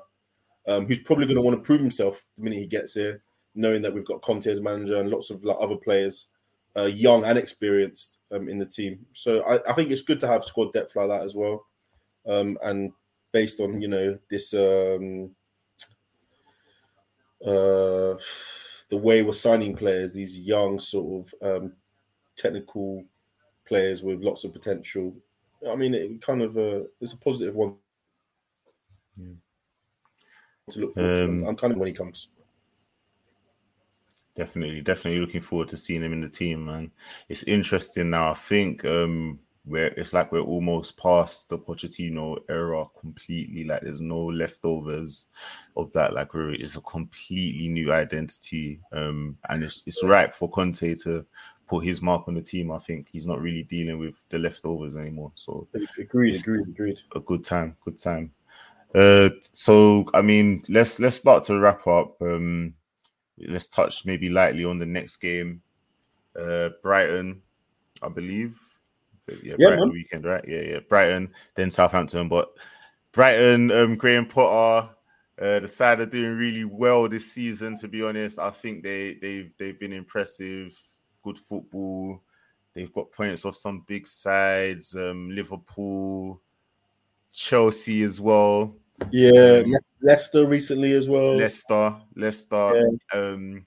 um, 0.68 0.88
who's 0.88 1.03
probably 1.03 1.26
going 1.26 1.36
to 1.36 1.41
want 1.41 1.57
to 1.57 1.66
prove 1.66 1.82
himself 1.82 2.26
the 2.36 2.43
minute 2.43 2.59
he 2.59 2.66
gets 2.66 2.93
here, 2.93 3.22
knowing 3.53 3.82
that 3.82 3.93
we've 3.93 4.05
got 4.05 4.22
Conte 4.22 4.49
as 4.49 4.61
manager 4.61 4.99
and 4.99 5.09
lots 5.09 5.30
of 5.30 5.43
like, 5.43 5.57
other 5.59 5.76
players, 5.76 6.28
uh, 6.78 6.84
young 6.86 7.24
and 7.24 7.38
experienced 7.38 8.20
um, 8.32 8.50
in 8.50 8.58
the 8.58 8.66
team. 8.66 9.06
So 9.14 9.44
I, 9.44 9.60
I 9.70 9.74
think 9.74 9.92
it's 9.92 10.02
good 10.02 10.20
to 10.22 10.28
have 10.28 10.44
squad 10.44 10.74
depth 10.74 10.96
like 10.96 11.10
that 11.10 11.22
as 11.24 11.36
well. 11.36 11.66
Um, 12.28 12.58
and 12.64 12.92
based 13.32 13.60
on 13.60 13.82
you 13.82 13.88
know 13.88 14.18
this 14.30 14.54
um, 14.54 15.32
uh, 17.46 18.16
the 18.90 18.98
way 18.98 19.22
we're 19.22 19.34
signing 19.34 19.76
players, 19.76 20.14
these 20.14 20.40
young 20.40 20.80
sort 20.80 21.28
of 21.42 21.64
um, 21.64 21.74
technical 22.38 23.04
players 23.68 24.04
with 24.04 24.24
lots 24.24 24.44
of 24.44 24.54
potential. 24.54 25.16
I 25.70 25.76
mean, 25.76 25.94
it 25.94 26.22
kind 26.22 26.42
of 26.42 26.58
uh, 26.58 26.82
it's 27.02 27.14
a 27.14 27.18
positive 27.18 27.56
one 27.56 27.76
yeah. 29.18 29.34
to 30.70 30.80
look 30.80 30.94
forward 30.94 31.18
Um, 31.24 31.42
to. 31.42 31.48
I'm 31.48 31.56
kind 31.56 31.74
of 31.74 31.80
when 31.80 31.88
he 31.88 31.94
comes. 31.94 32.30
Definitely, 34.36 34.82
definitely 34.82 35.22
looking 35.22 35.42
forward 35.42 35.70
to 35.70 35.78
seeing 35.78 36.04
him 36.04 36.12
in 36.14 36.22
the 36.22 36.30
team, 36.30 36.66
man. 36.66 36.92
It's 37.30 37.44
interesting 37.44 38.10
now. 38.10 38.32
I 38.32 38.36
think 38.36 38.84
um 38.86 39.40
where 39.64 39.88
it's 39.88 40.14
like 40.14 40.32
we're 40.32 40.42
almost 40.42 40.96
past 40.98 41.50
the 41.50 41.58
Pochettino 41.58 42.38
era 42.50 42.86
completely. 43.00 43.64
Like 43.64 43.82
there's 43.82 44.02
no 44.02 44.26
leftovers 44.26 45.28
of 45.76 45.92
that. 45.94 46.14
Like 46.14 46.34
we're 46.34 46.54
it's 46.54 46.76
a 46.76 46.82
completely 46.82 47.70
new 47.70 47.94
identity. 47.94 48.82
Um 48.92 49.38
and 49.50 49.64
it's 49.64 49.84
it's 49.88 50.04
right 50.04 50.34
for 50.36 50.50
Conte 50.50 50.96
to 50.96 51.26
put 51.68 51.86
his 51.86 52.02
mark 52.02 52.28
on 52.28 52.36
the 52.36 52.42
team. 52.42 52.72
I 52.72 52.78
think 52.80 53.08
he's 53.12 53.26
not 53.28 53.42
really 53.42 53.64
dealing 53.64 54.00
with 54.00 54.16
the 54.30 54.38
leftovers 54.38 54.96
anymore. 54.96 55.32
So 55.36 55.68
Agreed, 55.74 56.36
agreed, 56.36 56.68
agreed. 56.68 57.02
a 57.16 57.20
good 57.22 57.44
time, 57.44 57.76
good 57.86 58.00
time. 58.00 58.32
Uh, 58.94 59.30
so 59.54 60.06
I 60.14 60.22
mean, 60.22 60.64
let's 60.70 61.00
let's 61.00 61.18
start 61.18 61.44
to 61.46 61.60
wrap 61.60 61.88
up. 61.88 62.22
Um, 62.22 62.74
let's 63.40 63.70
touch 63.70 64.06
maybe 64.06 64.30
lightly 64.30 64.66
on 64.66 64.80
the 64.80 64.86
next 64.86 65.18
game. 65.18 65.62
Uh, 66.40 66.70
Brighton, 66.82 67.42
I 68.02 68.10
believe. 68.10 68.60
Yeah, 69.28 69.36
Yeah, 69.44 69.56
Brighton 69.58 69.80
man. 69.80 69.90
weekend, 69.92 70.26
right? 70.26 70.44
Yeah, 70.48 70.62
yeah. 70.62 70.80
Brighton, 70.88 71.30
then 71.56 71.72
Southampton, 71.72 72.28
but 72.30 72.54
Brighton, 73.12 73.72
um, 73.72 73.96
Graham 73.96 74.26
Potter, 74.26 74.90
uh, 75.42 75.60
the 75.60 75.68
side 75.68 76.00
are 76.00 76.06
doing 76.06 76.38
really 76.38 76.66
well 76.66 77.10
this 77.10 77.32
season. 77.32 77.76
To 77.76 77.88
be 77.88 78.04
honest, 78.04 78.40
I 78.40 78.52
think 78.52 78.84
they 78.84 79.16
they've 79.16 79.52
they've 79.58 79.80
been 79.80 79.94
impressive. 79.94 80.80
Good 81.24 81.38
football. 81.40 82.22
They've 82.74 82.92
got 82.94 83.12
points 83.12 83.46
off 83.46 83.56
some 83.56 83.84
big 83.88 84.06
sides. 84.06 84.96
Um, 84.96 85.30
Liverpool, 85.32 86.42
Chelsea 87.32 88.04
as 88.04 88.20
well. 88.22 88.76
Yeah, 89.12 89.64
Leicester 90.02 90.46
recently 90.46 90.93
as 90.93 91.10
well. 91.10 91.36
Leicester, 91.36 91.96
Leicester. 92.16 92.98
Um, 93.14 93.66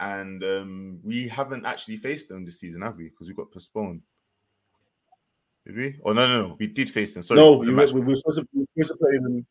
and 0.00 0.42
um, 0.42 1.00
we 1.04 1.28
haven't 1.28 1.64
actually 1.64 1.96
faced 1.96 2.28
them 2.28 2.44
this 2.44 2.60
season, 2.60 2.82
have 2.82 2.96
we? 2.96 3.04
Because 3.04 3.28
we 3.28 3.34
got 3.34 3.52
postponed. 3.52 4.02
Did 5.64 5.76
we? 5.76 6.00
Oh 6.04 6.12
no, 6.12 6.26
no, 6.26 6.48
no. 6.48 6.56
We 6.58 6.66
did 6.66 6.90
face 6.90 7.14
them. 7.14 7.22
Sorry, 7.22 7.38
no, 7.38 7.58
we, 7.58 7.72
were, 7.72 7.86
we 7.92 8.00
were 8.00 8.16
supposed 8.16 8.40
to, 8.40 8.48
we 8.52 8.66
were 8.76 8.84
supposed 8.84 9.00
to 9.00 9.06
play 9.06 9.18
them. 9.18 9.46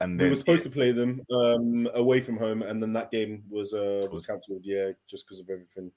and 0.00 0.20
we 0.20 0.28
were 0.28 0.36
supposed 0.36 0.62
to 0.62 0.70
play 0.70 0.92
them 0.92 1.20
um, 1.34 1.88
away 1.94 2.20
from 2.20 2.38
home, 2.38 2.62
and 2.62 2.80
then 2.80 2.92
that 2.92 3.10
game 3.10 3.42
was 3.50 3.74
uh, 3.74 4.06
was 4.10 4.24
cancelled. 4.24 4.62
Yeah, 4.62 4.90
just 5.08 5.26
because 5.26 5.40
of 5.40 5.50
everything. 5.50 5.90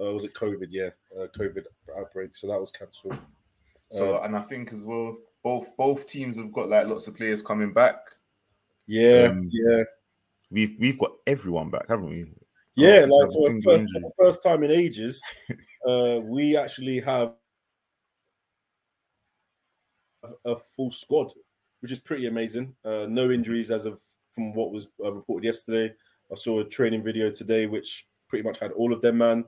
Uh, 0.00 0.12
was 0.12 0.24
it 0.24 0.34
COVID? 0.34 0.68
Yeah, 0.70 0.90
uh, 1.18 1.26
COVID 1.36 1.64
outbreak. 1.98 2.36
So 2.36 2.46
that 2.46 2.60
was 2.60 2.70
cancelled. 2.70 3.18
So, 3.90 4.16
Uh, 4.16 4.22
and 4.22 4.36
I 4.36 4.40
think 4.40 4.72
as 4.72 4.86
well, 4.86 5.16
both 5.42 5.76
both 5.76 6.06
teams 6.06 6.36
have 6.36 6.52
got 6.52 6.68
like 6.68 6.86
lots 6.86 7.06
of 7.06 7.16
players 7.16 7.42
coming 7.42 7.72
back. 7.72 7.96
yeah, 8.86 9.28
Um, 9.30 9.48
yeah. 9.52 9.84
We've 10.50 10.76
we've 10.78 10.98
got 10.98 11.12
everyone 11.26 11.70
back, 11.70 11.88
haven't 11.88 12.10
we? 12.10 12.26
Yeah, 12.74 13.06
like 13.08 13.32
for, 13.32 13.50
for, 13.60 13.78
for, 13.78 13.78
the 13.78 14.12
first 14.18 14.42
time 14.42 14.62
in 14.62 14.70
ages, 14.70 15.22
uh, 15.88 16.20
we 16.22 16.56
actually 16.56 17.00
have 17.00 17.34
a 20.44 20.56
full 20.56 20.90
squad, 20.90 21.32
which 21.80 21.92
is 21.92 21.98
pretty 21.98 22.26
amazing. 22.26 22.74
Uh, 22.84 23.06
no 23.08 23.30
injuries 23.30 23.70
as 23.70 23.86
of 23.86 24.00
from 24.30 24.54
what 24.54 24.72
was 24.72 24.88
uh, 25.04 25.12
reported 25.12 25.46
yesterday. 25.46 25.94
I 26.30 26.34
saw 26.34 26.60
a 26.60 26.64
training 26.64 27.02
video 27.02 27.30
today, 27.30 27.66
which 27.66 28.06
pretty 28.28 28.42
much 28.42 28.58
had 28.58 28.72
all 28.72 28.92
of 28.92 29.02
them, 29.02 29.18
man. 29.18 29.44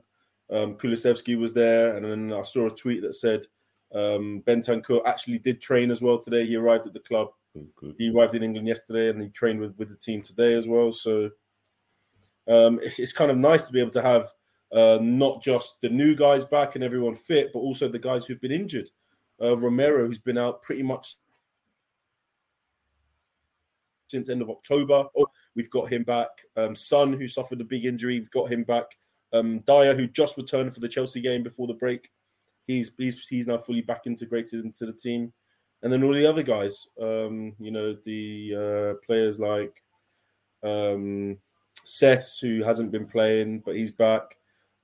Um, 0.51 0.75
Kulusevski 0.75 1.37
was 1.39 1.53
there, 1.53 1.97
and 1.97 2.05
then 2.05 2.37
I 2.37 2.43
saw 2.43 2.67
a 2.67 2.71
tweet 2.71 3.01
that 3.01 3.13
said 3.13 3.47
um, 3.95 4.43
Bentancur 4.45 5.01
actually 5.05 5.39
did 5.39 5.61
train 5.61 5.89
as 5.89 6.01
well 6.01 6.19
today. 6.19 6.45
He 6.45 6.55
arrived 6.55 6.85
at 6.85 6.93
the 6.93 6.99
club. 6.99 7.29
Good. 7.77 7.95
He 7.97 8.11
arrived 8.11 8.35
in 8.35 8.43
England 8.43 8.67
yesterday, 8.67 9.09
and 9.09 9.21
he 9.21 9.29
trained 9.29 9.59
with, 9.59 9.77
with 9.77 9.89
the 9.89 9.95
team 9.95 10.21
today 10.21 10.53
as 10.53 10.67
well. 10.67 10.91
So 10.91 11.31
um, 12.47 12.79
it's 12.81 13.13
kind 13.13 13.31
of 13.31 13.37
nice 13.37 13.65
to 13.65 13.73
be 13.73 13.79
able 13.79 13.91
to 13.91 14.01
have 14.01 14.33
uh, 14.73 14.99
not 15.01 15.41
just 15.41 15.79
the 15.81 15.89
new 15.89 16.15
guys 16.15 16.43
back 16.43 16.75
and 16.75 16.83
everyone 16.83 17.15
fit, 17.15 17.51
but 17.53 17.59
also 17.59 17.87
the 17.87 17.97
guys 17.97 18.25
who've 18.25 18.41
been 18.41 18.51
injured. 18.51 18.89
Uh, 19.41 19.55
Romero, 19.57 20.05
who's 20.05 20.19
been 20.19 20.37
out 20.37 20.61
pretty 20.61 20.83
much 20.83 21.15
since 24.07 24.29
end 24.29 24.41
of 24.41 24.49
October. 24.49 25.05
Oh, 25.17 25.27
we've 25.55 25.69
got 25.69 25.91
him 25.91 26.03
back. 26.03 26.29
Um, 26.55 26.75
Son, 26.75 27.13
who 27.13 27.27
suffered 27.27 27.61
a 27.61 27.65
big 27.65 27.85
injury, 27.85 28.19
we've 28.19 28.31
got 28.31 28.51
him 28.51 28.63
back. 28.63 28.85
Um, 29.33 29.59
Dier, 29.59 29.95
who 29.95 30.07
just 30.07 30.37
returned 30.37 30.73
for 30.73 30.79
the 30.79 30.87
Chelsea 30.87 31.21
game 31.21 31.43
before 31.43 31.67
the 31.67 31.73
break, 31.73 32.11
he's 32.67 32.91
he's 32.97 33.27
he's 33.27 33.47
now 33.47 33.57
fully 33.57 33.81
back 33.81 34.01
integrated 34.05 34.65
into 34.65 34.85
the 34.85 34.93
team. 34.93 35.33
And 35.83 35.91
then 35.93 36.03
all 36.03 36.13
the 36.13 36.25
other 36.25 36.41
guys, 36.41 36.87
um, 36.99 37.53
you 37.59 37.69
know, 37.69 37.95
the 38.05 38.55
uh, 38.97 39.05
players 39.05 39.39
like 39.39 39.83
um, 40.63 41.37
Sess, 41.83 42.39
who 42.39 42.63
hasn't 42.63 42.91
been 42.91 43.05
playing, 43.05 43.59
but 43.59 43.75
he's 43.75 43.91
back. 43.91 44.37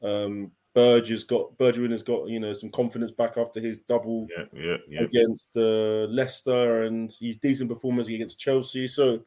Um, 0.04 0.52
Burge 0.74 1.10
has 1.10 1.24
got 1.24 1.58
Bergwijn 1.58 1.92
has 1.92 2.04
got 2.04 2.30
you 2.30 2.40
know 2.40 2.54
some 2.54 2.70
confidence 2.70 3.12
back 3.12 3.38
after 3.38 3.60
his 3.60 3.82
double 3.82 4.28
yeah, 4.36 4.46
yeah, 4.54 4.78
yeah. 4.88 5.02
against 5.02 5.58
uh, 5.58 6.06
Leicester, 6.08 6.84
and 6.84 7.12
he's 7.20 7.38
decent 7.38 7.70
performance 7.70 8.08
against 8.08 8.40
Chelsea. 8.40 8.88
So, 8.88 9.24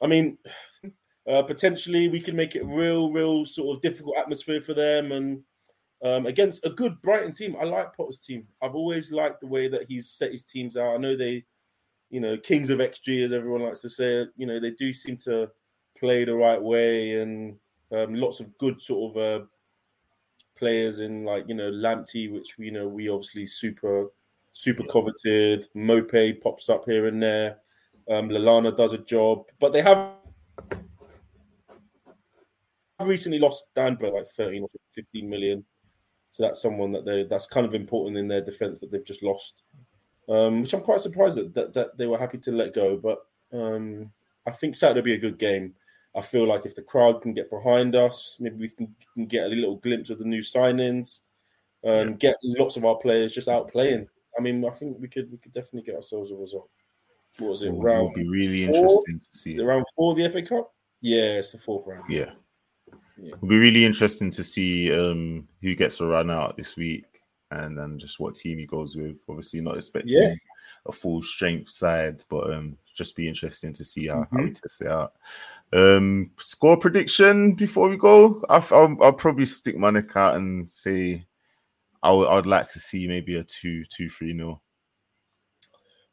I 0.00 0.06
mean, 0.06 0.38
uh, 1.30 1.42
potentially 1.42 2.08
we 2.08 2.20
can 2.20 2.36
make 2.36 2.54
it 2.54 2.64
real, 2.64 3.10
real 3.12 3.44
sort 3.44 3.76
of 3.76 3.82
difficult 3.82 4.16
atmosphere 4.16 4.60
for 4.60 4.74
them, 4.74 5.12
and 5.12 5.42
um, 6.04 6.26
against 6.26 6.64
a 6.66 6.70
good 6.70 7.00
Brighton 7.02 7.32
team. 7.32 7.56
I 7.60 7.64
like 7.64 7.96
Potter's 7.96 8.18
team. 8.18 8.46
I've 8.62 8.74
always 8.74 9.12
liked 9.12 9.40
the 9.40 9.46
way 9.46 9.68
that 9.68 9.86
he's 9.88 10.10
set 10.10 10.32
his 10.32 10.42
teams 10.42 10.76
out. 10.76 10.94
I 10.94 10.98
know 10.98 11.16
they, 11.16 11.44
you 12.10 12.20
know, 12.20 12.36
kings 12.36 12.70
of 12.70 12.78
XG 12.78 13.24
as 13.24 13.32
everyone 13.32 13.62
likes 13.62 13.82
to 13.82 13.90
say. 13.90 14.26
You 14.36 14.46
know, 14.46 14.60
they 14.60 14.70
do 14.72 14.92
seem 14.92 15.16
to 15.18 15.50
play 15.98 16.24
the 16.24 16.34
right 16.34 16.60
way 16.60 17.20
and 17.20 17.56
um, 17.92 18.14
lots 18.14 18.40
of 18.40 18.56
good 18.58 18.80
sort 18.80 19.16
of 19.16 19.22
uh, 19.22 19.44
players 20.56 21.00
in 21.00 21.24
like 21.24 21.44
you 21.48 21.54
know 21.54 21.70
Lamptey, 21.70 22.32
which 22.32 22.54
you 22.58 22.72
know 22.72 22.88
we 22.88 23.08
obviously 23.08 23.46
super 23.46 24.08
super 24.52 24.84
coveted. 24.84 25.68
Maupay 25.76 26.40
pops 26.40 26.68
up 26.68 26.84
here 26.86 27.06
and 27.06 27.22
there. 27.22 27.58
Um, 28.08 28.28
Lallana 28.28 28.76
does 28.76 28.92
a 28.92 28.98
job, 28.98 29.46
but 29.58 29.72
they 29.72 29.82
have 29.82 30.12
recently 33.06 33.38
lost 33.38 33.74
Dan 33.74 33.96
by 33.96 34.08
like 34.08 34.26
13 34.28 34.62
or 34.62 34.68
15 34.94 35.28
million. 35.28 35.64
So 36.30 36.42
that's 36.42 36.60
someone 36.60 36.92
that 36.92 37.04
they 37.04 37.24
that's 37.24 37.46
kind 37.46 37.66
of 37.66 37.74
important 37.74 38.18
in 38.18 38.28
their 38.28 38.42
defense 38.42 38.80
that 38.80 38.90
they've 38.90 39.04
just 39.04 39.22
lost. 39.22 39.62
Um, 40.28 40.62
which 40.62 40.74
I'm 40.74 40.82
quite 40.82 41.00
surprised 41.00 41.38
that, 41.38 41.54
that, 41.54 41.72
that 41.74 41.96
they 41.96 42.06
were 42.06 42.18
happy 42.18 42.38
to 42.38 42.52
let 42.52 42.74
go. 42.74 42.96
But 42.96 43.18
um, 43.52 44.10
I 44.46 44.50
think 44.50 44.74
Saturday 44.74 45.00
will 45.00 45.04
be 45.04 45.14
a 45.14 45.18
good 45.18 45.38
game. 45.38 45.74
I 46.16 46.22
feel 46.22 46.46
like 46.46 46.66
if 46.66 46.74
the 46.74 46.82
crowd 46.82 47.22
can 47.22 47.34
get 47.34 47.50
behind 47.50 47.94
us, 47.94 48.38
maybe 48.40 48.56
we 48.56 48.68
can, 48.68 48.94
can 49.14 49.26
get 49.26 49.46
a 49.46 49.54
little 49.54 49.76
glimpse 49.76 50.10
of 50.10 50.18
the 50.18 50.24
new 50.24 50.40
signings 50.40 51.20
and 51.82 52.10
yeah. 52.10 52.30
get 52.30 52.36
lots 52.42 52.76
of 52.76 52.84
our 52.84 52.96
players 52.96 53.34
just 53.34 53.48
out 53.48 53.70
playing. 53.70 54.08
I 54.36 54.42
mean, 54.42 54.64
I 54.64 54.70
think 54.70 54.96
we 54.98 55.08
could 55.08 55.30
we 55.30 55.38
could 55.38 55.52
definitely 55.52 55.82
get 55.82 55.96
ourselves 55.96 56.30
a 56.30 56.34
result. 56.34 56.68
What 57.38 57.50
was 57.50 57.62
it? 57.62 57.68
It 57.68 57.72
round 57.72 58.08
will 58.08 58.14
be 58.14 58.28
really 58.28 58.64
interesting 58.64 59.20
to 59.20 59.38
see. 59.38 59.56
The 59.56 59.64
round 59.64 59.84
four 59.94 60.12
of 60.12 60.18
the 60.18 60.28
FA 60.28 60.42
Cup? 60.42 60.72
Yeah, 61.02 61.38
it's 61.38 61.52
the 61.52 61.58
fourth 61.58 61.86
round. 61.86 62.04
Yeah. 62.08 62.32
Yeah. 63.18 63.32
It'll 63.34 63.48
be 63.48 63.58
really 63.58 63.84
interesting 63.84 64.30
to 64.32 64.42
see 64.42 64.92
um, 64.92 65.48
who 65.62 65.74
gets 65.74 66.00
a 66.00 66.06
run 66.06 66.30
out 66.30 66.56
this 66.56 66.76
week 66.76 67.04
and 67.50 67.78
then 67.78 67.98
just 67.98 68.20
what 68.20 68.34
team 68.34 68.58
he 68.58 68.66
goes 68.66 68.96
with. 68.96 69.16
Obviously, 69.28 69.60
not 69.60 69.76
expecting 69.76 70.12
yeah. 70.12 70.34
a 70.86 70.92
full 70.92 71.22
strength 71.22 71.70
side, 71.70 72.22
but 72.28 72.52
um, 72.52 72.76
just 72.94 73.16
be 73.16 73.28
interesting 73.28 73.72
to 73.72 73.84
see 73.84 74.08
how, 74.08 74.16
mm-hmm. 74.16 74.36
how 74.36 74.42
we 74.44 74.52
test 74.52 74.82
it 74.82 74.88
out. 74.88 75.14
Um, 75.72 76.30
score 76.38 76.76
prediction 76.76 77.54
before 77.54 77.88
we 77.88 77.96
go. 77.96 78.44
I, 78.48 78.58
will 78.58 79.02
I'll 79.02 79.12
probably 79.12 79.46
stick 79.46 79.76
my 79.76 79.90
neck 79.90 80.16
out 80.16 80.36
and 80.36 80.68
say 80.68 81.26
I 82.02 82.12
would, 82.12 82.46
like 82.46 82.70
to 82.72 82.78
see 82.78 83.08
maybe 83.08 83.36
a 83.36 83.44
two, 83.44 83.84
two, 83.84 84.08
three 84.08 84.32
nil. 84.32 84.62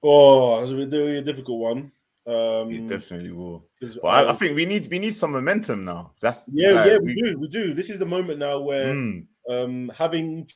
Oh, 0.02 0.64
it's 0.64 0.72
a, 0.72 1.18
a 1.18 1.22
difficult 1.22 1.60
one. 1.60 1.92
Um, 2.26 2.72
it 2.72 2.88
definitely 2.88 3.32
will. 3.32 3.66
But 3.82 4.08
I, 4.08 4.30
I, 4.30 4.34
think 4.34 4.56
we 4.56 4.66
need 4.66 4.90
we 4.90 5.00
need 5.00 5.16
some 5.16 5.34
momentum 5.34 5.84
now. 5.84 6.14
That's 6.22 6.46
yeah, 6.54 6.72
like, 6.72 6.86
yeah, 6.88 6.98
we, 7.00 7.14
we, 7.14 7.22
do, 7.22 7.40
we 7.40 7.48
do. 7.50 7.74
This 7.74 7.90
is 7.90 8.00
the 8.00 8.06
moment 8.06 8.40
now 8.40 8.60
where 8.60 8.94
mm. 8.94 9.26
um, 9.50 9.92
having 9.98 10.48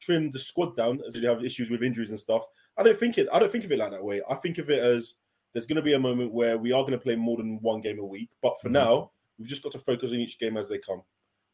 trimmed 0.00 0.32
the 0.32 0.38
squad 0.38 0.76
down 0.76 1.00
as 1.06 1.16
you 1.16 1.28
have 1.28 1.44
issues 1.44 1.70
with 1.70 1.82
injuries 1.82 2.10
and 2.10 2.18
stuff. 2.18 2.46
I 2.76 2.84
don't 2.84 2.96
think 2.96 3.18
it. 3.18 3.28
I 3.32 3.40
don't 3.40 3.50
think 3.50 3.64
of 3.64 3.72
it 3.72 3.78
like 3.78 3.90
that 3.90 4.04
way. 4.04 4.22
I 4.30 4.36
think 4.36 4.58
of 4.58 4.70
it 4.70 4.78
as 4.78 5.16
there's 5.52 5.66
going 5.66 5.76
to 5.76 5.82
be 5.82 5.94
a 5.94 5.98
moment 5.98 6.32
where 6.32 6.56
we 6.56 6.72
are 6.72 6.82
going 6.82 6.92
to 6.92 6.98
play 6.98 7.16
more 7.16 7.36
than 7.36 7.58
one 7.60 7.80
game 7.80 7.98
a 7.98 8.04
week. 8.04 8.30
But 8.42 8.60
for 8.60 8.68
mm-hmm. 8.68 8.74
now, 8.74 9.10
we've 9.38 9.48
just 9.48 9.62
got 9.62 9.72
to 9.72 9.78
focus 9.78 10.12
on 10.12 10.18
each 10.18 10.38
game 10.38 10.56
as 10.56 10.68
they 10.68 10.78
come. 10.78 11.02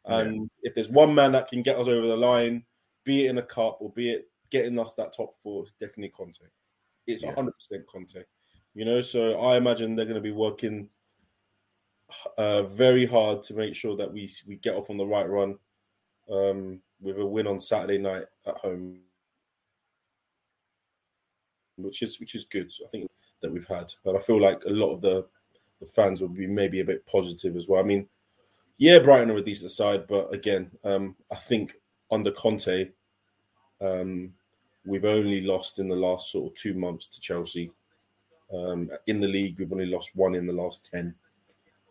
And 0.04 0.50
yeah. 0.62 0.68
if 0.68 0.74
there's 0.74 0.90
one 0.90 1.14
man 1.14 1.32
that 1.32 1.48
can 1.48 1.62
get 1.62 1.78
us 1.78 1.88
over 1.88 2.06
the 2.06 2.16
line, 2.16 2.64
be 3.04 3.24
it 3.24 3.30
in 3.30 3.38
a 3.38 3.42
cup 3.42 3.78
or 3.80 3.90
be 3.90 4.10
it 4.10 4.28
getting 4.50 4.78
us 4.78 4.94
that 4.94 5.14
top 5.16 5.30
four, 5.42 5.64
definitely 5.80 6.10
Conte. 6.10 6.44
It's 7.06 7.22
yeah. 7.22 7.34
100% 7.34 7.50
Conte. 7.86 8.22
You 8.74 8.84
know, 8.84 9.00
so 9.00 9.40
I 9.40 9.56
imagine 9.56 9.94
they're 9.94 10.04
going 10.04 10.16
to 10.16 10.20
be 10.20 10.32
working 10.32 10.88
uh, 12.38 12.64
very 12.64 13.06
hard 13.06 13.42
to 13.44 13.54
make 13.54 13.74
sure 13.74 13.96
that 13.96 14.12
we 14.12 14.30
we 14.46 14.56
get 14.56 14.74
off 14.74 14.90
on 14.90 14.96
the 14.96 15.06
right 15.06 15.28
run 15.28 15.58
um, 16.30 16.80
with 17.00 17.18
a 17.18 17.24
win 17.24 17.46
on 17.46 17.58
Saturday 17.58 17.98
night 17.98 18.24
at 18.46 18.56
home, 18.56 18.98
which 21.76 22.02
is 22.02 22.18
which 22.20 22.34
is 22.34 22.44
good. 22.44 22.70
So 22.70 22.84
I 22.84 22.88
think 22.88 23.10
that 23.44 23.52
we've 23.52 23.66
had. 23.66 23.92
And 24.04 24.16
I 24.16 24.20
feel 24.20 24.40
like 24.40 24.64
a 24.64 24.70
lot 24.70 24.92
of 24.92 25.00
the, 25.00 25.26
the 25.80 25.86
fans 25.86 26.20
will 26.20 26.28
be 26.28 26.46
maybe 26.46 26.80
a 26.80 26.84
bit 26.84 27.06
positive 27.06 27.56
as 27.56 27.68
well. 27.68 27.80
I 27.80 27.84
mean, 27.84 28.08
yeah, 28.78 28.98
Brighton 28.98 29.30
are 29.30 29.36
a 29.36 29.42
decent 29.42 29.70
side, 29.70 30.06
but 30.08 30.32
again, 30.32 30.70
um, 30.82 31.14
I 31.30 31.36
think 31.36 31.74
under 32.10 32.32
Conte, 32.32 32.90
um, 33.80 34.32
we've 34.84 35.04
only 35.04 35.40
lost 35.40 35.78
in 35.78 35.88
the 35.88 35.96
last 35.96 36.30
sort 36.30 36.52
of 36.52 36.58
two 36.58 36.74
months 36.74 37.08
to 37.08 37.20
Chelsea. 37.20 37.70
Um, 38.52 38.90
in 39.06 39.20
the 39.20 39.28
league, 39.28 39.58
we've 39.58 39.72
only 39.72 39.86
lost 39.86 40.10
one 40.14 40.34
in 40.34 40.46
the 40.46 40.52
last 40.52 40.90
10. 40.92 41.14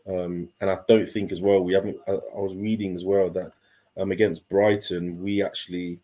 Um, 0.07 0.49
and 0.61 0.69
I 0.69 0.79
don't 0.87 1.07
think 1.07 1.31
as 1.31 1.41
well, 1.41 1.63
we 1.63 1.73
haven't, 1.73 1.97
I, 2.07 2.11
I 2.11 2.39
was 2.39 2.55
reading 2.55 2.95
as 2.95 3.05
well 3.05 3.29
that 3.31 3.51
um, 3.97 4.11
against 4.11 4.49
Brighton, 4.49 5.21
we 5.21 5.43
actually 5.43 5.99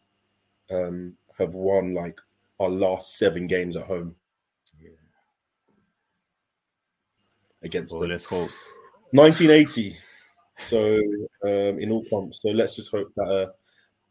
um, 0.71 1.15
have 1.37 1.53
won 1.53 1.93
like 1.93 2.19
our 2.59 2.69
last 2.69 3.17
seven 3.17 3.47
games 3.47 3.75
at 3.75 3.85
home. 3.85 4.15
Yeah. 4.81 4.89
Against 7.63 7.93
well, 7.93 8.01
them. 8.01 8.11
Let's 8.11 8.25
hope. 8.25 8.49
1980. 9.11 9.97
So 10.57 10.95
um, 11.43 11.79
in 11.79 11.91
all 11.91 12.03
comps. 12.09 12.41
So 12.41 12.49
let's 12.49 12.75
just 12.75 12.91
hope 12.91 13.11
that 13.15 13.27
uh, 13.27 13.51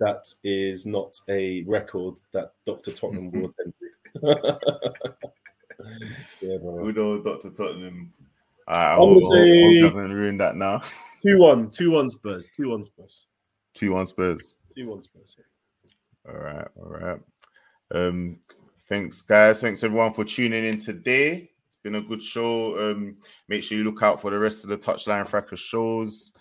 that 0.01 0.25
is 0.45 0.87
not 0.87 1.15
a 1.29 1.65
record 1.67 2.19
that 2.33 2.53
Dr. 2.65 2.93
Tottenham 2.93 3.31
will 3.31 3.51
attend 3.51 3.75
to. 3.81 4.59
yeah, 6.41 6.57
bro. 6.59 6.85
We 6.85 6.93
know 6.93 7.23
Dr. 7.23 7.51
Tottenham. 7.51 8.13
I, 8.69 8.97
I'm 8.97 9.19
say 9.19 9.81
haven't 9.81 10.13
ruined 10.13 10.41
that 10.41 10.57
now. 10.57 10.83
Two 11.23 11.39
one, 11.41 11.71
two 11.71 11.91
one 11.93 12.11
Spurs, 12.11 12.49
two 12.55 12.71
one 12.71 12.85
Spurs, 12.85 13.27
two 13.75 13.93
one 13.93 14.07
Spurs, 14.07 14.55
two 14.77 14.89
one 14.89 15.03
Spurs. 15.03 15.37
Yeah. 15.37 16.33
All 16.33 16.39
right, 16.39 16.69
all 16.77 16.91
right. 16.91 17.21
Um, 17.93 18.39
thanks, 18.89 19.23
guys. 19.23 19.61
Thanks 19.61 19.83
everyone 19.83 20.13
for 20.13 20.25
tuning 20.25 20.65
in 20.65 20.79
today 20.79 21.51
It's 21.67 21.77
been 21.83 21.97
a 21.97 22.01
good 22.01 22.23
show. 22.23 22.79
Um, 22.79 23.17
make 23.49 23.65
sure 23.65 23.77
you 23.77 23.85
look 23.85 24.03
out 24.03 24.21
for 24.21 24.31
the 24.31 24.39
rest 24.39 24.63
of 24.63 24.71
the 24.71 24.79
Touchline 24.79 25.27
Fracas 25.27 25.59
shows. 25.59 26.33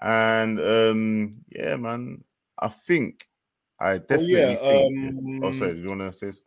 And 0.00 0.60
um, 0.60 1.44
yeah, 1.50 1.76
man, 1.76 2.22
I 2.58 2.68
think 2.68 3.28
I 3.78 3.98
definitely 3.98 4.36
oh, 4.36 4.48
yeah, 4.48 4.54
think. 4.56 5.18
Um, 5.18 5.44
oh, 5.44 5.52
sorry, 5.52 5.74
do 5.74 5.80
you 5.80 5.96
want 5.96 6.12
to 6.12 6.32
say? 6.32 6.40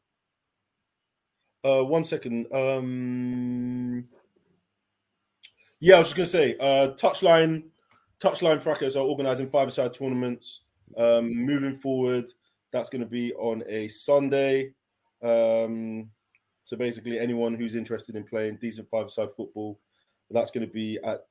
Uh, 1.64 1.84
one 1.84 2.04
second. 2.04 2.48
Um, 2.54 4.06
yeah, 5.80 5.96
I 5.96 6.00
was 6.00 6.08
just 6.08 6.16
gonna 6.18 6.26
say, 6.26 6.58
uh, 6.60 6.94
Touchline, 6.96 7.64
Touchline 8.22 8.62
Fracas 8.62 8.96
are 8.96 9.06
organising 9.06 9.50
five-side 9.50 9.94
tournaments. 9.94 10.62
Um, 10.98 11.30
moving 11.30 11.78
forward, 11.78 12.32
that's 12.72 12.90
going 12.90 13.02
to 13.02 13.08
be 13.08 13.34
on 13.34 13.64
a 13.68 13.88
Sunday. 13.90 14.74
Um, 15.22 16.10
So 16.64 16.78
basically, 16.78 17.18
anyone 17.18 17.56
who's 17.56 17.74
interested 17.74 18.16
in 18.16 18.24
playing 18.24 18.60
decent 18.62 18.88
five-side 18.90 19.30
football, 19.36 19.80
that's 20.30 20.52
going 20.52 20.68
to 20.68 20.72
be 20.72 21.00
at 21.04 21.22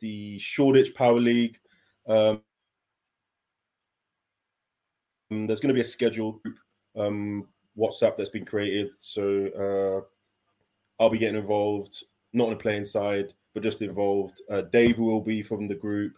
the 0.00 0.38
Shoreditch 0.38 0.94
Power 0.94 1.18
League. 1.18 1.58
Um, 2.06 2.42
there's 5.46 5.60
going 5.60 5.74
to 5.74 5.74
be 5.74 5.80
a 5.80 5.84
scheduled 5.84 6.42
group 6.42 6.58
um, 6.96 7.48
WhatsApp 7.76 8.16
that's 8.16 8.30
been 8.30 8.44
created. 8.44 8.90
So 8.98 10.06
uh, 10.98 11.02
I'll 11.02 11.10
be 11.10 11.18
getting 11.18 11.40
involved, 11.40 12.04
not 12.32 12.44
on 12.44 12.50
the 12.50 12.56
playing 12.56 12.84
side, 12.84 13.32
but 13.54 13.62
just 13.62 13.82
involved. 13.82 14.40
Uh, 14.50 14.62
Dave 14.62 14.98
will 14.98 15.20
be 15.20 15.42
from 15.42 15.68
the 15.68 15.74
group. 15.74 16.14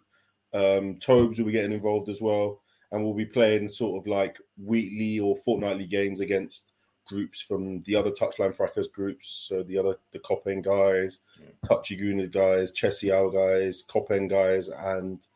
Um, 0.53 0.97
Tobes 0.99 1.39
will 1.39 1.47
be 1.47 1.53
getting 1.53 1.73
involved 1.73 2.09
as 2.09 2.21
well, 2.21 2.61
and 2.93 3.03
we'll 3.03 3.15
be 3.15 3.27
playing 3.27 3.69
sort 3.69 4.01
of 4.01 4.07
like 4.07 4.39
weekly 4.63 5.19
or 5.19 5.37
fortnightly 5.37 5.87
games 5.87 6.21
against 6.21 6.73
groups 7.07 7.41
from 7.41 7.83
the 7.83 7.95
other 7.95 8.11
touchline 8.11 8.55
Fracas 8.55 8.89
groups. 8.89 9.47
So 9.49 9.63
the 9.63 9.77
other 9.79 9.97
the 10.13 10.21
Copen 10.21 10.63
guys, 10.63 11.21
yeah. 11.41 11.49
Touchy 11.67 11.97
Guna 11.97 12.29
guys, 12.29 12.73
Chessial 12.73 13.31
guys, 13.31 13.83
Copen 13.89 14.29
guys, 14.29 14.69
and 14.69 15.27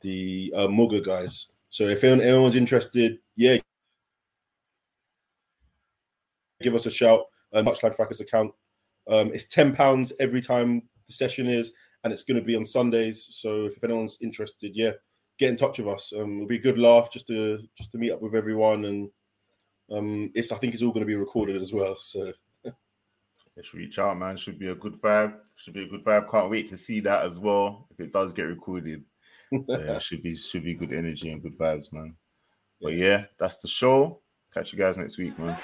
the 0.00 0.52
uh, 0.54 0.68
Mugger 0.68 1.00
guys. 1.00 1.48
So 1.70 1.84
if 1.84 2.02
anyone's 2.04 2.56
interested, 2.56 3.18
yeah, 3.36 3.58
give 6.62 6.74
us 6.74 6.86
a 6.86 6.90
shout. 6.90 7.24
Uh, 7.52 7.62
touchline 7.62 7.94
Fracas 7.94 8.20
account. 8.20 8.52
Um, 9.08 9.32
it's 9.32 9.48
ten 9.48 9.74
pounds 9.74 10.12
every 10.20 10.40
time 10.40 10.82
the 11.06 11.12
session 11.12 11.46
is, 11.46 11.72
and 12.04 12.12
it's 12.12 12.24
going 12.24 12.38
to 12.38 12.44
be 12.44 12.56
on 12.56 12.64
Sundays. 12.64 13.26
So 13.30 13.66
if 13.66 13.82
anyone's 13.82 14.18
interested, 14.20 14.72
yeah, 14.74 14.92
get 15.38 15.50
in 15.50 15.56
touch 15.56 15.78
with 15.78 15.88
us. 15.88 16.12
Um, 16.14 16.36
it'll 16.36 16.48
be 16.48 16.56
a 16.56 16.60
good 16.60 16.78
laugh 16.78 17.10
just 17.10 17.26
to 17.28 17.58
just 17.76 17.92
to 17.92 17.98
meet 17.98 18.12
up 18.12 18.20
with 18.20 18.34
everyone 18.34 18.84
and 18.84 19.10
um, 19.90 20.30
it's 20.34 20.52
I 20.52 20.56
think 20.56 20.74
it's 20.74 20.82
all 20.82 20.92
going 20.92 21.00
to 21.00 21.06
be 21.06 21.14
recorded 21.14 21.60
as 21.60 21.72
well. 21.72 21.96
So 21.98 22.32
let's 23.56 23.74
reach 23.74 23.98
out, 23.98 24.18
man. 24.18 24.36
Should 24.36 24.58
be 24.58 24.68
a 24.68 24.74
good 24.74 25.00
vibe. 25.00 25.36
Should 25.56 25.74
be 25.74 25.84
a 25.84 25.88
good 25.88 26.04
vibe. 26.04 26.30
Can't 26.30 26.50
wait 26.50 26.68
to 26.68 26.76
see 26.76 27.00
that 27.00 27.24
as 27.24 27.38
well. 27.38 27.86
If 27.90 28.00
it 28.00 28.12
does 28.12 28.32
get 28.32 28.42
recorded, 28.42 29.04
yeah, 29.50 29.98
should 30.06 30.22
be 30.22 30.36
should 30.36 30.64
be 30.64 30.74
good 30.74 30.92
energy 30.92 31.30
and 31.30 31.42
good 31.42 31.58
vibes, 31.58 31.92
man. 31.92 32.14
But 32.80 32.94
yeah, 32.94 33.24
that's 33.38 33.58
the 33.58 33.68
show. 33.68 34.22
Catch 34.54 34.72
you 34.72 34.78
guys 34.78 34.98
next 34.98 35.18
week, 35.18 35.38
man. 35.38 35.56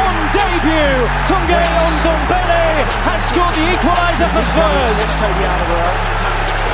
On 0.00 0.16
debut, 0.32 0.96
Tanguy 1.26 1.64
Ndombele 2.00 2.84
has 3.06 3.20
scored 3.28 3.54
the 3.54 3.66
equaliser 3.74 4.28
for 4.30 4.44
Spurs. 4.46 4.98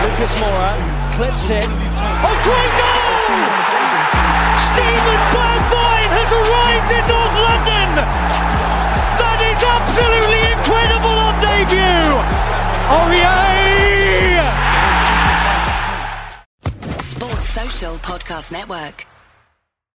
Lucas 0.03 0.35
Moura 0.37 0.77
clips 1.17 1.49
it. 1.51 1.69
Oh, 2.21 2.37
great 2.45 2.73
goal! 2.77 3.77
Steven 4.69 5.21
Bergwijn 5.33 6.11
has 6.12 6.31
arrived 6.33 6.91
in 6.93 7.05
North 7.09 7.37
London. 7.41 7.89
That 9.17 9.41
is 9.41 9.57
absolutely 9.57 10.36
incredible 10.36 10.36
on 10.36 10.36
debut. 11.69 12.23
Aurier. 12.89 13.37
Sports 17.01 17.49
Social 17.51 17.95
Podcast 17.99 18.53
Network. 18.53 19.16